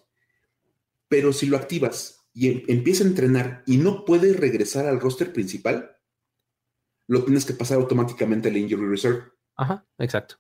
pero 1.07 1.35
si 1.35 1.49
lo 1.49 1.59
activas 1.59 2.31
y 2.33 2.49
em, 2.49 2.63
empieza 2.69 3.05
a 3.05 3.09
entrenar 3.09 3.63
y 3.67 3.77
no 3.77 4.07
puede 4.07 4.33
regresar 4.33 4.87
al 4.87 5.01
roster 5.01 5.35
principal, 5.35 5.99
lo 7.09 7.27
tienes 7.27 7.45
que 7.45 7.53
pasar 7.53 7.77
automáticamente 7.77 8.49
al 8.49 8.57
Injury 8.57 8.89
Reserve. 8.89 9.25
Ajá, 9.55 9.87
exacto. 9.99 10.37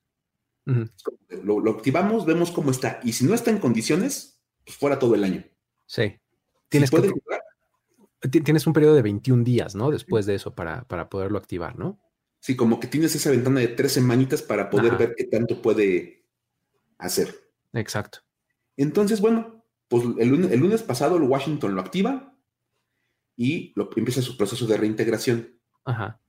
Lo, 1.42 1.70
activamos, 1.70 2.26
vemos 2.26 2.50
cómo 2.50 2.70
está. 2.70 3.00
Y 3.02 3.12
si 3.12 3.24
no 3.24 3.34
está 3.34 3.50
en 3.50 3.58
condiciones, 3.58 4.40
pues 4.64 4.76
fuera 4.76 4.98
todo 4.98 5.14
el 5.14 5.24
año. 5.24 5.44
Sí. 5.86 6.16
Tienes, 6.68 6.90
tienes 8.20 8.66
un 8.66 8.72
periodo 8.72 8.94
de 8.94 9.02
21 9.02 9.44
días, 9.44 9.74
¿no? 9.74 9.90
Después 9.90 10.26
de 10.26 10.34
eso 10.34 10.54
para, 10.54 10.86
para 10.86 11.08
poderlo 11.08 11.38
activar, 11.38 11.78
¿no? 11.78 11.98
Sí, 12.40 12.56
como 12.56 12.78
que 12.78 12.86
tienes 12.86 13.14
esa 13.14 13.30
ventana 13.30 13.60
de 13.60 13.68
tres 13.68 13.92
semanitas 13.92 14.42
para 14.42 14.70
poder 14.70 14.96
ver 14.96 15.14
qué 15.16 15.24
tanto 15.24 15.60
puede 15.60 16.26
hacer. 16.98 17.34
Exacto. 17.72 18.20
Entonces, 18.76 19.20
bueno, 19.20 19.64
pues 19.88 20.04
el 20.18 20.28
lunes, 20.28 20.82
pasado 20.82 21.16
el 21.16 21.22
Washington 21.22 21.74
lo 21.74 21.80
activa 21.80 22.36
y 23.36 23.72
lo, 23.74 23.90
empieza 23.96 24.22
su 24.22 24.36
proceso 24.36 24.66
de 24.66 24.76
reintegración. 24.76 25.58
Ajá. 25.84 26.20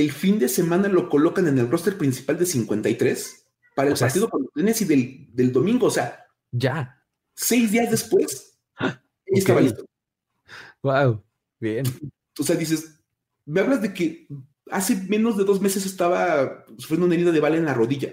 El 0.00 0.10
fin 0.10 0.40
de 0.40 0.48
semana 0.48 0.88
lo 0.88 1.08
colocan 1.08 1.46
en 1.46 1.56
el 1.56 1.70
roster 1.70 1.96
principal 1.96 2.36
de 2.36 2.46
53 2.46 3.46
para 3.76 3.90
el 3.90 3.96
partido 3.96 4.28
con 4.28 4.48
Tennessee 4.52 4.86
del, 4.86 5.28
del 5.32 5.52
domingo. 5.52 5.86
O 5.86 5.90
sea, 5.90 6.26
ya. 6.50 7.00
Seis 7.36 7.70
días 7.70 7.92
después, 7.92 8.58
estaba 9.26 9.60
listo. 9.60 9.84
Wow, 10.82 11.24
bien. 11.60 11.84
O 12.38 12.42
sea, 12.42 12.56
dices, 12.56 13.00
me 13.44 13.60
hablas 13.60 13.82
de 13.82 13.94
que 13.94 14.26
hace 14.68 14.96
menos 15.08 15.36
de 15.36 15.44
dos 15.44 15.60
meses 15.60 15.86
estaba 15.86 16.64
sufriendo 16.76 17.06
una 17.06 17.14
herida 17.14 17.30
de 17.30 17.40
bala 17.40 17.56
en 17.56 17.64
la 17.64 17.74
rodilla. 17.74 18.12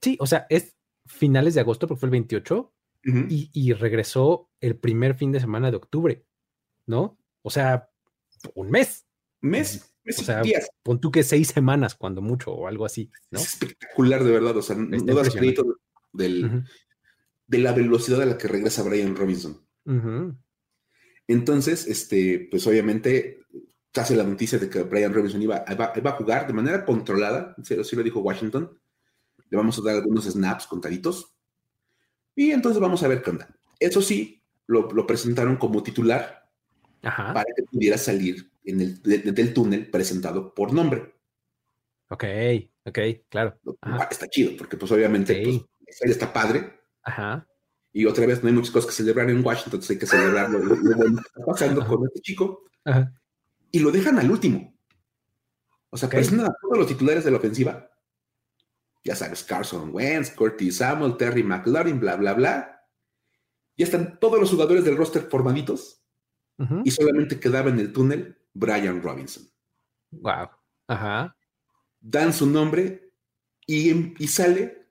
Sí, 0.00 0.16
o 0.18 0.26
sea, 0.26 0.46
es 0.48 0.74
finales 1.06 1.54
de 1.54 1.60
agosto, 1.60 1.86
porque 1.86 2.00
fue 2.00 2.06
el 2.08 2.12
28, 2.12 2.72
y, 3.04 3.72
regresó 3.72 4.50
el 4.60 4.76
primer 4.76 5.14
fin 5.14 5.30
de 5.30 5.40
semana 5.40 5.70
de 5.70 5.76
octubre, 5.76 6.26
¿no? 6.86 7.18
O 7.42 7.50
sea, 7.50 7.88
un 8.54 8.70
mes. 8.70 9.06
Mes, 9.40 9.74
mes 9.74 9.89
o 10.18 10.22
sea, 10.22 10.42
pon 10.82 11.00
tú 11.00 11.10
que 11.10 11.22
seis 11.22 11.48
semanas, 11.48 11.94
cuando 11.94 12.22
mucho, 12.22 12.52
o 12.52 12.66
algo 12.66 12.84
así, 12.84 13.10
¿no? 13.30 13.38
Es 13.38 13.46
espectacular, 13.46 14.24
de 14.24 14.30
verdad. 14.30 14.56
O 14.56 14.62
sea, 14.62 14.76
no 14.76 15.14
das 15.14 15.30
crédito 15.34 15.78
del, 16.12 16.64
de 17.46 17.58
la 17.58 17.72
velocidad 17.72 18.22
a 18.22 18.26
la 18.26 18.38
que 18.38 18.48
regresa 18.48 18.82
Brian 18.82 19.16
Robinson. 19.16 19.60
Entonces, 21.26 21.86
este, 21.86 22.48
pues 22.50 22.66
obviamente 22.66 23.40
hace 23.94 24.14
la 24.14 24.24
noticia 24.24 24.58
de 24.58 24.70
que 24.70 24.82
Brian 24.82 25.12
Robinson 25.12 25.42
iba, 25.42 25.64
a 25.66 26.12
jugar 26.12 26.46
de 26.46 26.52
manera 26.52 26.84
controlada, 26.84 27.56
sí, 27.62 27.96
lo 27.96 28.02
dijo 28.02 28.20
Washington. 28.20 28.78
Le 29.48 29.56
vamos 29.56 29.78
a 29.78 29.82
dar 29.82 29.96
algunos 29.96 30.26
snaps 30.26 30.66
contaditos. 30.66 31.34
Y 32.36 32.52
entonces 32.52 32.80
vamos 32.80 33.02
a 33.02 33.08
ver 33.08 33.22
qué 33.22 33.30
onda. 33.30 33.48
Eso 33.80 34.00
sí, 34.00 34.44
lo, 34.66 35.06
presentaron 35.06 35.56
como 35.56 35.82
titular 35.82 36.48
para 37.00 37.44
que 37.44 37.62
pudiera 37.64 37.98
salir 37.98 38.49
en 38.64 38.80
el, 38.80 39.02
del 39.02 39.54
túnel 39.54 39.90
presentado 39.90 40.54
por 40.54 40.72
nombre. 40.72 41.14
Ok, 42.08 42.24
ok, 42.84 42.98
claro. 43.28 43.58
Está 44.10 44.28
chido, 44.28 44.52
porque 44.58 44.76
pues 44.76 44.90
obviamente 44.92 45.42
pues, 45.84 46.10
está 46.10 46.32
padre. 46.32 46.80
Ajá. 47.02 47.46
Y 47.92 48.06
otra 48.06 48.26
vez 48.26 48.42
no 48.42 48.48
hay 48.48 48.54
muchas 48.54 48.70
cosas 48.70 48.90
que 48.90 48.96
celebrar 48.96 49.30
en 49.30 49.44
Washington, 49.44 49.74
entonces 49.74 49.90
hay 49.90 49.98
que 49.98 50.06
celebrar 50.06 50.50
lo, 50.50 50.60
que 50.60 50.74
está 50.74 51.44
pasando 51.46 51.86
con 51.86 52.06
este 52.06 52.20
chico. 52.20 52.64
Ajá. 52.84 53.12
Y 53.72 53.78
lo 53.80 53.90
dejan 53.90 54.18
al 54.18 54.30
último. 54.30 54.76
O 55.90 55.96
sea, 55.96 56.08
presentan 56.08 56.46
a 56.46 56.56
todos 56.60 56.78
los 56.78 56.86
titulares 56.86 57.24
de 57.24 57.30
la 57.30 57.38
ofensiva 57.38 57.90
ya 59.02 59.16
sabes, 59.16 59.42
Carson 59.44 59.90
Wentz, 59.92 60.30
Curtis 60.30 60.76
Samuel, 60.76 61.16
Terry 61.16 61.42
McLaurin, 61.42 61.98
bla, 62.00 62.16
bla, 62.16 62.34
bla. 62.34 62.86
Ya 63.76 63.84
están 63.84 64.18
todos 64.20 64.38
los 64.38 64.50
jugadores 64.50 64.84
del 64.84 64.96
roster 64.96 65.22
formaditos 65.22 66.04
y 66.84 66.90
solamente 66.90 67.40
quedaba 67.40 67.70
en 67.70 67.80
el 67.80 67.90
túnel 67.90 68.38
Brian 68.54 69.02
Robinson. 69.02 69.44
Wow. 70.10 70.48
Ajá. 70.88 71.36
Dan 72.00 72.32
su 72.32 72.46
nombre 72.46 73.12
y, 73.66 74.14
y 74.22 74.28
sale 74.28 74.88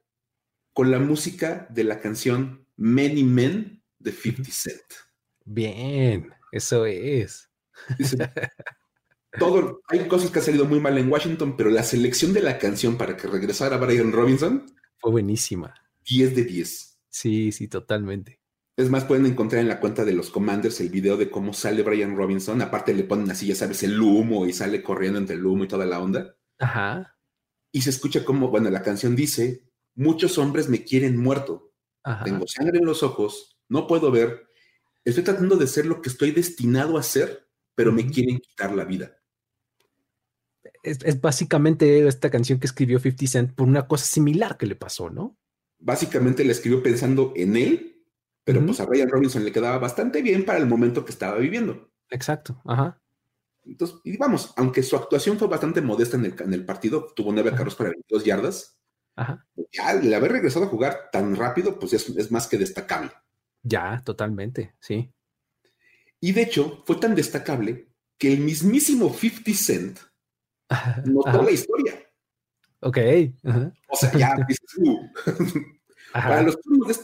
con 0.73 0.91
la 0.91 0.99
música 0.99 1.67
de 1.69 1.83
la 1.83 1.99
canción 1.99 2.65
Many 2.77 3.23
Men 3.23 3.83
de 3.97 4.11
50 4.11 4.51
Cent. 4.51 4.81
Bien, 5.43 6.33
eso 6.51 6.85
es. 6.85 7.49
todo, 9.39 9.81
hay 9.87 10.07
cosas 10.07 10.31
que 10.31 10.39
han 10.39 10.45
salido 10.45 10.65
muy 10.65 10.79
mal 10.79 10.97
en 10.97 11.11
Washington, 11.11 11.57
pero 11.57 11.69
la 11.69 11.83
selección 11.83 12.33
de 12.33 12.41
la 12.41 12.57
canción 12.57 12.97
para 12.97 13.17
que 13.17 13.27
regresara 13.27 13.77
Brian 13.77 14.11
Robinson 14.11 14.65
fue 14.97 15.11
buenísima. 15.11 15.73
10 16.05 16.35
de 16.35 16.43
10. 16.43 16.99
Sí, 17.09 17.51
sí, 17.51 17.67
totalmente. 17.67 18.38
Es 18.79 18.89
más, 18.89 19.05
pueden 19.05 19.25
encontrar 19.25 19.61
en 19.61 19.67
la 19.67 19.79
cuenta 19.79 20.05
de 20.05 20.13
los 20.13 20.29
Commanders 20.29 20.79
el 20.79 20.89
video 20.89 21.17
de 21.17 21.29
cómo 21.29 21.53
sale 21.53 21.83
Brian 21.83 22.15
Robinson. 22.15 22.61
Aparte 22.61 22.93
le 22.93 23.03
ponen 23.03 23.29
así, 23.29 23.47
ya 23.47 23.55
sabes, 23.55 23.83
el 23.83 23.99
humo 23.99 24.45
y 24.45 24.53
sale 24.53 24.81
corriendo 24.81 25.19
entre 25.19 25.35
el 25.35 25.45
humo 25.45 25.65
y 25.65 25.67
toda 25.67 25.85
la 25.85 25.99
onda. 25.99 26.35
Ajá. 26.59 27.17
Y 27.71 27.81
se 27.81 27.89
escucha 27.89 28.23
como, 28.23 28.49
bueno, 28.49 28.69
la 28.69 28.81
canción 28.81 29.15
dice, 29.15 29.69
muchos 29.95 30.37
hombres 30.37 30.69
me 30.69 30.83
quieren 30.83 31.17
muerto. 31.17 31.73
Tengo 32.23 32.47
sangre 32.47 32.79
en 32.79 32.85
los 32.85 33.03
ojos, 33.03 33.59
no 33.67 33.85
puedo 33.85 34.09
ver. 34.09 34.47
Estoy 35.03 35.23
tratando 35.23 35.57
de 35.57 35.67
ser 35.67 35.85
lo 35.85 36.01
que 36.01 36.09
estoy 36.09 36.31
destinado 36.31 36.97
a 36.97 37.03
ser, 37.03 37.47
pero 37.75 37.91
me 37.91 38.09
quieren 38.09 38.39
quitar 38.39 38.73
la 38.73 38.85
vida 38.85 39.19
es, 40.83 41.21
básicamente 41.21 42.07
esta 42.07 42.29
canción 42.29 42.59
que 42.59 42.67
escribió 42.67 42.99
50 42.99 43.27
Cent 43.27 43.53
por 43.53 43.67
una 43.67 43.87
cosa 43.87 44.05
similar 44.05 44.57
que 44.57 44.65
le 44.65 44.75
pasó, 44.75 45.09
¿no? 45.09 45.37
Básicamente 45.79 46.43
la 46.43 46.51
escribió 46.51 46.83
pensando 46.83 47.33
en 47.35 47.55
él, 47.55 47.98
pero 48.43 48.65
pues 48.65 48.79
a 48.79 48.85
Brian 48.85 49.09
Robinson 49.09 49.43
le 49.43 49.51
quedaba 49.51 49.77
bastante 49.77 50.21
bien 50.21 50.45
para 50.45 50.59
el 50.59 50.65
momento 50.65 51.05
que 51.05 51.11
estaba 51.11 51.37
viviendo. 51.37 51.91
Exacto, 52.09 52.61
ajá. 52.65 53.01
Entonces, 53.63 53.97
y 54.03 54.17
vamos, 54.17 54.53
aunque 54.57 54.81
su 54.81 54.95
actuación 54.95 55.37
fue 55.37 55.47
bastante 55.47 55.81
modesta 55.81 56.17
en 56.17 56.53
el, 56.53 56.65
partido, 56.65 57.13
tuvo 57.15 57.31
nueve 57.31 57.51
carros 57.51 57.75
para 57.75 57.89
22 57.91 58.25
yardas, 58.25 58.79
Ya 59.71 59.91
el 59.91 60.13
haber 60.13 60.31
regresado 60.31 60.65
a 60.65 60.69
jugar 60.69 61.09
tan 61.11 61.35
rápido, 61.35 61.77
pues 61.77 61.93
es, 61.93 62.09
es 62.09 62.31
más 62.31 62.47
que 62.47 62.57
destacable. 62.57 63.11
Ya, 63.61 64.01
totalmente, 64.03 64.75
sí. 64.79 65.13
Y 66.21 66.31
de 66.31 66.43
hecho, 66.43 66.83
fue 66.85 66.95
tan 66.97 67.15
destacable 67.15 67.89
que 68.17 68.33
el 68.33 68.39
mismísimo 68.39 69.13
50 69.13 69.51
Cent 69.53 69.99
notó 71.05 71.43
la 71.43 71.51
historia. 71.51 71.93
Ok. 72.81 72.97
O 73.89 73.95
sea, 73.95 74.13
ya 74.13 74.35
uh. 74.77 75.09
Para 76.11 76.41
los 76.41 76.57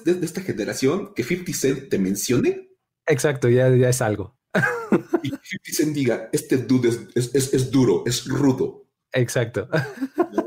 de, 0.03 0.15
de, 0.15 0.25
esta 0.25 0.41
generación, 0.41 1.13
que 1.13 1.23
50 1.23 1.53
Cent 1.53 1.89
te 1.89 1.99
mencione. 1.99 2.69
Exacto, 3.05 3.49
ya, 3.49 3.69
ya 3.75 3.89
es 3.89 4.01
algo. 4.01 4.37
y 5.23 5.29
50 5.29 5.43
Cent 5.71 5.93
diga, 5.93 6.29
este 6.31 6.57
dude 6.57 6.89
es, 6.89 7.35
es, 7.35 7.53
es 7.53 7.71
duro, 7.71 8.03
es 8.05 8.25
rudo. 8.27 8.87
Exacto. 9.11 9.69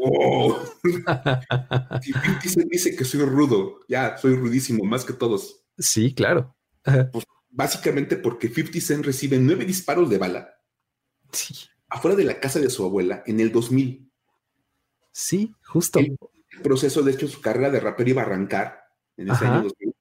Oh. 0.00 0.58
si 2.02 2.12
50 2.12 2.40
Cent 2.48 2.70
dice 2.70 2.96
que 2.96 3.04
soy 3.04 3.22
rudo, 3.22 3.80
ya, 3.88 4.16
soy 4.18 4.34
rudísimo, 4.34 4.84
más 4.84 5.04
que 5.04 5.12
todos. 5.12 5.64
Sí, 5.78 6.14
claro. 6.14 6.56
Pues, 6.82 7.24
básicamente 7.50 8.16
porque 8.16 8.48
50 8.48 8.80
Cent 8.80 9.04
recibe 9.04 9.38
nueve 9.38 9.64
disparos 9.64 10.10
de 10.10 10.18
bala 10.18 10.54
sí. 11.32 11.54
afuera 11.88 12.16
de 12.16 12.24
la 12.24 12.40
casa 12.40 12.60
de 12.60 12.70
su 12.70 12.84
abuela 12.84 13.22
en 13.26 13.40
el 13.40 13.52
2000. 13.52 14.10
Sí, 15.12 15.52
justo. 15.64 15.98
El 15.98 16.16
proceso, 16.60 17.02
de 17.02 17.12
hecho, 17.12 17.28
su 17.28 17.40
carrera 17.40 17.70
de 17.70 17.80
rapero 17.80 18.10
iba 18.10 18.22
a 18.22 18.26
arrancar 18.26 18.84
en 19.16 19.30
ese 19.30 19.46
año 19.46 19.62
2000. 19.64 19.94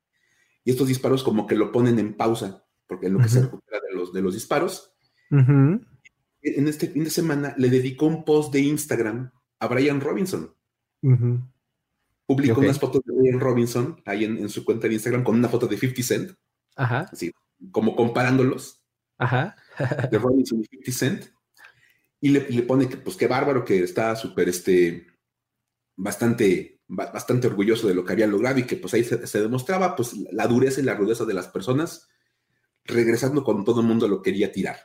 Y 0.63 0.71
estos 0.71 0.87
disparos 0.87 1.23
como 1.23 1.47
que 1.47 1.55
lo 1.55 1.71
ponen 1.71 1.97
en 1.99 2.15
pausa, 2.15 2.65
porque 2.87 3.07
en 3.07 3.13
lo 3.13 3.19
que 3.19 3.29
se 3.29 3.41
recupera 3.41 3.79
de 3.89 3.95
los, 3.95 4.13
de 4.13 4.21
los 4.21 4.33
disparos. 4.33 4.93
En 5.29 6.67
este 6.67 6.87
fin 6.87 7.03
de 7.03 7.09
semana 7.09 7.53
le 7.57 7.69
dedicó 7.69 8.05
un 8.05 8.23
post 8.23 8.53
de 8.53 8.59
Instagram 8.59 9.31
a 9.59 9.67
Brian 9.67 10.01
Robinson. 10.01 10.53
Publicó 12.25 12.59
unas 12.59 12.79
fotos 12.79 13.01
de 13.05 13.13
Brian 13.13 13.39
Robinson 13.39 14.01
ahí 14.05 14.25
en, 14.25 14.49
su 14.49 14.65
cuenta 14.65 14.87
de 14.87 14.95
Instagram 14.95 15.23
con 15.23 15.35
una 15.35 15.49
foto 15.49 15.67
de 15.67 15.77
50 15.77 16.03
Cent. 16.03 16.31
Ajá. 16.75 17.07
Así, 17.11 17.31
como 17.71 17.95
comparándolos. 17.95 18.83
Ajá. 19.17 19.55
de 20.11 20.19
Robinson 20.19 20.59
y 20.59 20.65
50 20.65 20.91
Cent. 20.91 21.25
Y 22.19 22.29
le, 22.29 22.41
pone 22.63 22.89
que, 22.89 22.97
pues 22.97 23.15
qué 23.15 23.27
bárbaro, 23.27 23.63
que 23.63 23.83
está 23.83 24.15
súper, 24.15 24.49
este, 24.49 25.07
bastante, 25.97 26.81
bastante 26.87 27.47
orgulloso 27.47 27.87
de 27.87 27.95
lo 27.95 28.05
que 28.05 28.13
había 28.13 28.27
logrado 28.27 28.59
y 28.59 28.63
que 28.65 28.77
pues 28.77 28.93
ahí 28.93 29.03
se, 29.03 29.41
demostraba 29.41 29.95
pues 29.95 30.13
la 30.31 30.47
dureza 30.47 30.79
y 30.79 30.85
la 30.85 30.95
rudeza 30.95 31.25
de 31.25 31.33
las 31.33 31.49
personas, 31.49 32.07
regresando 32.85 33.43
con 33.43 33.65
todo 33.65 33.81
el 33.81 33.87
mundo 33.87 34.07
lo 34.07 34.21
quería 34.21 34.51
tirar. 34.51 34.77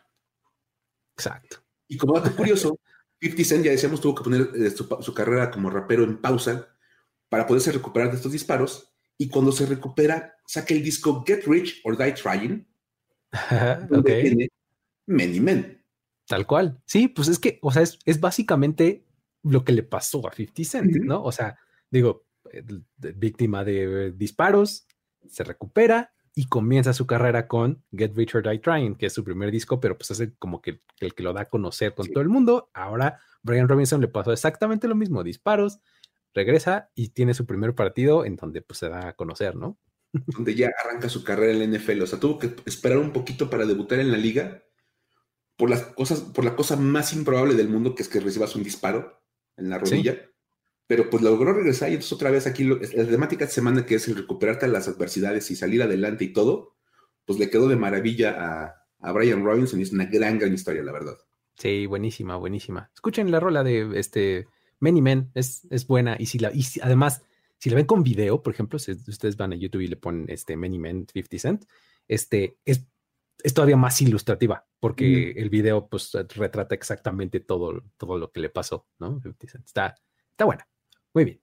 Exacto. 1.16 1.58
Y 1.86 1.96
como 1.96 2.18
dato 2.18 2.34
curioso, 2.34 2.80
50 3.20 3.44
Cent, 3.44 3.64
ya 3.64 3.70
decíamos, 3.70 4.00
tuvo 4.00 4.16
que 4.16 4.24
poner 4.24 4.50
eh, 4.56 4.70
su, 4.70 5.14
carrera 5.14 5.50
como 5.50 5.70
rapero 5.70 6.02
en 6.02 6.20
pausa 6.20 6.68
para 7.28 7.46
poderse 7.46 7.70
recuperar 7.70 8.10
de 8.10 8.16
estos 8.16 8.32
disparos. 8.32 8.92
Y 9.16 9.28
cuando 9.28 9.52
se 9.52 9.66
recupera, 9.66 10.34
saca 10.46 10.74
el 10.74 10.82
disco 10.82 11.22
Get 11.24 11.44
Rich 11.46 11.82
or 11.84 11.96
Die 11.96 12.12
Trying, 12.12 12.66
donde 13.88 14.22
tiene 14.22 14.48
Many 15.06 15.38
Men. 15.38 15.84
Tal 16.26 16.46
cual. 16.46 16.80
Sí, 16.86 17.08
pues 17.08 17.28
es 17.28 17.38
que, 17.38 17.58
o 17.62 17.70
sea, 17.70 17.82
es, 17.82 18.20
básicamente 18.20 19.06
lo 19.42 19.64
que 19.64 19.72
le 19.72 19.82
pasó 19.82 20.26
a 20.28 20.32
50 20.32 20.64
Cent, 20.64 20.96
¿no? 21.04 21.22
O 21.22 21.32
sea, 21.32 21.58
digo, 21.90 22.24
víctima 22.96 23.64
de 23.64 24.12
disparos, 24.12 24.86
se 25.28 25.44
recupera 25.44 26.12
y 26.34 26.46
comienza 26.46 26.92
su 26.92 27.06
carrera 27.06 27.46
con 27.46 27.84
Get 27.92 28.16
Rich 28.16 28.36
or 28.36 28.48
Die 28.48 28.58
Trying, 28.58 28.94
que 28.94 29.06
es 29.06 29.12
su 29.12 29.22
primer 29.22 29.50
disco, 29.50 29.80
pero 29.80 29.98
pues 29.98 30.10
es 30.10 30.30
como 30.38 30.62
que 30.62 30.80
el 31.00 31.14
que 31.14 31.22
lo 31.22 31.32
da 31.32 31.42
a 31.42 31.48
conocer 31.48 31.94
con 31.94 32.08
todo 32.08 32.22
el 32.22 32.28
mundo. 32.28 32.70
Ahora, 32.72 33.20
Brian 33.42 33.68
Robinson 33.68 34.00
le 34.00 34.08
pasó 34.08 34.32
exactamente 34.32 34.88
lo 34.88 34.94
mismo, 34.94 35.22
disparos, 35.22 35.80
regresa 36.32 36.90
y 36.94 37.10
tiene 37.10 37.34
su 37.34 37.44
primer 37.44 37.74
partido 37.74 38.24
en 38.24 38.36
donde 38.36 38.62
pues 38.62 38.78
se 38.78 38.88
da 38.88 39.08
a 39.08 39.12
conocer, 39.12 39.56
¿no? 39.56 39.78
donde 40.12 40.54
ya 40.54 40.70
arranca 40.84 41.08
su 41.08 41.24
carrera 41.24 41.52
en 41.52 41.58
la 41.72 41.78
NFL. 41.78 42.02
O 42.02 42.06
sea, 42.06 42.20
tuvo 42.20 42.38
que 42.38 42.54
esperar 42.66 42.98
un 42.98 43.12
poquito 43.12 43.48
para 43.50 43.66
debutar 43.66 43.98
en 43.98 44.10
la 44.10 44.18
liga 44.18 44.62
por 45.56 45.70
las 45.70 45.82
cosas, 45.82 46.20
por 46.20 46.44
la 46.44 46.56
cosa 46.56 46.76
más 46.76 47.12
improbable 47.12 47.54
del 47.54 47.68
mundo, 47.68 47.94
que 47.94 48.02
es 48.02 48.08
que 48.08 48.20
recibas 48.20 48.54
un 48.56 48.62
disparo 48.62 49.21
en 49.56 49.70
la 49.70 49.78
rodilla. 49.78 50.28
Pero 50.86 51.08
pues 51.08 51.22
logró 51.22 51.52
regresar 51.52 51.88
y 51.88 51.92
entonces 51.92 52.12
otra 52.12 52.30
vez 52.30 52.46
aquí 52.46 52.64
la 52.64 53.06
temática 53.06 53.46
de 53.46 53.50
semana 53.50 53.86
que 53.86 53.94
es 53.94 54.08
el 54.08 54.16
recuperarte 54.16 54.68
las 54.68 54.88
adversidades 54.88 55.50
y 55.50 55.56
salir 55.56 55.82
adelante 55.82 56.24
y 56.24 56.32
todo, 56.32 56.74
pues 57.24 57.38
le 57.38 57.48
quedó 57.48 57.68
de 57.68 57.76
maravilla 57.76 58.36
a, 58.38 58.86
a 59.00 59.12
Brian 59.12 59.44
Robinson 59.44 59.80
y 59.80 59.84
es 59.84 59.92
una 59.92 60.06
gran, 60.06 60.38
gran 60.38 60.52
historia, 60.52 60.82
la 60.82 60.92
verdad. 60.92 61.16
Sí, 61.56 61.86
buenísima, 61.86 62.36
buenísima. 62.36 62.90
Escuchen 62.94 63.30
la 63.30 63.40
rola 63.40 63.62
de 63.62 63.98
este 63.98 64.46
Many 64.80 65.00
Men, 65.00 65.30
es, 65.34 65.66
es 65.70 65.86
buena 65.86 66.16
y 66.18 66.26
si 66.26 66.38
la, 66.38 66.52
y 66.52 66.64
además 66.82 67.22
si 67.62 67.70
la 67.70 67.76
ven 67.76 67.86
con 67.86 68.02
video, 68.02 68.42
por 68.42 68.52
ejemplo, 68.52 68.80
si 68.80 68.90
ustedes 68.90 69.36
van 69.36 69.52
a 69.52 69.56
YouTube 69.56 69.82
y 69.82 69.86
le 69.86 69.96
ponen 69.96 70.26
este 70.28 70.56
Many 70.56 70.80
Men 70.80 71.06
50 71.12 71.38
Cent, 71.38 71.64
este 72.08 72.58
es, 72.64 72.84
es 73.42 73.54
todavía 73.54 73.76
más 73.76 74.00
ilustrativa 74.00 74.66
porque 74.80 75.32
el 75.32 75.50
video 75.50 75.88
pues 75.88 76.12
retrata 76.34 76.74
exactamente 76.74 77.40
todo, 77.40 77.82
todo 77.96 78.18
lo 78.18 78.30
que 78.30 78.40
le 78.40 78.50
pasó, 78.50 78.86
¿no? 78.98 79.20
50 79.20 79.46
Cent. 79.48 79.66
Está, 79.66 79.94
está 80.30 80.44
buena. 80.44 80.66
Muy 81.14 81.24
bien. 81.24 81.40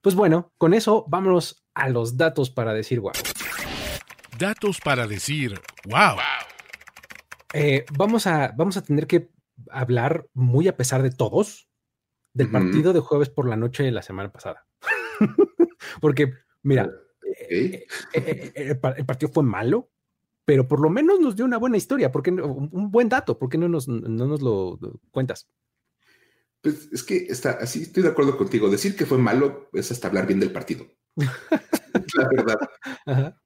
Pues 0.00 0.14
bueno, 0.14 0.52
con 0.58 0.74
eso 0.74 1.04
vámonos 1.08 1.66
a 1.74 1.88
los 1.88 2.16
datos 2.16 2.50
para 2.50 2.72
decir 2.72 3.00
wow. 3.00 3.12
Datos 4.38 4.80
para 4.80 5.06
decir 5.06 5.60
wow. 5.86 6.16
Eh, 7.52 7.84
vamos, 7.96 8.26
a, 8.26 8.52
vamos 8.56 8.76
a 8.76 8.82
tener 8.82 9.06
que 9.06 9.30
hablar 9.70 10.26
muy 10.34 10.68
a 10.68 10.76
pesar 10.76 11.02
de 11.02 11.10
todos 11.10 11.68
del 12.36 12.50
partido 12.50 12.92
de 12.92 13.00
jueves 13.00 13.30
por 13.30 13.48
la 13.48 13.56
noche 13.56 13.82
de 13.82 13.90
la 13.90 14.02
semana 14.02 14.30
pasada. 14.30 14.66
Porque, 16.00 16.34
mira, 16.62 16.90
eh, 17.48 17.86
eh, 18.12 18.52
eh, 18.54 18.78
el, 18.96 19.06
partido 19.06 19.32
fue 19.32 19.42
malo, 19.42 19.90
pero 20.46 20.68
por 20.68 20.80
lo 20.80 20.88
menos 20.88 21.20
nos 21.20 21.36
dio 21.36 21.44
una 21.44 21.58
buena 21.58 21.76
historia, 21.76 22.10
porque 22.12 22.30
un 22.30 22.90
buen 22.90 23.08
dato, 23.08 23.36
¿por 23.36 23.50
qué 23.50 23.58
no 23.58 23.68
nos, 23.68 23.88
no 23.88 24.26
nos 24.26 24.40
lo 24.40 24.78
cuentas? 25.10 25.48
Pues 26.62 26.88
es 26.92 27.02
que 27.02 27.26
está, 27.28 27.50
así 27.60 27.82
estoy 27.82 28.04
de 28.04 28.10
acuerdo 28.10 28.36
contigo. 28.36 28.70
Decir 28.70 28.96
que 28.96 29.06
fue 29.06 29.18
malo 29.18 29.68
es 29.72 29.90
hasta 29.90 30.06
hablar 30.06 30.26
bien 30.26 30.38
del 30.38 30.52
partido. 30.52 30.86
La 31.16 32.28
verdad. 32.28 33.36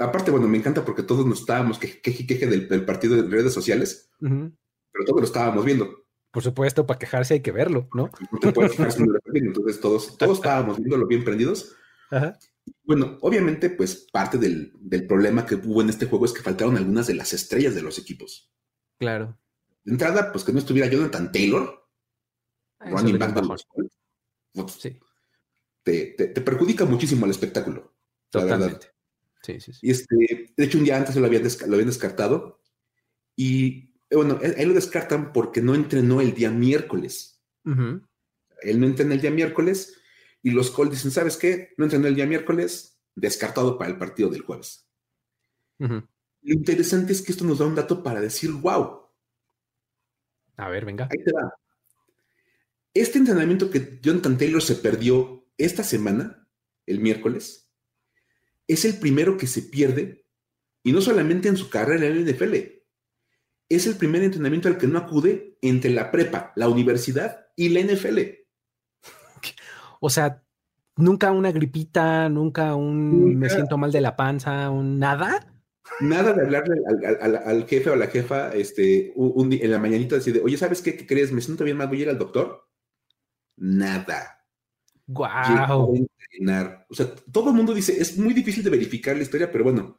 Aparte, 0.00 0.32
bueno, 0.32 0.48
me 0.48 0.58
encanta 0.58 0.84
porque 0.84 1.04
todos 1.04 1.24
nos 1.24 1.40
estábamos 1.40 1.78
que 1.78 2.00
queje, 2.00 2.46
del, 2.46 2.84
partido 2.84 3.16
en 3.16 3.30
redes 3.30 3.54
sociales, 3.54 4.10
pero 4.18 5.04
todos 5.06 5.20
lo 5.20 5.26
estábamos 5.26 5.64
viendo. 5.64 6.04
Por 6.32 6.42
supuesto, 6.42 6.84
para 6.84 6.98
quejarse 6.98 7.34
hay 7.34 7.42
que 7.42 7.52
verlo, 7.52 7.88
¿no? 7.94 8.10
No 8.32 8.38
te 8.40 8.52
puedes 8.52 8.72
quejar 8.72 8.90
sin 8.90 9.06
entonces 9.34 9.80
todos, 9.80 10.18
todos 10.18 10.38
estábamos 10.38 10.78
viéndolo 10.78 11.06
bien 11.06 11.22
prendidos. 11.22 11.76
Bueno, 12.84 13.18
obviamente, 13.22 13.70
pues 13.70 14.08
parte 14.12 14.38
del, 14.38 14.72
problema 15.06 15.46
que 15.46 15.54
hubo 15.54 15.80
en 15.82 15.90
este 15.90 16.06
juego 16.06 16.24
es 16.26 16.32
que 16.32 16.42
faltaron 16.42 16.76
algunas 16.76 17.06
de 17.06 17.14
las 17.14 17.32
estrellas 17.32 17.74
de 17.74 17.82
los 17.82 17.98
equipos. 17.98 18.52
Claro. 18.98 19.38
De 19.84 19.92
entrada, 19.92 20.32
pues 20.32 20.44
que 20.44 20.52
no 20.52 20.58
estuviera 20.58 20.88
Jonathan 20.88 21.32
Taylor, 21.32 21.88
ah, 22.80 22.90
running 22.90 23.18
back 23.18 23.34
de 23.34 23.42
los 23.42 23.66
pues, 24.52 24.72
sí. 24.72 24.98
te, 25.82 26.40
perjudica 26.40 26.84
muchísimo 26.84 27.24
el 27.24 27.30
espectáculo. 27.30 27.94
Totalmente. 28.30 28.88
Sí, 29.42 29.60
sí, 29.60 29.72
sí. 29.72 29.80
Y 29.82 29.90
este, 29.90 30.52
de 30.56 30.64
hecho, 30.64 30.78
un 30.78 30.84
día 30.84 30.96
antes 30.96 31.16
lo 31.16 31.26
habían, 31.26 31.42
lo 31.42 31.74
habían 31.74 31.88
descartado 31.88 32.62
y 33.36 33.94
eh, 34.10 34.16
bueno, 34.16 34.38
ahí 34.42 34.64
lo 34.64 34.74
descartan 34.74 35.32
porque 35.32 35.60
no 35.60 35.74
entrenó 35.74 36.20
el 36.20 36.34
día 36.34 36.50
miércoles. 36.50 37.42
Él 37.64 38.80
no 38.80 38.86
entrenó 38.86 39.14
el 39.14 39.20
día 39.20 39.30
miércoles 39.30 39.96
y 40.44 40.50
los 40.50 40.70
Colts 40.70 40.92
dicen, 40.92 41.10
¿sabes 41.10 41.38
qué? 41.38 41.72
No 41.78 41.86
entrenó 41.86 42.06
el 42.06 42.14
día 42.14 42.26
miércoles, 42.26 43.00
descartado 43.16 43.78
para 43.78 43.90
el 43.90 43.98
partido 43.98 44.28
del 44.28 44.42
jueves. 44.42 44.86
Lo 45.78 46.04
interesante 46.42 47.14
es 47.14 47.22
que 47.22 47.32
esto 47.32 47.46
nos 47.46 47.58
da 47.58 47.66
un 47.66 47.74
dato 47.74 48.02
para 48.02 48.20
decir, 48.20 48.52
wow. 48.52 49.08
A 50.58 50.68
ver, 50.68 50.84
venga. 50.84 51.08
Ahí 51.10 51.24
te 51.24 51.32
va. 51.32 51.54
Este 52.92 53.18
entrenamiento 53.18 53.70
que 53.70 53.98
Jonathan 54.02 54.36
Taylor 54.36 54.62
se 54.62 54.76
perdió 54.76 55.48
esta 55.56 55.82
semana, 55.82 56.46
el 56.84 57.00
miércoles, 57.00 57.72
es 58.68 58.84
el 58.84 58.98
primero 58.98 59.38
que 59.38 59.46
se 59.46 59.62
pierde, 59.62 60.26
y 60.82 60.92
no 60.92 61.00
solamente 61.00 61.48
en 61.48 61.56
su 61.56 61.70
carrera 61.70 62.06
en 62.06 62.12
el 62.12 62.34
NFL, 62.34 62.54
es 63.70 63.86
el 63.86 63.96
primer 63.96 64.22
entrenamiento 64.22 64.68
al 64.68 64.76
que 64.76 64.86
no 64.86 64.98
acude 64.98 65.56
entre 65.62 65.90
la 65.90 66.10
prepa, 66.10 66.52
la 66.54 66.68
universidad 66.68 67.46
y 67.56 67.70
la 67.70 67.80
NFL. 67.80 68.43
O 70.04 70.10
sea, 70.10 70.44
nunca 70.96 71.32
una 71.32 71.50
gripita, 71.50 72.28
nunca 72.28 72.74
un 72.74 73.38
me 73.38 73.48
siento 73.48 73.78
mal 73.78 73.90
de 73.90 74.02
la 74.02 74.16
panza, 74.16 74.68
un 74.68 74.98
nada. 74.98 75.46
Nada 76.00 76.34
de 76.34 76.42
hablarle 76.42 76.74
al, 77.22 77.66
jefe 77.66 77.88
o 77.88 77.94
a 77.94 77.96
la 77.96 78.08
jefa 78.08 78.52
este, 78.52 79.14
un, 79.16 79.50
en 79.50 79.70
la 79.70 79.78
mañanita 79.78 80.16
decir, 80.16 80.42
oye, 80.44 80.58
¿sabes 80.58 80.82
qué? 80.82 80.94
¿Qué 80.94 81.06
crees? 81.06 81.32
¿Me 81.32 81.40
siento 81.40 81.64
bien 81.64 81.78
mal? 81.78 81.88
¿Voy 81.88 82.00
a 82.00 82.02
ir 82.02 82.08
al 82.10 82.18
doctor? 82.18 82.68
Nada. 83.56 84.44
Wow. 85.06 86.06
O 86.90 86.94
sea, 86.94 87.14
todo 87.32 87.48
el 87.48 87.56
mundo 87.56 87.72
dice, 87.72 87.98
es 87.98 88.18
muy 88.18 88.34
difícil 88.34 88.62
de 88.62 88.70
verificar 88.70 89.16
la 89.16 89.22
historia, 89.22 89.50
pero 89.50 89.64
bueno, 89.64 89.98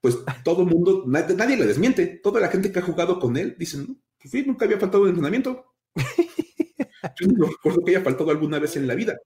pues 0.00 0.16
todo 0.42 0.62
el 0.62 0.68
mundo, 0.68 1.04
nadie, 1.06 1.36
nadie, 1.36 1.58
le 1.58 1.66
desmiente. 1.66 2.06
Toda 2.06 2.40
la 2.40 2.48
gente 2.48 2.72
que 2.72 2.78
ha 2.78 2.82
jugado 2.82 3.20
con 3.20 3.36
él 3.36 3.54
dicen, 3.58 4.00
pues 4.18 4.30
sí, 4.30 4.44
nunca 4.46 4.64
había 4.64 4.78
faltado 4.78 5.04
de 5.04 5.10
entrenamiento. 5.10 5.74
yo 7.20 7.28
no 7.28 7.46
recuerdo 7.46 7.84
que 7.84 7.92
haya 7.92 8.04
faltado 8.04 8.30
alguna 8.30 8.58
vez 8.58 8.76
en 8.76 8.86
la 8.86 8.94
vida. 8.94 9.18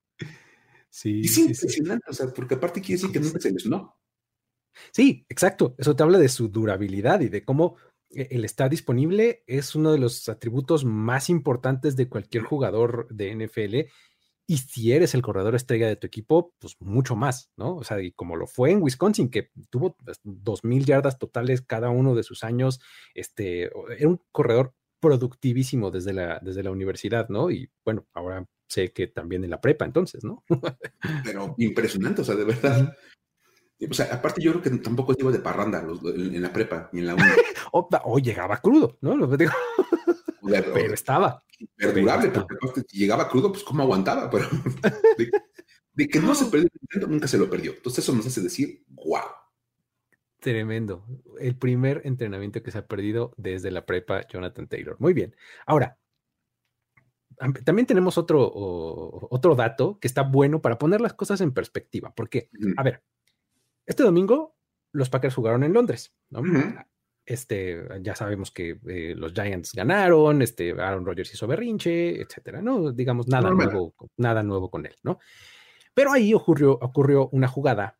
Sí. 0.91 1.21
Y 1.21 1.29
sí, 1.29 1.43
impresionante, 1.43 2.07
o 2.09 2.13
sea, 2.13 2.29
porque 2.29 2.55
aparte 2.55 2.81
quiere 2.81 3.01
decir 3.01 3.13
que 3.13 3.21
nunca 3.21 3.41
se 3.41 3.51
lesionó. 3.51 3.97
Sí, 4.93 5.25
exacto. 5.29 5.75
Eso 5.79 5.95
te 5.95 6.03
habla 6.03 6.19
de 6.19 6.29
su 6.29 6.49
durabilidad 6.49 7.21
y 7.21 7.29
de 7.29 7.45
cómo 7.45 7.77
eh, 8.11 8.29
el 8.31 8.45
estar 8.45 8.71
disponible 8.71 9.43
es 9.47 9.75
uno 9.75 9.93
de 9.93 9.99
los 9.99 10.29
atributos 10.29 10.85
más 10.85 11.31
importantes 11.31 11.97
de 11.97 12.09
cualquier 12.09 12.45
jugador 12.45 13.09
de 13.11 13.35
NFL. 13.35 13.91
Y 14.47 14.59
si 14.59 14.93
eres 14.93 15.15
el 15.15 15.23
corredor 15.23 15.55
estrella 15.55 15.89
de 15.89 15.97
tu 15.97 16.07
equipo, 16.07 16.53
pues 16.59 16.77
mucho 16.79 17.17
más, 17.17 17.51
¿no? 17.57 17.77
O 17.77 17.85
sea, 17.85 18.03
y 18.03 18.13
como 18.13 18.37
lo 18.37 18.47
fue 18.47 18.73
en 18.73 18.83
Wisconsin, 18.83 19.31
que 19.31 19.51
tuvo 19.71 19.97
dos 20.23 20.65
mil 20.65 20.85
yardas 20.85 21.19
totales 21.19 21.63
cada 21.63 21.89
uno 21.89 22.15
de 22.15 22.25
sus 22.25 22.45
años, 22.45 22.81
este, 23.15 23.71
era 23.99 24.09
un 24.09 24.21
corredor 24.33 24.75
productivísimo 25.05 25.91
desde 25.91 26.15
la, 26.15 26.41
desde 26.41 26.63
la 26.63 26.71
universidad, 26.71 27.29
¿no? 27.29 27.51
Y 27.51 27.71
bueno, 27.85 28.07
ahora 28.15 28.47
sé 28.67 28.91
que 28.91 29.07
también 29.07 29.45
en 29.45 29.51
la 29.51 29.61
prepa, 29.61 29.85
entonces, 29.85 30.25
¿no? 30.25 30.43
Pero 31.25 31.55
impresionante, 31.59 32.23
o 32.23 32.25
sea, 32.25 32.35
de 32.35 32.45
verdad. 32.45 32.97
O 33.91 33.93
sea, 33.93 34.07
aparte 34.07 34.41
yo 34.43 34.53
creo 34.53 34.63
que 34.63 34.71
tampoco 34.83 35.13
digo 35.13 35.31
de 35.31 35.41
parranda 35.41 35.85
en, 36.17 36.41
la 36.41 36.53
prepa 36.53 36.89
ni 36.93 37.01
en 37.01 37.07
la 37.09 37.15
uni. 37.15 37.25
o, 37.73 38.19
llegaba 38.19 38.57
crudo, 38.57 38.97
¿no? 39.03 39.29
pero, 39.29 40.95
estaba. 40.95 41.45
Perdurable, 41.77 42.33
porque 42.61 42.83
si 42.89 42.99
llegaba 42.99 43.29
crudo, 43.29 43.53
pues 43.53 43.63
cómo 43.63 43.83
aguantaba, 43.83 44.31
pero 44.31 44.49
de, 45.95 46.09
que 46.09 46.19
no 46.19 46.35
se 46.35 46.47
perdió 46.47 46.71
el 46.93 47.11
nunca 47.11 47.29
se 47.29 47.37
lo 47.37 47.51
perdió. 47.51 47.73
Entonces 47.75 48.03
eso 48.03 48.15
nos 48.15 48.27
hace 48.27 48.41
decir, 48.41 48.83
wow. 48.89 49.21
Tremendo. 50.45 51.07
El 51.41 51.57
primer 51.57 52.03
entrenamiento 52.05 52.63
que 52.63 52.71
se 52.71 52.77
ha 52.77 52.87
perdido 52.87 53.33
desde 53.39 53.71
la 53.71 53.87
prepa, 53.87 54.27
Jonathan 54.29 54.69
Taylor. 54.69 54.95
Muy 54.99 55.15
bien. 55.15 55.35
Ahora, 55.65 55.97
también 57.65 57.87
tenemos 57.87 58.19
otro, 58.19 58.53
otro 58.53 59.55
dato 59.55 59.99
que 59.99 60.07
está 60.07 60.21
bueno 60.21 60.61
para 60.61 60.79
poner 60.79 61.01
las 61.01 61.15
cosas 61.15 61.41
en 61.41 61.55
perspectiva. 61.55 62.13
Porque, 62.15 62.51
a 62.77 62.83
ver, 62.83 63.03
este 63.87 64.03
domingo 64.03 64.55
los 64.93 65.09
Packers 65.09 65.35
jugaron 65.35 65.65
en 65.65 65.73
Londres, 65.73 66.15
¿no? 66.29 66.43
Este, 67.25 67.83
ya 68.03 68.15
sabemos 68.15 68.51
que 68.51 68.79
eh, 68.87 69.15
los 69.17 69.33
Giants 69.33 69.73
ganaron, 69.73 70.43
este, 70.43 70.73
Aaron 70.73 71.07
Rodgers 71.07 71.33
hizo 71.33 71.47
berrinche, 71.47 72.21
etcétera, 72.21 72.61
¿no? 72.61 72.93
Digamos, 72.93 73.29
nada 73.29 73.49
nuevo, 73.49 73.95
nada 74.19 74.43
nuevo 74.43 74.71
con 74.71 74.85
él, 74.85 74.95
¿no? 75.03 75.19
Pero 75.95 76.13
ahí 76.13 76.35
ocurrió, 76.35 76.73
ocurrió 76.73 77.31
una 77.31 77.49
jugada 77.49 77.99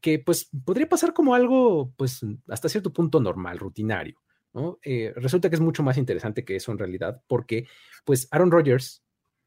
que, 0.00 0.18
pues, 0.18 0.50
podría 0.64 0.88
pasar 0.88 1.12
como 1.12 1.34
algo, 1.34 1.92
pues, 1.96 2.20
hasta 2.48 2.68
cierto 2.68 2.92
punto 2.92 3.20
normal, 3.20 3.58
rutinario, 3.58 4.20
¿no? 4.52 4.78
Eh, 4.82 5.12
resulta 5.16 5.48
que 5.48 5.56
es 5.56 5.60
mucho 5.60 5.82
más 5.82 5.98
interesante 5.98 6.44
que 6.44 6.56
eso 6.56 6.72
en 6.72 6.78
realidad, 6.78 7.22
porque, 7.26 7.66
pues, 8.04 8.28
Aaron 8.30 8.50
Rodgers 8.50 9.04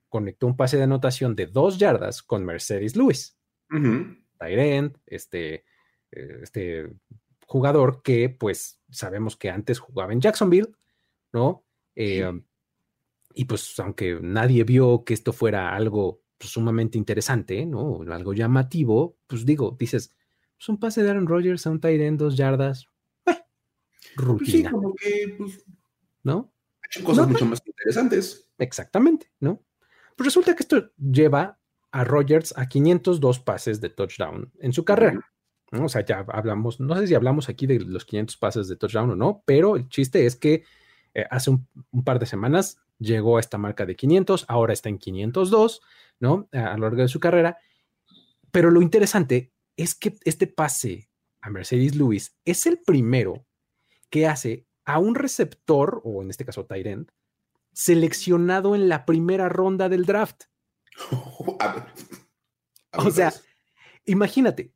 conectó 0.10 0.48
un 0.48 0.58
pase 0.58 0.78
de 0.78 0.84
anotación 0.84 1.36
de 1.36 1.48
dos 1.48 1.80
yardas 1.80 2.22
con 2.22 2.46
Mercedes 2.46 2.96
Lewis. 2.96 3.38
Uh 3.72 4.16
este, 5.06 5.66
eh, 6.12 6.40
este 6.42 6.90
jugador 7.48 8.02
que 8.04 8.30
pues 8.30 8.82
sabemos 8.90 9.38
que 9.38 9.50
antes 9.50 9.80
jugaba 9.80 10.14
en 10.14 10.22
Jacksonville, 10.22 10.72
¿no? 11.32 11.66
Eh, 11.96 12.32
y 13.36 13.46
pues 13.46 13.80
aunque 13.80 14.20
nadie 14.22 14.64
vio 14.64 15.04
que 15.04 15.14
esto 15.14 15.34
fuera 15.34 15.76
algo 15.76 16.22
pues, 16.38 16.52
sumamente 16.52 16.98
interesante, 16.98 17.66
¿no? 17.66 18.02
Algo 18.12 18.34
llamativo, 18.34 19.18
pues 19.28 19.46
digo, 19.46 19.76
dices, 19.80 20.04
es 20.06 20.16
pues, 20.64 20.70
un 20.70 20.80
pase 20.80 21.04
de 21.04 21.10
Aaron 21.10 21.28
Rodgers 21.28 21.68
a 21.68 21.72
un 21.72 21.82
tight 21.82 22.00
end, 22.00 22.18
dos 22.18 22.38
yardas, 22.38 22.88
eh, 23.26 23.34
rutina. 24.16 24.52
sí, 24.52 24.64
como 24.64 24.96
que, 24.96 25.36
pues, 25.38 25.66
¿no? 26.24 26.54
Ha 26.82 26.88
hecho 26.88 27.04
cosas 27.04 27.28
mucho 27.28 27.46
más 27.46 27.62
interesantes. 27.66 28.50
Exactamente, 28.58 29.30
¿no? 29.42 29.62
Pues 30.16 30.28
resulta 30.28 30.56
que 30.56 30.64
esto 30.64 30.92
lleva 30.96 31.60
a 31.92 32.04
Rodgers 32.06 32.54
a 32.56 32.70
502 32.70 33.40
pases 33.42 33.82
de 33.82 33.90
touchdown 33.90 34.54
en 34.60 34.72
su 34.72 34.86
carrera. 34.86 35.34
O 35.74 35.90
sea, 35.90 36.06
ya 36.06 36.26
hablamos, 36.30 36.80
no 36.80 36.96
sé 36.96 37.08
si 37.08 37.16
hablamos 37.16 37.50
aquí 37.50 37.68
de 37.68 37.80
los 37.80 38.06
500 38.06 38.38
pases 38.38 38.68
de 38.70 38.78
touchdown 38.78 39.12
o 39.12 39.16
no, 39.18 39.44
pero 39.46 39.76
el 39.76 39.90
chiste 39.90 40.26
es 40.26 40.38
que 40.38 40.64
eh, 41.14 41.26
hace 41.30 41.50
un, 41.50 41.68
par 42.06 42.20
de 42.20 42.26
semanas 42.26 42.78
llegó 43.00 43.36
a 43.36 43.40
esta 43.42 43.58
marca 43.58 43.86
de 43.86 43.98
500, 43.98 44.46
ahora 44.48 44.72
está 44.72 44.88
en 44.88 44.98
502, 44.98 45.82
¿no? 46.20 46.48
A, 46.54 46.78
lo 46.78 46.84
largo 46.84 47.02
de 47.02 47.08
su 47.10 47.20
carrera. 47.20 47.58
Pero 48.52 48.72
lo 48.72 48.82
interesante 48.82 49.53
es 49.78 49.96
que 49.96 50.18
este 50.24 50.48
pase 50.48 51.10
a 51.42 51.50
Mercedes 51.50 51.96
Lewis 51.96 52.36
es 52.46 52.66
el 52.66 52.80
primero 52.80 53.46
que 54.10 54.28
hace 54.28 54.66
a 54.86 55.00
un 55.00 55.16
receptor, 55.16 56.02
o 56.04 56.22
en 56.22 56.30
este 56.30 56.46
caso 56.46 56.66
Tyrant, 56.66 57.10
seleccionado 57.74 58.76
en 58.76 58.90
la 58.90 59.06
primera 59.06 59.50
ronda 59.50 59.90
del 59.90 60.06
draft. 60.06 60.44
o 62.94 63.12
sea, 63.12 63.34
imagínate, 64.06 64.74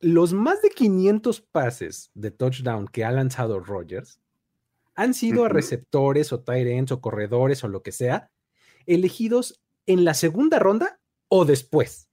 los 0.00 0.32
más 0.32 0.62
de 0.62 0.70
500 0.70 1.40
pases 1.40 2.10
de 2.14 2.30
touchdown 2.30 2.88
que 2.88 3.04
ha 3.04 3.12
lanzado 3.12 3.60
Rogers 3.60 4.20
han 4.94 5.14
sido 5.14 5.44
a 5.44 5.48
receptores 5.48 6.32
o 6.32 6.44
ends 6.46 6.92
o 6.92 7.00
corredores 7.00 7.64
o 7.64 7.68
lo 7.68 7.82
que 7.82 7.92
sea, 7.92 8.30
elegidos 8.86 9.62
en 9.86 10.04
la 10.04 10.14
segunda 10.14 10.58
ronda 10.58 11.00
o 11.28 11.44
después. 11.44 12.08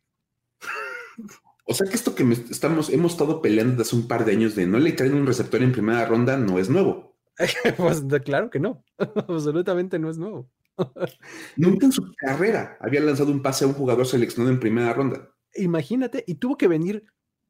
O 1.70 1.74
sea 1.76 1.88
que 1.88 1.96
esto 1.96 2.16
que 2.16 2.24
estamos, 2.50 2.90
hemos 2.90 3.12
estado 3.12 3.44
peleando 3.44 3.74
desde 3.74 3.84
hace 3.84 3.96
un 3.96 4.08
par 4.08 4.26
de 4.26 4.32
años 4.32 4.56
de 4.56 4.66
no 4.66 4.80
le 4.80 4.92
traen 4.92 5.14
un 5.14 5.28
receptor 5.28 5.62
en 5.62 5.72
primera 5.72 6.04
ronda 6.08 6.36
no 6.36 6.58
es 6.58 6.68
nuevo. 6.68 7.16
pues 7.78 8.04
claro 8.26 8.50
que 8.50 8.60
no, 8.60 8.84
absolutamente 8.98 10.00
no 10.00 10.10
es 10.10 10.18
nuevo. 10.18 10.50
Nunca 11.58 11.86
en 11.86 11.92
su 11.92 12.12
carrera 12.16 12.76
había 12.82 13.02
lanzado 13.02 13.32
un 13.32 13.44
pase 13.44 13.66
a 13.66 13.68
un 13.68 13.76
jugador 13.76 14.08
seleccionado 14.08 14.52
en 14.52 14.60
primera 14.60 14.92
ronda. 14.94 15.30
Imagínate, 15.54 16.24
y 16.26 16.36
tuvo 16.36 16.58
que 16.58 16.68
venir 16.68 17.06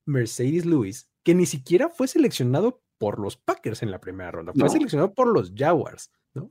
Mercedes 0.05 0.65
Lewis, 0.65 1.09
que 1.23 1.33
ni 1.33 1.45
siquiera 1.45 1.87
fue 1.87 2.09
seleccionado 2.09 2.83
por 2.97 3.19
los 3.19 3.37
Packers 3.37 3.83
en 3.83 3.91
la 3.91 4.01
primera 4.01 4.31
ronda, 4.31 4.51
fue 4.53 4.67
seleccionado 4.67 5.13
por 5.13 5.27
los 5.27 5.53
Jaguars, 5.55 6.11
¿no? 6.33 6.49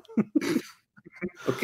Ok. 1.46 1.62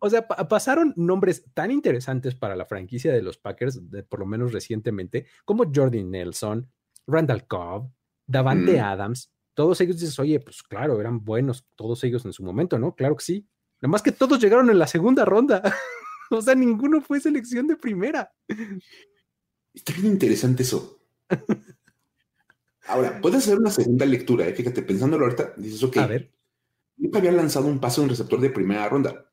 O 0.00 0.10
sea, 0.10 0.26
pasaron 0.26 0.92
nombres 0.96 1.44
tan 1.54 1.70
interesantes 1.70 2.34
para 2.34 2.56
la 2.56 2.66
franquicia 2.66 3.12
de 3.12 3.22
los 3.22 3.38
Packers, 3.38 3.80
por 4.08 4.20
lo 4.20 4.26
menos 4.26 4.52
recientemente, 4.52 5.26
como 5.44 5.70
Jordi 5.72 6.04
Nelson, 6.04 6.70
Randall 7.06 7.46
Cobb, 7.46 7.90
Davante 8.26 8.80
mm. 8.80 8.84
Adams. 8.84 9.32
Todos 9.54 9.80
ellos 9.80 9.98
dices, 9.98 10.18
oye, 10.18 10.40
pues 10.40 10.62
claro, 10.62 11.00
eran 11.00 11.24
buenos 11.24 11.66
todos 11.74 12.02
ellos 12.04 12.24
en 12.24 12.32
su 12.32 12.44
momento, 12.44 12.78
¿no? 12.78 12.94
Claro 12.94 13.16
que 13.16 13.24
sí. 13.24 13.48
Nada 13.80 13.90
más 13.90 14.02
que 14.02 14.12
todos 14.12 14.40
llegaron 14.40 14.70
en 14.70 14.78
la 14.78 14.86
segunda 14.86 15.24
ronda. 15.24 15.62
o 16.30 16.40
sea, 16.40 16.54
ninguno 16.54 17.00
fue 17.00 17.20
selección 17.20 17.66
de 17.66 17.76
primera. 17.76 18.32
Está 19.74 19.92
bien 19.94 20.06
interesante 20.06 20.62
eso. 20.62 21.00
Ahora, 22.86 23.20
puedes 23.20 23.38
hacer 23.38 23.58
una 23.58 23.70
segunda 23.70 24.04
lectura, 24.04 24.46
¿eh? 24.46 24.54
fíjate, 24.54 24.82
pensándolo 24.82 25.24
ahorita, 25.24 25.54
dices, 25.56 25.82
ok, 25.82 25.96
a 25.98 26.06
ver. 26.06 26.32
Nunca 27.00 27.18
había 27.18 27.32
lanzado 27.32 27.66
un 27.66 27.80
pase 27.80 28.00
a 28.00 28.04
un 28.04 28.10
receptor 28.10 28.40
de 28.40 28.50
primera 28.50 28.88
ronda, 28.88 29.26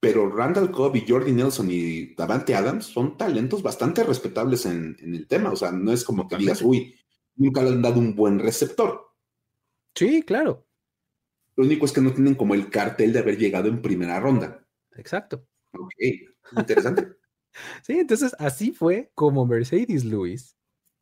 pero 0.00 0.28
Randall 0.28 0.70
Cobb 0.70 0.96
y 0.96 1.06
Jordi 1.06 1.32
Nelson 1.32 1.68
y 1.70 2.14
Davante 2.14 2.54
Adams 2.54 2.86
son 2.86 3.16
talentos 3.16 3.62
bastante 3.62 4.02
respetables 4.02 4.66
en, 4.66 4.96
el 5.00 5.26
tema, 5.26 5.50
o 5.50 5.56
sea, 5.56 5.72
no 5.72 5.92
es 5.92 6.04
como 6.04 6.28
que 6.28 6.36
digas, 6.36 6.62
uy, 6.62 6.94
nunca 7.36 7.62
le 7.62 7.70
han 7.70 7.82
dado 7.82 8.00
un 8.00 8.14
buen 8.14 8.38
receptor. 8.38 9.12
Sí, 9.94 10.22
claro. 10.22 10.66
Lo 11.56 11.64
único 11.64 11.86
es 11.86 11.92
que 11.92 12.00
no 12.00 12.12
tienen 12.12 12.34
como 12.34 12.54
el 12.54 12.68
cartel 12.68 13.12
de 13.12 13.20
haber 13.20 13.38
llegado 13.38 13.68
en 13.68 13.80
primera 13.80 14.18
ronda. 14.18 14.66
Exacto. 14.96 15.46
Ok, 15.72 15.94
interesante. 16.56 17.14
sí, 17.82 17.98
entonces 17.98 18.34
así 18.38 18.72
fue 18.72 19.12
como 19.14 19.46
Mercedes 19.46 20.04
Lewis 20.04 20.56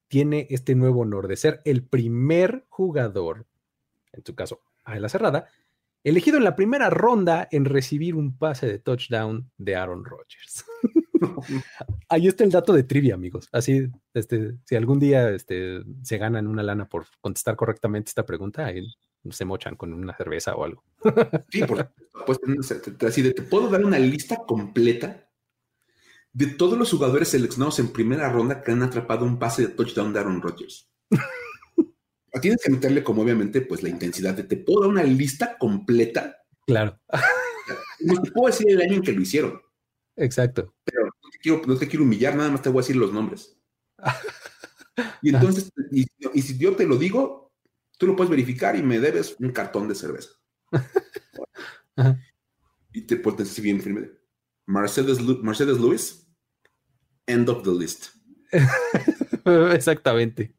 tiene 0.08 0.46
este 0.50 0.74
nuevo 0.74 1.00
honor 1.00 1.26
de 1.26 1.36
ser 1.36 1.62
el 1.64 1.82
primer 1.84 2.66
jugador, 2.68 3.46
en 4.12 4.22
tu 4.22 4.34
caso, 4.34 4.62
a 4.84 4.98
la 4.98 5.08
cerrada, 5.08 5.48
elegido 6.04 6.38
en 6.38 6.44
la 6.44 6.56
primera 6.56 6.90
ronda 6.90 7.48
en 7.50 7.64
recibir 7.64 8.14
un 8.14 8.36
pase 8.36 8.66
de 8.66 8.78
touchdown 8.78 9.50
de 9.56 9.76
Aaron 9.76 10.04
Rodgers. 10.04 10.64
Ahí 12.08 12.26
está 12.26 12.44
el 12.44 12.50
dato 12.50 12.72
de 12.72 12.82
trivia, 12.82 13.14
amigos. 13.14 13.48
Así, 13.52 13.88
este, 14.12 14.54
si 14.64 14.76
algún 14.76 14.98
día 14.98 15.30
este, 15.30 15.82
se 16.02 16.18
ganan 16.18 16.46
una 16.46 16.62
lana 16.62 16.88
por 16.88 17.06
contestar 17.20 17.56
correctamente 17.56 18.08
esta 18.08 18.26
pregunta, 18.26 18.72
se 19.30 19.44
mochan 19.44 19.76
con 19.76 19.92
una 19.94 20.16
cerveza 20.16 20.54
o 20.54 20.64
algo. 20.64 20.84
sí, 21.48 21.62
por 21.64 21.92
supuesto. 22.12 23.06
Así 23.06 23.22
de, 23.22 23.32
te 23.32 23.42
puedo 23.42 23.68
dar 23.68 23.84
una 23.84 23.98
lista 23.98 24.36
completa 24.46 25.28
de 26.32 26.46
todos 26.46 26.78
los 26.78 26.90
jugadores 26.90 27.28
seleccionados 27.28 27.78
en 27.78 27.92
primera 27.92 28.30
ronda 28.30 28.62
que 28.62 28.72
han 28.72 28.82
atrapado 28.82 29.24
un 29.24 29.38
pase 29.38 29.62
de 29.62 29.68
touchdown 29.68 30.12
de 30.12 30.20
Aaron 30.20 30.42
Rodgers. 30.42 30.88
Tienes 32.40 32.62
que 32.62 32.70
meterle 32.70 33.04
como 33.04 33.22
obviamente 33.22 33.60
pues 33.60 33.82
la 33.82 33.88
intensidad 33.88 34.34
de 34.34 34.44
te 34.44 34.56
puedo 34.56 34.80
dar 34.80 34.90
una 34.90 35.02
lista 35.02 35.56
completa. 35.58 36.38
Claro. 36.66 36.98
No 38.04 38.20
te 38.20 38.32
puedo 38.32 38.48
decir 38.48 38.68
el 38.68 38.82
año 38.82 38.94
en 38.94 39.02
que 39.02 39.12
lo 39.12 39.20
hicieron. 39.20 39.62
Exacto. 40.16 40.74
Pero 40.82 41.04
no 41.04 41.78
te 41.78 41.86
quiero, 41.86 42.02
humillar, 42.02 42.34
nada 42.34 42.50
más 42.50 42.60
te 42.60 42.68
voy 42.68 42.80
a 42.80 42.82
decir 42.82 42.96
los 42.96 43.12
nombres. 43.12 43.56
Y 45.22 45.30
entonces, 45.30 45.70
y, 45.90 46.04
si 46.42 46.58
yo 46.58 46.76
te 46.76 46.84
lo 46.84 46.96
digo, 46.96 47.52
tú 47.96 48.06
lo 48.06 48.14
puedes 48.14 48.28
verificar 48.28 48.76
y 48.76 48.82
me 48.82 48.98
debes 48.98 49.36
un 49.38 49.50
cartón 49.50 49.88
de 49.88 49.94
cerveza. 49.94 50.30
Y 52.92 53.02
te 53.02 53.16
puedes 53.16 53.38
decir 53.38 53.64
bien 53.64 53.80
firme 53.80 54.10
Mercedes, 54.66 55.18
Mercedes 55.22 55.78
Lewis, 55.78 56.28
end 57.26 57.48
of 57.48 57.62
the 57.62 57.70
list. 57.70 58.08
Exactamente. 59.72 60.54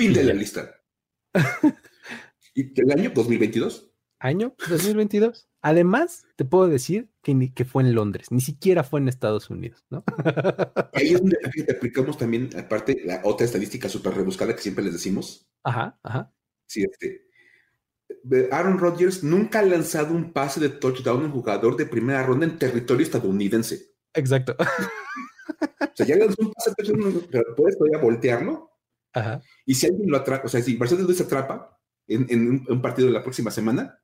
Fin 0.00 0.14
de 0.14 0.24
la 0.24 0.32
lista. 0.32 0.80
¿Y 2.54 2.80
el 2.80 2.90
año 2.90 3.10
2022? 3.14 3.92
Año 4.18 4.54
2022. 4.70 5.50
Además, 5.60 6.24
te 6.36 6.46
puedo 6.46 6.68
decir 6.68 7.10
que, 7.22 7.52
que 7.52 7.66
fue 7.66 7.82
en 7.82 7.94
Londres, 7.94 8.28
ni 8.30 8.40
siquiera 8.40 8.82
fue 8.82 9.00
en 9.00 9.08
Estados 9.08 9.50
Unidos, 9.50 9.84
¿no? 9.90 10.02
Ahí 10.94 11.08
es 11.08 11.20
donde 11.20 11.36
aplicamos 11.70 12.16
también, 12.16 12.48
aparte, 12.56 13.02
la 13.04 13.20
otra 13.24 13.44
estadística 13.44 13.90
súper 13.90 14.14
rebuscada 14.14 14.56
que 14.56 14.62
siempre 14.62 14.84
les 14.84 14.94
decimos. 14.94 15.46
Ajá, 15.64 16.00
ajá. 16.02 16.32
Sí, 16.66 16.82
este. 16.82 17.26
Aaron 18.52 18.78
Rodgers 18.78 19.22
nunca 19.22 19.58
ha 19.58 19.64
lanzado 19.64 20.14
un 20.14 20.32
pase 20.32 20.60
de 20.60 20.70
touchdown 20.70 21.24
a 21.24 21.26
un 21.26 21.32
jugador 21.32 21.76
de 21.76 21.84
primera 21.84 22.24
ronda 22.24 22.46
en 22.46 22.58
territorio 22.58 23.04
estadounidense. 23.04 23.96
Exacto. 24.14 24.56
O 25.60 25.92
sea, 25.94 26.06
ya 26.06 26.16
lanzó 26.16 26.36
un 26.40 26.52
pase 26.52 26.70
de 26.70 26.74
touchdown, 26.76 27.26
pero 27.30 27.54
puedes 27.54 27.76
todavía 27.76 27.98
voltearlo. 27.98 28.69
Ajá. 29.12 29.40
Y 29.66 29.74
si 29.74 29.86
alguien 29.86 30.10
lo 30.10 30.16
atrapa, 30.16 30.46
o 30.46 30.48
sea, 30.48 30.62
si 30.62 30.76
Mercedes 30.76 31.04
Luis 31.04 31.20
atrapa 31.20 31.78
en, 32.06 32.26
en 32.28 32.66
un 32.68 32.82
partido 32.82 33.08
de 33.08 33.14
la 33.14 33.22
próxima 33.22 33.50
semana, 33.50 34.00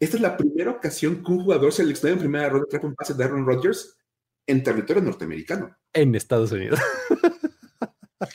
esta 0.00 0.16
es 0.16 0.20
la 0.20 0.36
primera 0.36 0.72
ocasión 0.72 1.22
que 1.22 1.30
un 1.30 1.42
jugador 1.42 1.72
seleccionado 1.72 2.14
en 2.14 2.20
primera 2.20 2.48
ronda 2.48 2.66
trae 2.68 2.84
un 2.84 2.94
pase 2.96 3.14
de 3.14 3.22
Aaron 3.22 3.46
Rodgers 3.46 3.96
en 4.46 4.64
territorio 4.64 5.00
norteamericano. 5.00 5.76
En 5.92 6.14
Estados 6.14 6.50
Unidos. 6.50 6.80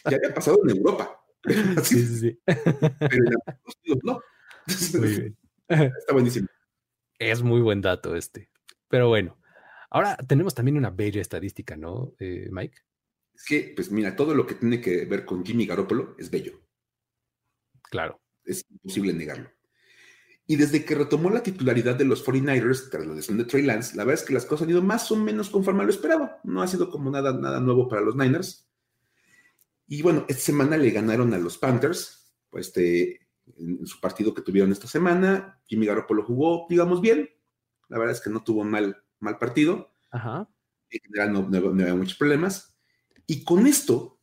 Ya 0.09 0.17
había 0.17 0.33
pasado 0.33 0.59
en 0.63 0.77
Europa. 0.77 1.21
Sí, 1.83 2.03
sí, 2.03 2.17
sí. 2.17 2.39
Pero 2.43 3.13
en 3.13 3.33
Estados 3.37 3.77
Unidos 3.83 3.99
no. 4.03 4.21
Muy 4.99 5.09
bien. 5.09 5.37
Está 5.67 6.13
buenísimo. 6.13 6.47
Es 7.19 7.43
muy 7.43 7.61
buen 7.61 7.81
dato 7.81 8.15
este. 8.15 8.49
Pero 8.87 9.09
bueno, 9.09 9.37
ahora 9.91 10.17
tenemos 10.17 10.55
también 10.55 10.77
una 10.77 10.89
bella 10.89 11.21
estadística, 11.21 11.77
¿no, 11.77 12.13
eh, 12.17 12.47
Mike? 12.49 12.79
Es 13.35 13.45
que, 13.45 13.73
pues 13.75 13.91
mira, 13.91 14.15
todo 14.15 14.33
lo 14.33 14.45
que 14.45 14.55
tiene 14.55 14.79
que 14.81 15.05
ver 15.05 15.25
con 15.25 15.45
Jimmy 15.45 15.65
Garoppolo 15.65 16.15
es 16.17 16.29
bello. 16.31 16.61
Claro. 17.83 18.21
Es 18.43 18.65
imposible 18.69 19.13
negarlo. 19.13 19.49
Y 20.47 20.57
desde 20.57 20.85
que 20.85 20.95
retomó 20.95 21.31
la 21.31 21.41
titularidad 21.41 21.95
de 21.95 22.05
los 22.05 22.23
49ers 22.23 22.89
tras 22.91 23.05
la 23.05 23.15
lesión 23.15 23.37
de 23.37 23.45
Trey 23.45 23.63
Lance, 23.63 23.95
la 23.95 24.03
verdad 24.03 24.21
es 24.21 24.27
que 24.27 24.33
las 24.33 24.45
cosas 24.45 24.65
han 24.65 24.71
ido 24.71 24.83
más 24.83 25.11
o 25.11 25.15
menos 25.15 25.49
conforme 25.49 25.81
a 25.81 25.85
lo 25.85 25.89
esperado. 25.89 26.29
No 26.43 26.61
ha 26.61 26.67
sido 26.67 26.89
como 26.89 27.09
nada, 27.09 27.33
nada 27.33 27.59
nuevo 27.59 27.87
para 27.87 28.01
los 28.01 28.15
Niners. 28.15 28.69
Y 29.87 30.03
bueno, 30.03 30.25
esta 30.27 30.41
semana 30.41 30.77
le 30.77 30.91
ganaron 30.91 31.33
a 31.33 31.39
los 31.39 31.57
Panthers, 31.57 32.31
pues 32.49 32.67
este, 32.67 33.27
en, 33.57 33.85
su 33.87 33.99
partido 33.99 34.33
que 34.33 34.43
tuvieron 34.43 34.71
esta 34.71 34.87
semana. 34.87 35.59
Jimmy 35.65 35.87
Garoppolo 35.87 36.23
jugó, 36.23 36.67
digamos, 36.69 37.01
bien. 37.01 37.29
La 37.87 37.97
verdad 37.97 38.15
es 38.15 38.21
que 38.21 38.29
no 38.29 38.43
tuvo 38.43 38.63
mal, 38.63 39.03
mal 39.19 39.39
partido. 39.39 39.91
Ajá. 40.11 40.47
En 40.89 40.99
general 41.01 41.33
no, 41.33 41.49
no, 41.49 41.73
no 41.73 41.83
había 41.83 41.95
muchos 41.95 42.17
problemas. 42.17 42.74
Y 43.27 43.43
con 43.43 43.67
esto, 43.67 44.19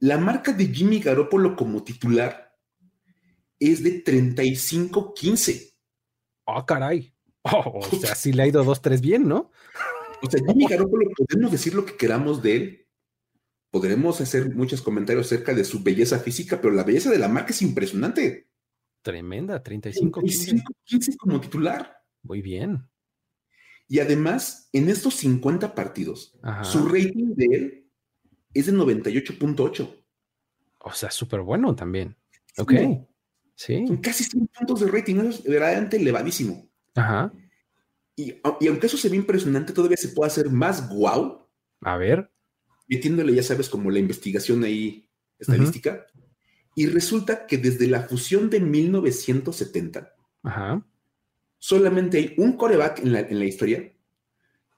la 0.00 0.18
marca 0.18 0.52
de 0.52 0.66
Jimmy 0.66 1.00
Garoppolo 1.00 1.56
como 1.56 1.84
titular 1.84 2.56
es 3.58 3.82
de 3.82 4.02
35-15. 4.02 5.74
Ah, 6.46 6.64
caray. 6.66 7.14
Oh, 7.42 7.80
o 7.80 7.82
sea, 8.00 8.14
sí 8.14 8.32
le 8.32 8.42
ha 8.42 8.46
ido 8.46 8.64
2-3 8.64 9.00
bien, 9.00 9.28
¿no? 9.28 9.50
O 10.22 10.30
sea, 10.30 10.40
Jimmy 10.46 10.66
Garoppolo, 10.66 11.10
podemos 11.16 11.52
decir 11.52 11.74
lo 11.74 11.84
que 11.84 11.96
queramos 11.96 12.42
de 12.42 12.56
él. 12.56 12.86
Podremos 13.70 14.20
hacer 14.20 14.54
muchos 14.54 14.82
comentarios 14.82 15.26
acerca 15.26 15.54
de 15.54 15.64
su 15.64 15.82
belleza 15.82 16.18
física, 16.18 16.60
pero 16.60 16.74
la 16.74 16.82
belleza 16.82 17.10
de 17.10 17.18
la 17.18 17.28
marca 17.28 17.50
es 17.50 17.62
impresionante. 17.62 18.48
Tremenda, 19.02 19.62
35 19.62 20.20
15 20.84 21.16
como 21.16 21.40
titular. 21.40 22.02
Muy 22.22 22.42
bien. 22.42 22.86
Y 23.86 24.00
además, 24.00 24.68
en 24.72 24.88
estos 24.88 25.14
50 25.14 25.74
partidos, 25.74 26.36
Ajá. 26.42 26.64
su 26.64 26.86
rating 26.86 27.34
de 27.34 27.46
él 27.46 27.89
es 28.54 28.66
de 28.66 28.72
98.8. 28.72 30.04
O 30.78 30.92
sea, 30.92 31.10
súper 31.10 31.40
bueno 31.40 31.74
también. 31.74 32.16
Ok. 32.58 32.72
Sí. 33.54 33.86
Son 33.86 33.98
casi 33.98 34.24
100 34.24 34.46
puntos 34.48 34.80
de 34.80 34.86
rating, 34.86 35.16
es 35.16 35.42
verdaderamente 35.42 35.98
elevadísimo. 35.98 36.68
Ajá. 36.94 37.32
Y, 38.16 38.34
y, 38.60 38.68
aunque 38.68 38.86
eso 38.86 38.96
se 38.96 39.08
ve 39.08 39.16
impresionante, 39.16 39.72
todavía 39.72 39.96
se 39.96 40.08
puede 40.08 40.30
hacer 40.30 40.50
más 40.50 40.88
guau. 40.88 41.46
A 41.82 41.96
ver. 41.96 42.30
Metiéndole, 42.88 43.34
ya 43.34 43.42
sabes, 43.42 43.68
como 43.68 43.90
la 43.90 43.98
investigación 43.98 44.64
ahí 44.64 45.08
estadística. 45.38 46.06
Uh 46.14 46.18
-huh. 46.18 46.20
Y 46.76 46.86
resulta 46.86 47.46
que 47.46 47.58
desde 47.58 47.86
la 47.86 48.02
fusión 48.02 48.48
de 48.48 48.60
1970, 48.60 50.14
Ajá. 50.42 50.86
solamente 51.58 52.18
hay 52.18 52.34
un 52.38 52.56
coreback 52.56 53.00
en 53.00 53.12
la, 53.12 53.20
en 53.20 53.38
la 53.38 53.44
historia 53.44 53.92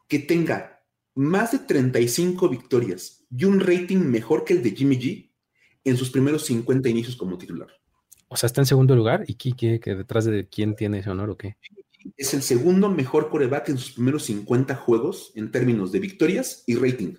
que 0.08 0.18
tenga 0.18 0.71
más 1.14 1.52
de 1.52 1.58
35 1.58 2.48
victorias 2.48 3.24
y 3.30 3.44
un 3.44 3.60
rating 3.60 3.98
mejor 3.98 4.44
que 4.44 4.54
el 4.54 4.62
de 4.62 4.70
Jimmy 4.70 4.96
G 4.96 5.30
en 5.84 5.96
sus 5.96 6.10
primeros 6.10 6.46
50 6.46 6.88
inicios 6.88 7.16
como 7.16 7.38
titular. 7.38 7.68
O 8.28 8.36
sea, 8.36 8.46
está 8.46 8.60
en 8.60 8.66
segundo 8.66 8.96
lugar. 8.96 9.24
¿Y 9.26 9.34
qué, 9.34 9.52
qué, 9.52 9.80
qué 9.80 9.94
detrás 9.94 10.24
de 10.24 10.48
quién 10.48 10.74
tiene 10.74 11.00
ese 11.00 11.10
honor 11.10 11.30
o 11.30 11.36
qué? 11.36 11.56
Es 12.16 12.34
el 12.34 12.42
segundo 12.42 12.88
mejor 12.88 13.28
coreback 13.28 13.68
en 13.68 13.78
sus 13.78 13.92
primeros 13.92 14.24
50 14.24 14.74
juegos 14.76 15.32
en 15.34 15.50
términos 15.50 15.92
de 15.92 16.00
victorias 16.00 16.64
y 16.66 16.76
rating. 16.76 17.14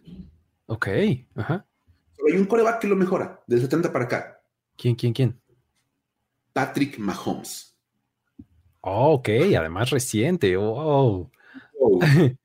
Ok, 0.66 0.88
ajá. 1.36 1.68
Pero 2.16 2.28
hay 2.34 2.40
un 2.40 2.46
coreback 2.48 2.82
que 2.82 2.88
lo 2.88 2.96
mejora, 2.96 3.44
del 3.48 3.62
70 3.62 3.94
para 3.94 4.06
acá. 4.06 4.42
¿Quién, 4.76 4.96
quién, 4.96 5.14
quién? 5.14 5.40
Patrick 6.52 6.98
Mahomes. 6.98 7.78
Oh, 8.82 9.14
ok, 9.14 9.30
además 9.58 9.92
reciente. 9.92 10.58
Wow. 10.58 11.32
wow. 11.80 12.00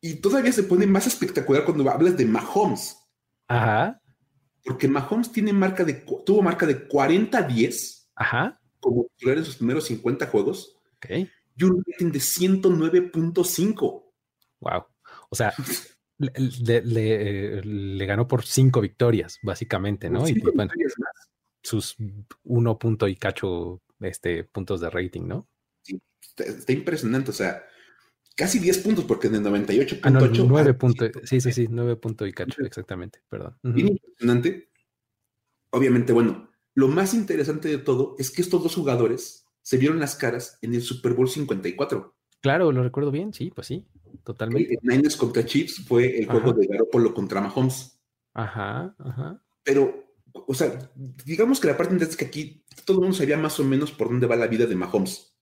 y 0.00 0.14
todavía 0.16 0.52
se 0.52 0.62
pone 0.62 0.86
más 0.86 1.06
espectacular 1.06 1.64
cuando 1.64 1.88
hablas 1.90 2.16
de 2.16 2.24
Mahomes. 2.24 2.96
Ajá 3.48 4.00
porque 4.64 4.88
Mahomes 4.88 5.32
tiene 5.32 5.52
marca 5.52 5.84
de, 5.84 5.94
tuvo 6.24 6.42
marca 6.42 6.66
de 6.66 6.88
40-10 6.88 8.08
Ajá. 8.16 8.60
como 8.78 9.06
titular 9.16 9.38
en 9.38 9.44
sus 9.44 9.56
primeros 9.56 9.84
50 9.84 10.26
juegos 10.26 10.76
okay. 10.96 11.30
y 11.56 11.64
un 11.64 11.82
rating 11.86 12.12
de 12.12 12.18
109.5. 12.18 14.04
Wow. 14.60 14.84
O 15.30 15.36
sea, 15.36 15.54
le, 16.18 16.32
le, 16.36 16.82
le, 16.82 17.62
le, 17.62 18.06
ganó 18.06 18.28
por 18.28 18.44
cinco 18.44 18.80
victorias, 18.80 19.38
básicamente, 19.42 20.10
¿no? 20.10 20.28
Y 20.28 20.38
bueno, 20.40 20.72
sus 21.62 21.96
uno 22.44 22.78
punto 22.78 23.08
y 23.08 23.16
cacho 23.16 23.82
este, 24.00 24.44
puntos 24.44 24.80
de 24.80 24.90
rating, 24.90 25.26
¿no? 25.26 25.48
Sí, 25.82 26.00
está, 26.20 26.44
está 26.44 26.72
impresionante. 26.72 27.30
O 27.30 27.34
sea, 27.34 27.64
casi 28.36 28.58
10 28.58 28.78
puntos, 28.78 29.04
porque 29.04 29.28
de 29.28 29.40
98.8. 29.40 30.00
Ah, 30.02 30.10
no, 30.10 30.20
9 30.26 30.74
puntos. 30.74 31.10
Sí, 31.24 31.40
sí, 31.40 31.52
sí, 31.52 31.66
9 31.68 31.96
puntos 31.96 32.28
y 32.28 32.32
cacho, 32.32 32.62
exactamente, 32.62 33.22
perdón. 33.28 33.58
Uh 33.62 33.68
-huh. 33.68 33.74
Bien 33.74 33.88
impresionante. 33.88 34.70
Obviamente, 35.70 36.12
bueno, 36.12 36.50
lo 36.74 36.88
más 36.88 37.14
interesante 37.14 37.68
de 37.68 37.78
todo 37.78 38.16
es 38.18 38.30
que 38.30 38.42
estos 38.42 38.62
dos 38.62 38.74
jugadores 38.74 39.46
se 39.62 39.76
vieron 39.76 40.00
las 40.00 40.16
caras 40.16 40.58
en 40.62 40.74
el 40.74 40.82
Super 40.82 41.14
Bowl 41.14 41.28
54. 41.28 42.16
Claro, 42.40 42.72
lo 42.72 42.82
recuerdo 42.82 43.10
bien, 43.10 43.34
sí, 43.34 43.50
pues 43.54 43.66
sí, 43.66 43.86
totalmente. 44.24 44.74
El 44.74 44.80
Niners 44.82 45.16
contra 45.16 45.44
Chiefs 45.44 45.84
fue 45.86 46.18
el 46.18 46.26
juego 46.26 46.50
ajá. 46.50 46.58
de 46.58 46.66
Garoppolo 46.66 47.12
contra 47.12 47.40
Mahomes. 47.40 48.00
Ajá, 48.32 48.94
ajá. 48.98 49.42
Pero, 49.62 50.14
o 50.32 50.54
sea, 50.54 50.90
digamos 50.94 51.60
que 51.60 51.66
la 51.66 51.76
parte 51.76 51.92
interesante 51.92 52.12
es 52.12 52.16
que 52.16 52.24
aquí 52.24 52.64
todo 52.84 52.98
el 52.98 53.02
mundo 53.02 53.16
sabía 53.16 53.36
más 53.36 53.60
o 53.60 53.64
menos 53.64 53.92
por 53.92 54.08
dónde 54.08 54.26
va 54.26 54.36
la 54.36 54.46
vida 54.46 54.66
de 54.66 54.74
Mahomes. 54.74 55.36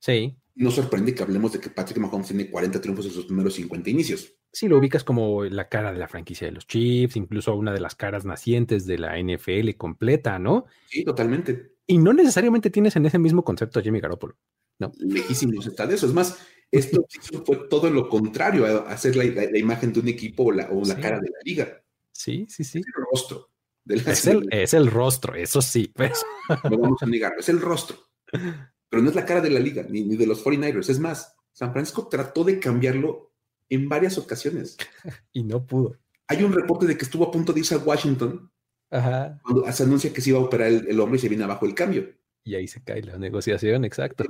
Sí. 0.00 0.36
No 0.56 0.70
sorprende 0.70 1.14
que 1.14 1.22
hablemos 1.22 1.52
de 1.52 1.60
que 1.60 1.70
Patrick 1.70 1.98
Mahomes 1.98 2.28
tiene 2.28 2.48
40 2.48 2.80
triunfos 2.80 3.06
en 3.06 3.12
sus 3.12 3.26
primeros 3.26 3.54
50 3.54 3.90
inicios. 3.90 4.34
Sí, 4.52 4.68
lo 4.68 4.78
ubicas 4.78 5.02
como 5.02 5.44
la 5.44 5.68
cara 5.68 5.92
de 5.92 5.98
la 5.98 6.06
franquicia 6.06 6.46
de 6.46 6.52
los 6.52 6.66
Chiefs, 6.66 7.16
incluso 7.16 7.56
una 7.56 7.72
de 7.72 7.80
las 7.80 7.96
caras 7.96 8.24
nacientes 8.24 8.86
de 8.86 8.98
la 8.98 9.18
NFL 9.18 9.70
completa, 9.76 10.38
¿no? 10.38 10.66
Sí, 10.86 11.02
totalmente. 11.04 11.72
Y 11.86 11.98
no 11.98 12.12
necesariamente 12.12 12.70
tienes 12.70 12.94
en 12.94 13.06
ese 13.06 13.18
mismo 13.18 13.42
concepto 13.42 13.80
a 13.80 13.82
Jimmy 13.82 14.00
Garoppolo. 14.00 14.36
No. 14.78 14.92
Lejísimos 14.98 15.66
está 15.66 15.86
de 15.86 15.96
eso. 15.96 16.06
Es 16.06 16.12
más, 16.12 16.38
esto 16.70 17.04
fue 17.46 17.68
todo 17.68 17.90
lo 17.90 18.08
contrario 18.08 18.66
a 18.66 18.92
hacer 18.92 19.16
la, 19.16 19.24
la, 19.24 19.50
la 19.50 19.58
imagen 19.58 19.92
de 19.92 20.00
un 20.00 20.08
equipo 20.08 20.44
o 20.44 20.52
la, 20.52 20.68
o 20.70 20.84
la 20.84 20.94
sí. 20.94 21.00
cara 21.00 21.18
de 21.18 21.30
la 21.30 21.38
liga. 21.44 21.82
Sí, 22.12 22.46
sí, 22.48 22.62
sí. 22.62 22.78
Es 22.78 22.86
el 22.86 23.04
rostro. 23.10 23.50
De 23.84 23.96
la 23.96 24.12
es, 24.12 24.26
el, 24.26 24.48
es, 24.50 24.72
el, 24.72 24.86
rostro, 24.86 25.34
eso 25.34 25.60
sí. 25.60 25.92
Pues. 25.94 26.24
No 26.48 26.78
vamos 26.78 27.02
a 27.02 27.06
negarlo, 27.06 27.40
es 27.40 27.48
el 27.48 27.60
rostro. 27.60 27.98
Pero 28.94 29.02
no 29.02 29.10
es 29.10 29.16
la 29.16 29.26
cara 29.26 29.40
de 29.40 29.50
la 29.50 29.58
liga, 29.58 29.84
ni, 29.90 30.04
ni 30.04 30.14
de 30.14 30.24
los 30.24 30.44
49ers. 30.44 30.88
Es 30.88 31.00
más, 31.00 31.34
San 31.52 31.72
Francisco 31.72 32.06
trató 32.06 32.44
de 32.44 32.60
cambiarlo 32.60 33.32
en 33.68 33.88
varias 33.88 34.18
ocasiones. 34.18 34.76
y 35.32 35.42
no 35.42 35.66
pudo. 35.66 35.96
Hay 36.28 36.44
un 36.44 36.52
reporte 36.52 36.86
de 36.86 36.96
que 36.96 37.04
estuvo 37.04 37.24
a 37.24 37.32
punto 37.32 37.52
de 37.52 37.58
irse 37.58 37.74
a 37.74 37.78
Washington 37.78 38.52
Ajá. 38.92 39.40
cuando 39.42 39.72
se 39.72 39.82
anuncia 39.82 40.12
que 40.12 40.20
se 40.20 40.30
iba 40.30 40.38
a 40.38 40.42
operar 40.42 40.68
el, 40.68 40.86
el 40.86 41.00
hombre 41.00 41.18
y 41.18 41.20
se 41.22 41.28
viene 41.28 41.42
abajo 41.42 41.66
el 41.66 41.74
cambio. 41.74 42.08
Y 42.44 42.54
ahí 42.54 42.68
se 42.68 42.84
cae 42.84 43.02
la 43.02 43.18
negociación, 43.18 43.84
exacto. 43.84 44.22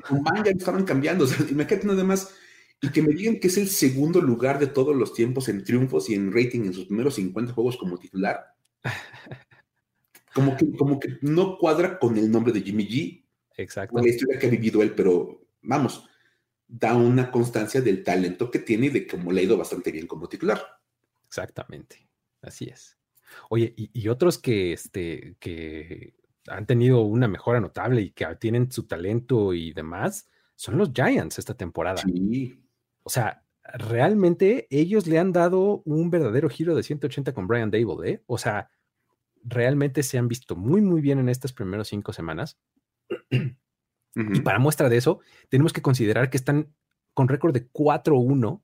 ya 0.42 0.50
estaban 0.50 0.84
cambiando. 0.84 1.24
O 1.24 1.26
sea, 1.26 1.44
imagínate 1.50 1.86
nada 1.86 2.04
más. 2.04 2.34
Y 2.80 2.88
que 2.88 3.02
me 3.02 3.12
digan 3.12 3.38
que 3.38 3.48
es 3.48 3.58
el 3.58 3.68
segundo 3.68 4.22
lugar 4.22 4.58
de 4.58 4.68
todos 4.68 4.96
los 4.96 5.12
tiempos 5.12 5.50
en 5.50 5.62
triunfos 5.62 6.08
y 6.08 6.14
en 6.14 6.32
rating 6.32 6.60
en 6.64 6.72
sus 6.72 6.86
primeros 6.86 7.16
50 7.16 7.52
juegos 7.52 7.76
como 7.76 7.98
titular. 7.98 8.46
Como 10.34 10.56
que, 10.56 10.68
como 10.72 10.98
que 10.98 11.16
no 11.20 11.58
cuadra 11.58 11.96
con 11.96 12.18
el 12.18 12.28
nombre 12.28 12.52
de 12.52 12.60
Jimmy 12.60 12.88
G. 12.88 13.23
Exacto. 13.56 13.98
La 13.98 14.08
historia 14.08 14.38
que 14.38 14.46
ha 14.46 14.50
vivido 14.50 14.82
él, 14.82 14.94
pero 14.94 15.46
vamos, 15.62 16.08
da 16.66 16.94
una 16.94 17.30
constancia 17.30 17.80
del 17.80 18.02
talento 18.02 18.50
que 18.50 18.58
tiene 18.58 18.86
y 18.86 18.90
de 18.90 19.06
cómo 19.06 19.32
le 19.32 19.40
ha 19.40 19.44
ido 19.44 19.56
bastante 19.56 19.92
bien 19.92 20.06
como 20.06 20.28
titular. 20.28 20.60
Exactamente, 21.26 22.08
así 22.42 22.66
es. 22.66 22.98
Oye, 23.50 23.74
y, 23.76 24.08
otros 24.08 24.38
que, 24.38 24.72
este, 24.72 25.36
que 25.40 26.14
han 26.46 26.66
tenido 26.66 27.02
una 27.02 27.28
mejora 27.28 27.60
notable 27.60 28.02
y 28.02 28.10
que 28.10 28.26
tienen 28.36 28.70
su 28.70 28.86
talento 28.86 29.54
y 29.54 29.72
demás, 29.72 30.28
son 30.54 30.78
los 30.78 30.92
Giants 30.92 31.38
esta 31.38 31.56
temporada. 31.56 32.02
Sí. 32.02 32.62
O 33.02 33.10
sea, 33.10 33.44
realmente 33.62 34.66
ellos 34.70 35.06
le 35.06 35.18
han 35.18 35.32
dado 35.32 35.82
un 35.84 36.10
verdadero 36.10 36.48
giro 36.48 36.76
de 36.76 36.82
180 36.82 37.32
con 37.32 37.46
Brian 37.46 37.70
Dable, 37.70 38.10
¿eh? 38.10 38.22
O 38.26 38.38
sea, 38.38 38.70
realmente 39.42 40.02
se 40.02 40.18
han 40.18 40.28
visto 40.28 40.56
muy, 40.56 40.80
muy 40.80 41.00
bien 41.00 41.18
en 41.18 41.28
estas 41.28 41.52
primeras 41.52 41.88
cinco 41.88 42.12
semanas. 42.12 42.58
Y 44.16 44.40
para 44.40 44.58
muestra 44.58 44.88
de 44.88 44.96
eso, 44.96 45.20
tenemos 45.48 45.72
que 45.72 45.82
considerar 45.82 46.30
que 46.30 46.36
están 46.36 46.74
con 47.14 47.28
récord 47.28 47.52
de 47.52 47.70
4-1 47.70 48.62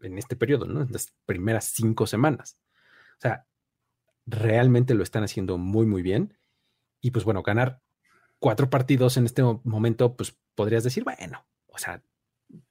en 0.00 0.18
este 0.18 0.36
periodo, 0.36 0.66
¿no? 0.66 0.82
En 0.82 0.92
las 0.92 1.14
primeras 1.26 1.66
cinco 1.66 2.06
semanas. 2.06 2.58
O 3.18 3.20
sea, 3.20 3.46
realmente 4.26 4.94
lo 4.94 5.02
están 5.02 5.24
haciendo 5.24 5.58
muy, 5.58 5.86
muy 5.86 6.02
bien. 6.02 6.38
Y 7.00 7.10
pues 7.10 7.24
bueno, 7.24 7.42
ganar 7.42 7.82
cuatro 8.38 8.70
partidos 8.70 9.16
en 9.16 9.26
este 9.26 9.42
momento, 9.42 10.16
pues 10.16 10.38
podrías 10.54 10.84
decir, 10.84 11.04
bueno, 11.04 11.46
o 11.66 11.78
sea, 11.78 12.02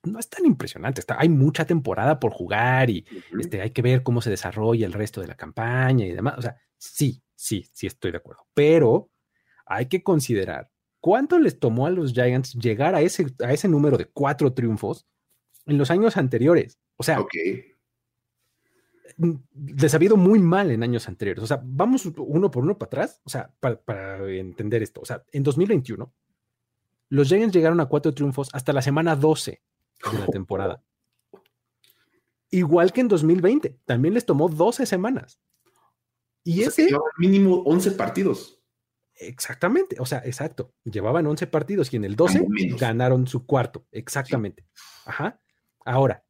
no 0.03 0.19
es 0.19 0.29
tan 0.29 0.45
impresionante. 0.45 1.01
Está, 1.01 1.17
hay 1.19 1.29
mucha 1.29 1.65
temporada 1.65 2.19
por 2.19 2.31
jugar 2.31 2.89
y 2.89 3.05
este, 3.39 3.61
hay 3.61 3.71
que 3.71 3.81
ver 3.81 4.03
cómo 4.03 4.21
se 4.21 4.29
desarrolla 4.29 4.85
el 4.85 4.93
resto 4.93 5.21
de 5.21 5.27
la 5.27 5.35
campaña 5.35 6.05
y 6.05 6.11
demás. 6.11 6.35
O 6.37 6.41
sea, 6.41 6.57
sí, 6.77 7.21
sí, 7.35 7.67
sí 7.73 7.87
estoy 7.87 8.11
de 8.11 8.17
acuerdo. 8.17 8.47
Pero 8.53 9.11
hay 9.65 9.87
que 9.87 10.03
considerar 10.03 10.71
cuánto 10.99 11.39
les 11.39 11.59
tomó 11.59 11.85
a 11.85 11.89
los 11.89 12.13
Giants 12.13 12.53
llegar 12.53 12.95
a 12.95 13.01
ese, 13.01 13.27
a 13.43 13.53
ese 13.53 13.67
número 13.67 13.97
de 13.97 14.05
cuatro 14.05 14.53
triunfos 14.53 15.05
en 15.65 15.77
los 15.77 15.91
años 15.91 16.17
anteriores. 16.17 16.79
O 16.97 17.03
sea, 17.03 17.23
les 19.17 19.93
ha 19.93 20.03
ido 20.03 20.17
muy 20.17 20.39
mal 20.39 20.71
en 20.71 20.83
años 20.83 21.07
anteriores. 21.07 21.43
O 21.43 21.47
sea, 21.47 21.61
vamos 21.63 22.05
uno 22.17 22.51
por 22.51 22.63
uno 22.63 22.77
para 22.77 22.87
atrás, 22.87 23.21
o 23.23 23.29
sea, 23.29 23.51
para, 23.59 23.79
para 23.79 24.29
entender 24.31 24.83
esto. 24.83 25.01
O 25.01 25.05
sea, 25.05 25.23
en 25.31 25.43
2021 25.43 26.11
los 27.09 27.29
Giants 27.29 27.55
llegaron 27.55 27.79
a 27.79 27.85
cuatro 27.85 28.13
triunfos 28.13 28.49
hasta 28.53 28.73
la 28.73 28.81
semana 28.81 29.15
12 29.15 29.61
de 30.11 30.19
la 30.19 30.25
temporada. 30.27 30.83
Igual 32.49 32.93
que 32.93 33.01
en 33.01 33.07
2020, 33.07 33.79
también 33.85 34.13
les 34.13 34.25
tomó 34.25 34.49
12 34.49 34.85
semanas. 34.85 35.39
Y 36.43 36.63
ese. 36.63 36.87
mínimo 37.17 37.61
11 37.65 37.91
partidos. 37.91 38.56
Exactamente, 39.19 39.97
o 39.99 40.05
sea, 40.05 40.19
exacto. 40.25 40.73
Llevaban 40.83 41.25
11 41.25 41.47
partidos 41.47 41.91
y 41.93 41.97
en 41.97 42.05
el 42.05 42.15
12 42.15 42.45
ganaron 42.79 43.27
su 43.27 43.45
cuarto. 43.45 43.85
Exactamente. 43.91 44.65
Ajá. 45.05 45.41
Ahora, 45.85 46.23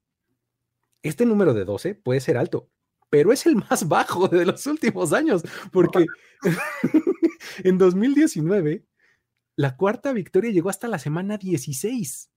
este 1.04 1.26
número 1.26 1.54
de 1.54 1.66
12 1.66 1.96
puede 1.96 2.20
ser 2.20 2.38
alto, 2.38 2.70
pero 3.10 3.32
es 3.32 3.46
el 3.46 3.56
más 3.56 3.88
bajo 3.88 4.28
de 4.28 4.46
los 4.46 4.66
últimos 4.68 5.14
años, 5.14 5.44
porque 5.72 6.06
en 7.64 7.78
2019 7.78 8.86
la 9.56 9.76
cuarta 9.76 10.14
victoria 10.14 10.52
llegó 10.52 10.70
hasta 10.70 10.88
la 10.88 11.00
semana 11.00 11.38
16. 11.38 12.30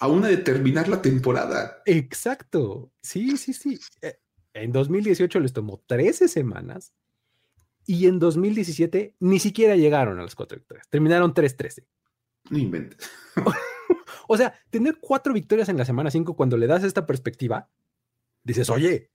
A 0.00 0.08
una 0.08 0.28
de 0.28 0.38
terminar 0.38 0.88
la 0.88 1.00
temporada. 1.00 1.80
Exacto. 1.86 2.92
Sí, 3.00 3.36
sí, 3.36 3.52
sí. 3.52 3.78
Eh, 4.02 4.18
en 4.52 4.72
2018 4.72 5.38
les 5.40 5.52
tomó 5.52 5.82
13 5.86 6.28
semanas 6.28 6.92
y 7.86 8.06
en 8.06 8.18
2017 8.18 9.16
ni 9.20 9.38
siquiera 9.38 9.76
llegaron 9.76 10.18
a 10.18 10.22
las 10.22 10.34
cuatro 10.34 10.58
victorias. 10.58 10.88
Terminaron 10.88 11.34
3-13. 11.34 11.84
No 12.50 12.58
inventes. 12.58 13.10
o 14.28 14.36
sea, 14.36 14.54
tener 14.70 14.98
cuatro 15.00 15.32
victorias 15.32 15.68
en 15.68 15.78
la 15.78 15.84
semana 15.84 16.10
5 16.10 16.36
cuando 16.36 16.56
le 16.56 16.66
das 16.66 16.84
esta 16.84 17.06
perspectiva, 17.06 17.68
dices, 18.42 18.70
oye, 18.70 19.10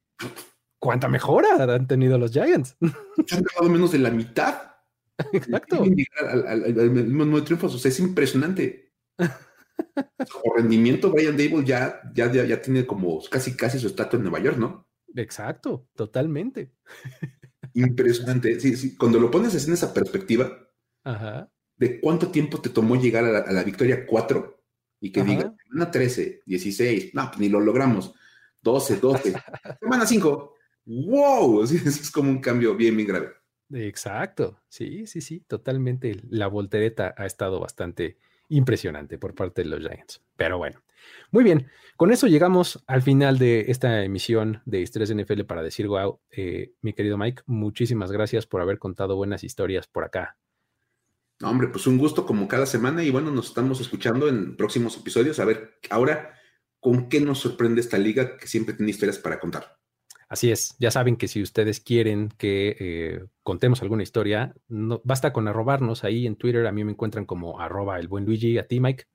¿cuánta 0.80 1.07
mejora 1.07 1.63
han 1.63 1.88
tenido 1.88 2.17
los 2.17 2.32
Giants? 2.32 2.78
Han 2.82 3.43
ganado 3.43 3.70
menos 3.70 3.91
de 3.91 3.99
la 3.99 4.11
mitad. 4.11 4.63
Exacto. 5.34 5.84
al, 5.84 6.91
mismo 6.91 7.26
número 7.26 7.39
de 7.39 7.45
triunfos, 7.45 7.76
o 7.76 7.78
sea, 7.78 7.89
es 7.89 7.99
impresionante. 7.99 8.93
Por 10.43 10.57
rendimiento, 10.57 11.11
Brian 11.11 11.38
Dable 11.38 11.65
ya, 11.65 12.01
ya, 12.13 12.32
ya, 12.32 12.61
tiene 12.61 12.86
como 12.86 13.22
casi, 13.30 13.55
casi 13.55 13.80
su 13.80 13.88
estatus 13.88 14.17
en 14.17 14.24
Nueva 14.24 14.39
York, 14.39 14.57
¿no? 14.57 14.88
Exacto, 15.15 15.88
totalmente. 15.95 16.74
Impresionante. 17.74 18.59
Sí, 18.59 18.76
sí. 18.76 18.95
Cuando 18.95 19.20
lo 19.20 19.32
pones 19.32 19.67
en 19.67 19.74
esa 19.74 19.93
perspectiva 19.93 20.70
de 21.78 21.99
cuánto 22.01 22.30
tiempo 22.30 22.59
te 22.61 22.70
tomó 22.70 22.95
llegar 22.95 23.24
a 23.24 23.51
la, 23.51 23.63
victoria 23.63 24.05
4 24.05 24.61
y 24.99 25.11
que 25.11 25.24
diga, 25.24 25.55
semana 25.63 25.89
13, 25.89 26.41
16, 26.45 27.13
no, 27.13 27.28
pues 27.28 27.39
ni 27.39 27.49
lo 27.49 27.61
logramos, 27.61 28.13
12, 28.61 28.97
12, 28.97 29.34
semana 29.80 30.05
5, 30.05 30.55
wow, 30.86 31.63
es 31.63 32.11
como 32.11 32.30
un 32.30 32.41
cambio 32.41 32.76
bien, 32.76 32.95
bien 32.97 33.07
grave. 33.07 33.30
Exacto, 33.72 34.59
sí, 34.67 35.05
sí, 35.05 35.22
sí, 35.22 35.41
totalmente. 35.41 36.17
La 36.30 36.47
voltereta 36.47 37.13
ha 37.15 37.26
estado 37.26 37.59
bastante 37.59 38.17
impresionante 38.50 39.18
por 39.18 39.34
parte 39.34 39.64
de 39.64 39.70
los 39.70 39.80
Giants. 39.80 40.22
Pero 40.36 40.58
bueno, 40.58 40.82
muy 41.32 41.43
bien. 41.43 41.70
Con 41.95 42.12
eso 42.12 42.28
llegamos 42.28 42.84
al 42.88 43.02
final 43.02 43.38
de 43.38 43.66
esta 43.70 44.04
emisión 44.04 44.62
de 44.66 44.82
Historias 44.82 45.14
NFL 45.14 45.43
para 45.43 45.64
decir 45.64 45.88
wow. 45.88 46.20
Eh, 46.32 46.74
mi 46.82 46.93
querido 46.93 47.18
Mike, 47.18 47.43
muchísimas 47.45 48.12
gracias 48.12 48.45
por 48.45 48.62
haber 48.62 48.80
contado 48.80 49.16
buenas 49.16 49.43
historias 49.43 49.88
por 49.88 50.04
acá. 50.04 50.38
hombre, 51.41 51.68
pues 51.68 51.88
un 51.88 51.97
gusto 51.97 52.26
como 52.26 52.47
cada 52.47 52.66
semana 52.66 53.04
y 53.04 53.10
bueno, 53.10 53.32
nos 53.32 53.47
estamos 53.47 53.80
escuchando 53.82 54.28
en 54.28 54.56
próximos 54.56 54.97
episodios 54.97 55.39
a 55.39 55.45
ver 55.45 55.80
ahora 55.89 56.34
con 56.80 57.10
qué 57.10 57.20
nos 57.20 57.39
sorprende 57.39 57.82
esta 57.82 57.97
liga 57.97 58.38
que 58.38 58.47
siempre 58.47 58.74
tiene 58.74 58.91
historias 58.91 59.20
para 59.20 59.39
contar. 59.39 59.78
Así 60.30 60.52
es, 60.52 60.76
ya 60.78 60.92
saben 60.92 61.18
que 61.18 61.28
si 61.28 61.42
ustedes 61.42 61.80
quieren 61.80 62.30
que 62.38 62.78
eh, 62.80 63.26
contemos 63.42 63.82
alguna 63.82 64.04
historia, 64.04 64.54
no, 64.68 65.02
basta 65.04 65.34
con 65.34 65.48
arrobarnos 65.48 66.04
ahí 66.04 66.28
en 66.28 66.36
Twitter. 66.36 66.68
A 66.68 66.72
mí 66.72 66.84
me 66.84 66.92
encuentran 66.92 67.26
como 67.26 67.60
arroba 67.60 68.00
el 68.00 68.08
buen 68.08 68.26
Luigi, 68.26 68.60
a 68.60 68.68
ti 68.68 68.80
Mike. 68.80 69.06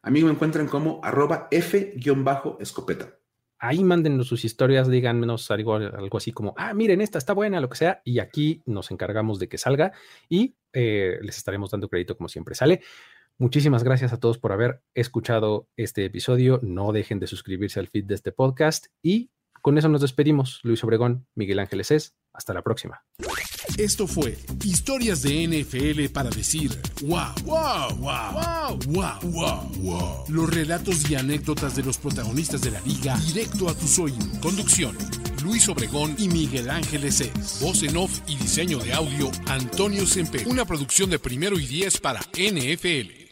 A 0.00 0.10
mí 0.10 0.24
me 0.24 0.30
encuentran 0.30 0.66
como 0.66 1.00
arroba 1.04 1.48
F-escopeta. 1.50 3.18
Ahí 3.58 3.84
mándenos 3.84 4.28
sus 4.28 4.46
historias, 4.46 4.88
díganos 4.88 5.50
algo, 5.50 5.74
algo 5.74 6.16
así 6.16 6.32
como, 6.32 6.54
ah, 6.56 6.72
miren, 6.72 7.02
esta 7.02 7.18
está 7.18 7.34
buena, 7.34 7.60
lo 7.60 7.68
que 7.68 7.76
sea, 7.76 8.00
y 8.04 8.18
aquí 8.18 8.62
nos 8.64 8.90
encargamos 8.90 9.38
de 9.38 9.48
que 9.48 9.58
salga 9.58 9.92
y 10.28 10.56
eh, 10.72 11.18
les 11.22 11.36
estaremos 11.36 11.70
dando 11.70 11.88
crédito 11.88 12.16
como 12.16 12.28
siempre 12.28 12.54
sale. 12.54 12.80
Muchísimas 13.38 13.84
gracias 13.84 14.14
a 14.14 14.20
todos 14.20 14.38
por 14.38 14.52
haber 14.52 14.80
escuchado 14.94 15.68
este 15.76 16.06
episodio. 16.06 16.60
No 16.62 16.92
dejen 16.92 17.18
de 17.20 17.26
suscribirse 17.26 17.78
al 17.78 17.88
feed 17.88 18.04
de 18.04 18.14
este 18.14 18.32
podcast 18.32 18.86
y 19.02 19.30
con 19.66 19.76
eso 19.78 19.88
nos 19.88 20.00
despedimos. 20.00 20.60
Luis 20.62 20.84
Obregón, 20.84 21.26
Miguel 21.34 21.58
Ángeles 21.58 21.90
es. 21.90 22.14
Hasta 22.32 22.54
la 22.54 22.62
próxima. 22.62 23.02
Esto 23.76 24.06
fue 24.06 24.38
Historias 24.62 25.22
de 25.22 25.44
NFL 25.48 26.12
para 26.12 26.30
decir 26.30 26.70
wow, 27.02 27.34
wow, 27.44 27.96
wow, 27.96 28.78
wow, 28.86 29.18
wow, 29.24 29.72
wow, 29.80 30.24
Los 30.28 30.54
relatos 30.54 31.10
y 31.10 31.16
anécdotas 31.16 31.74
de 31.74 31.82
los 31.82 31.98
protagonistas 31.98 32.60
de 32.60 32.70
la 32.70 32.80
liga 32.82 33.18
directo 33.18 33.68
a 33.68 33.74
tus 33.74 33.98
oídos. 33.98 34.38
Conducción. 34.40 34.96
Luis 35.42 35.68
Obregón 35.68 36.14
y 36.16 36.28
Miguel 36.28 36.70
Ángeles 36.70 37.20
es. 37.22 37.60
Voz 37.60 37.82
en 37.82 37.96
off 37.96 38.20
y 38.28 38.36
diseño 38.36 38.78
de 38.78 38.92
audio, 38.92 39.32
Antonio 39.48 40.06
Sempe. 40.06 40.46
Una 40.46 40.64
producción 40.64 41.10
de 41.10 41.18
primero 41.18 41.58
y 41.58 41.66
diez 41.66 41.98
para 41.98 42.20
NFL. 42.20 43.25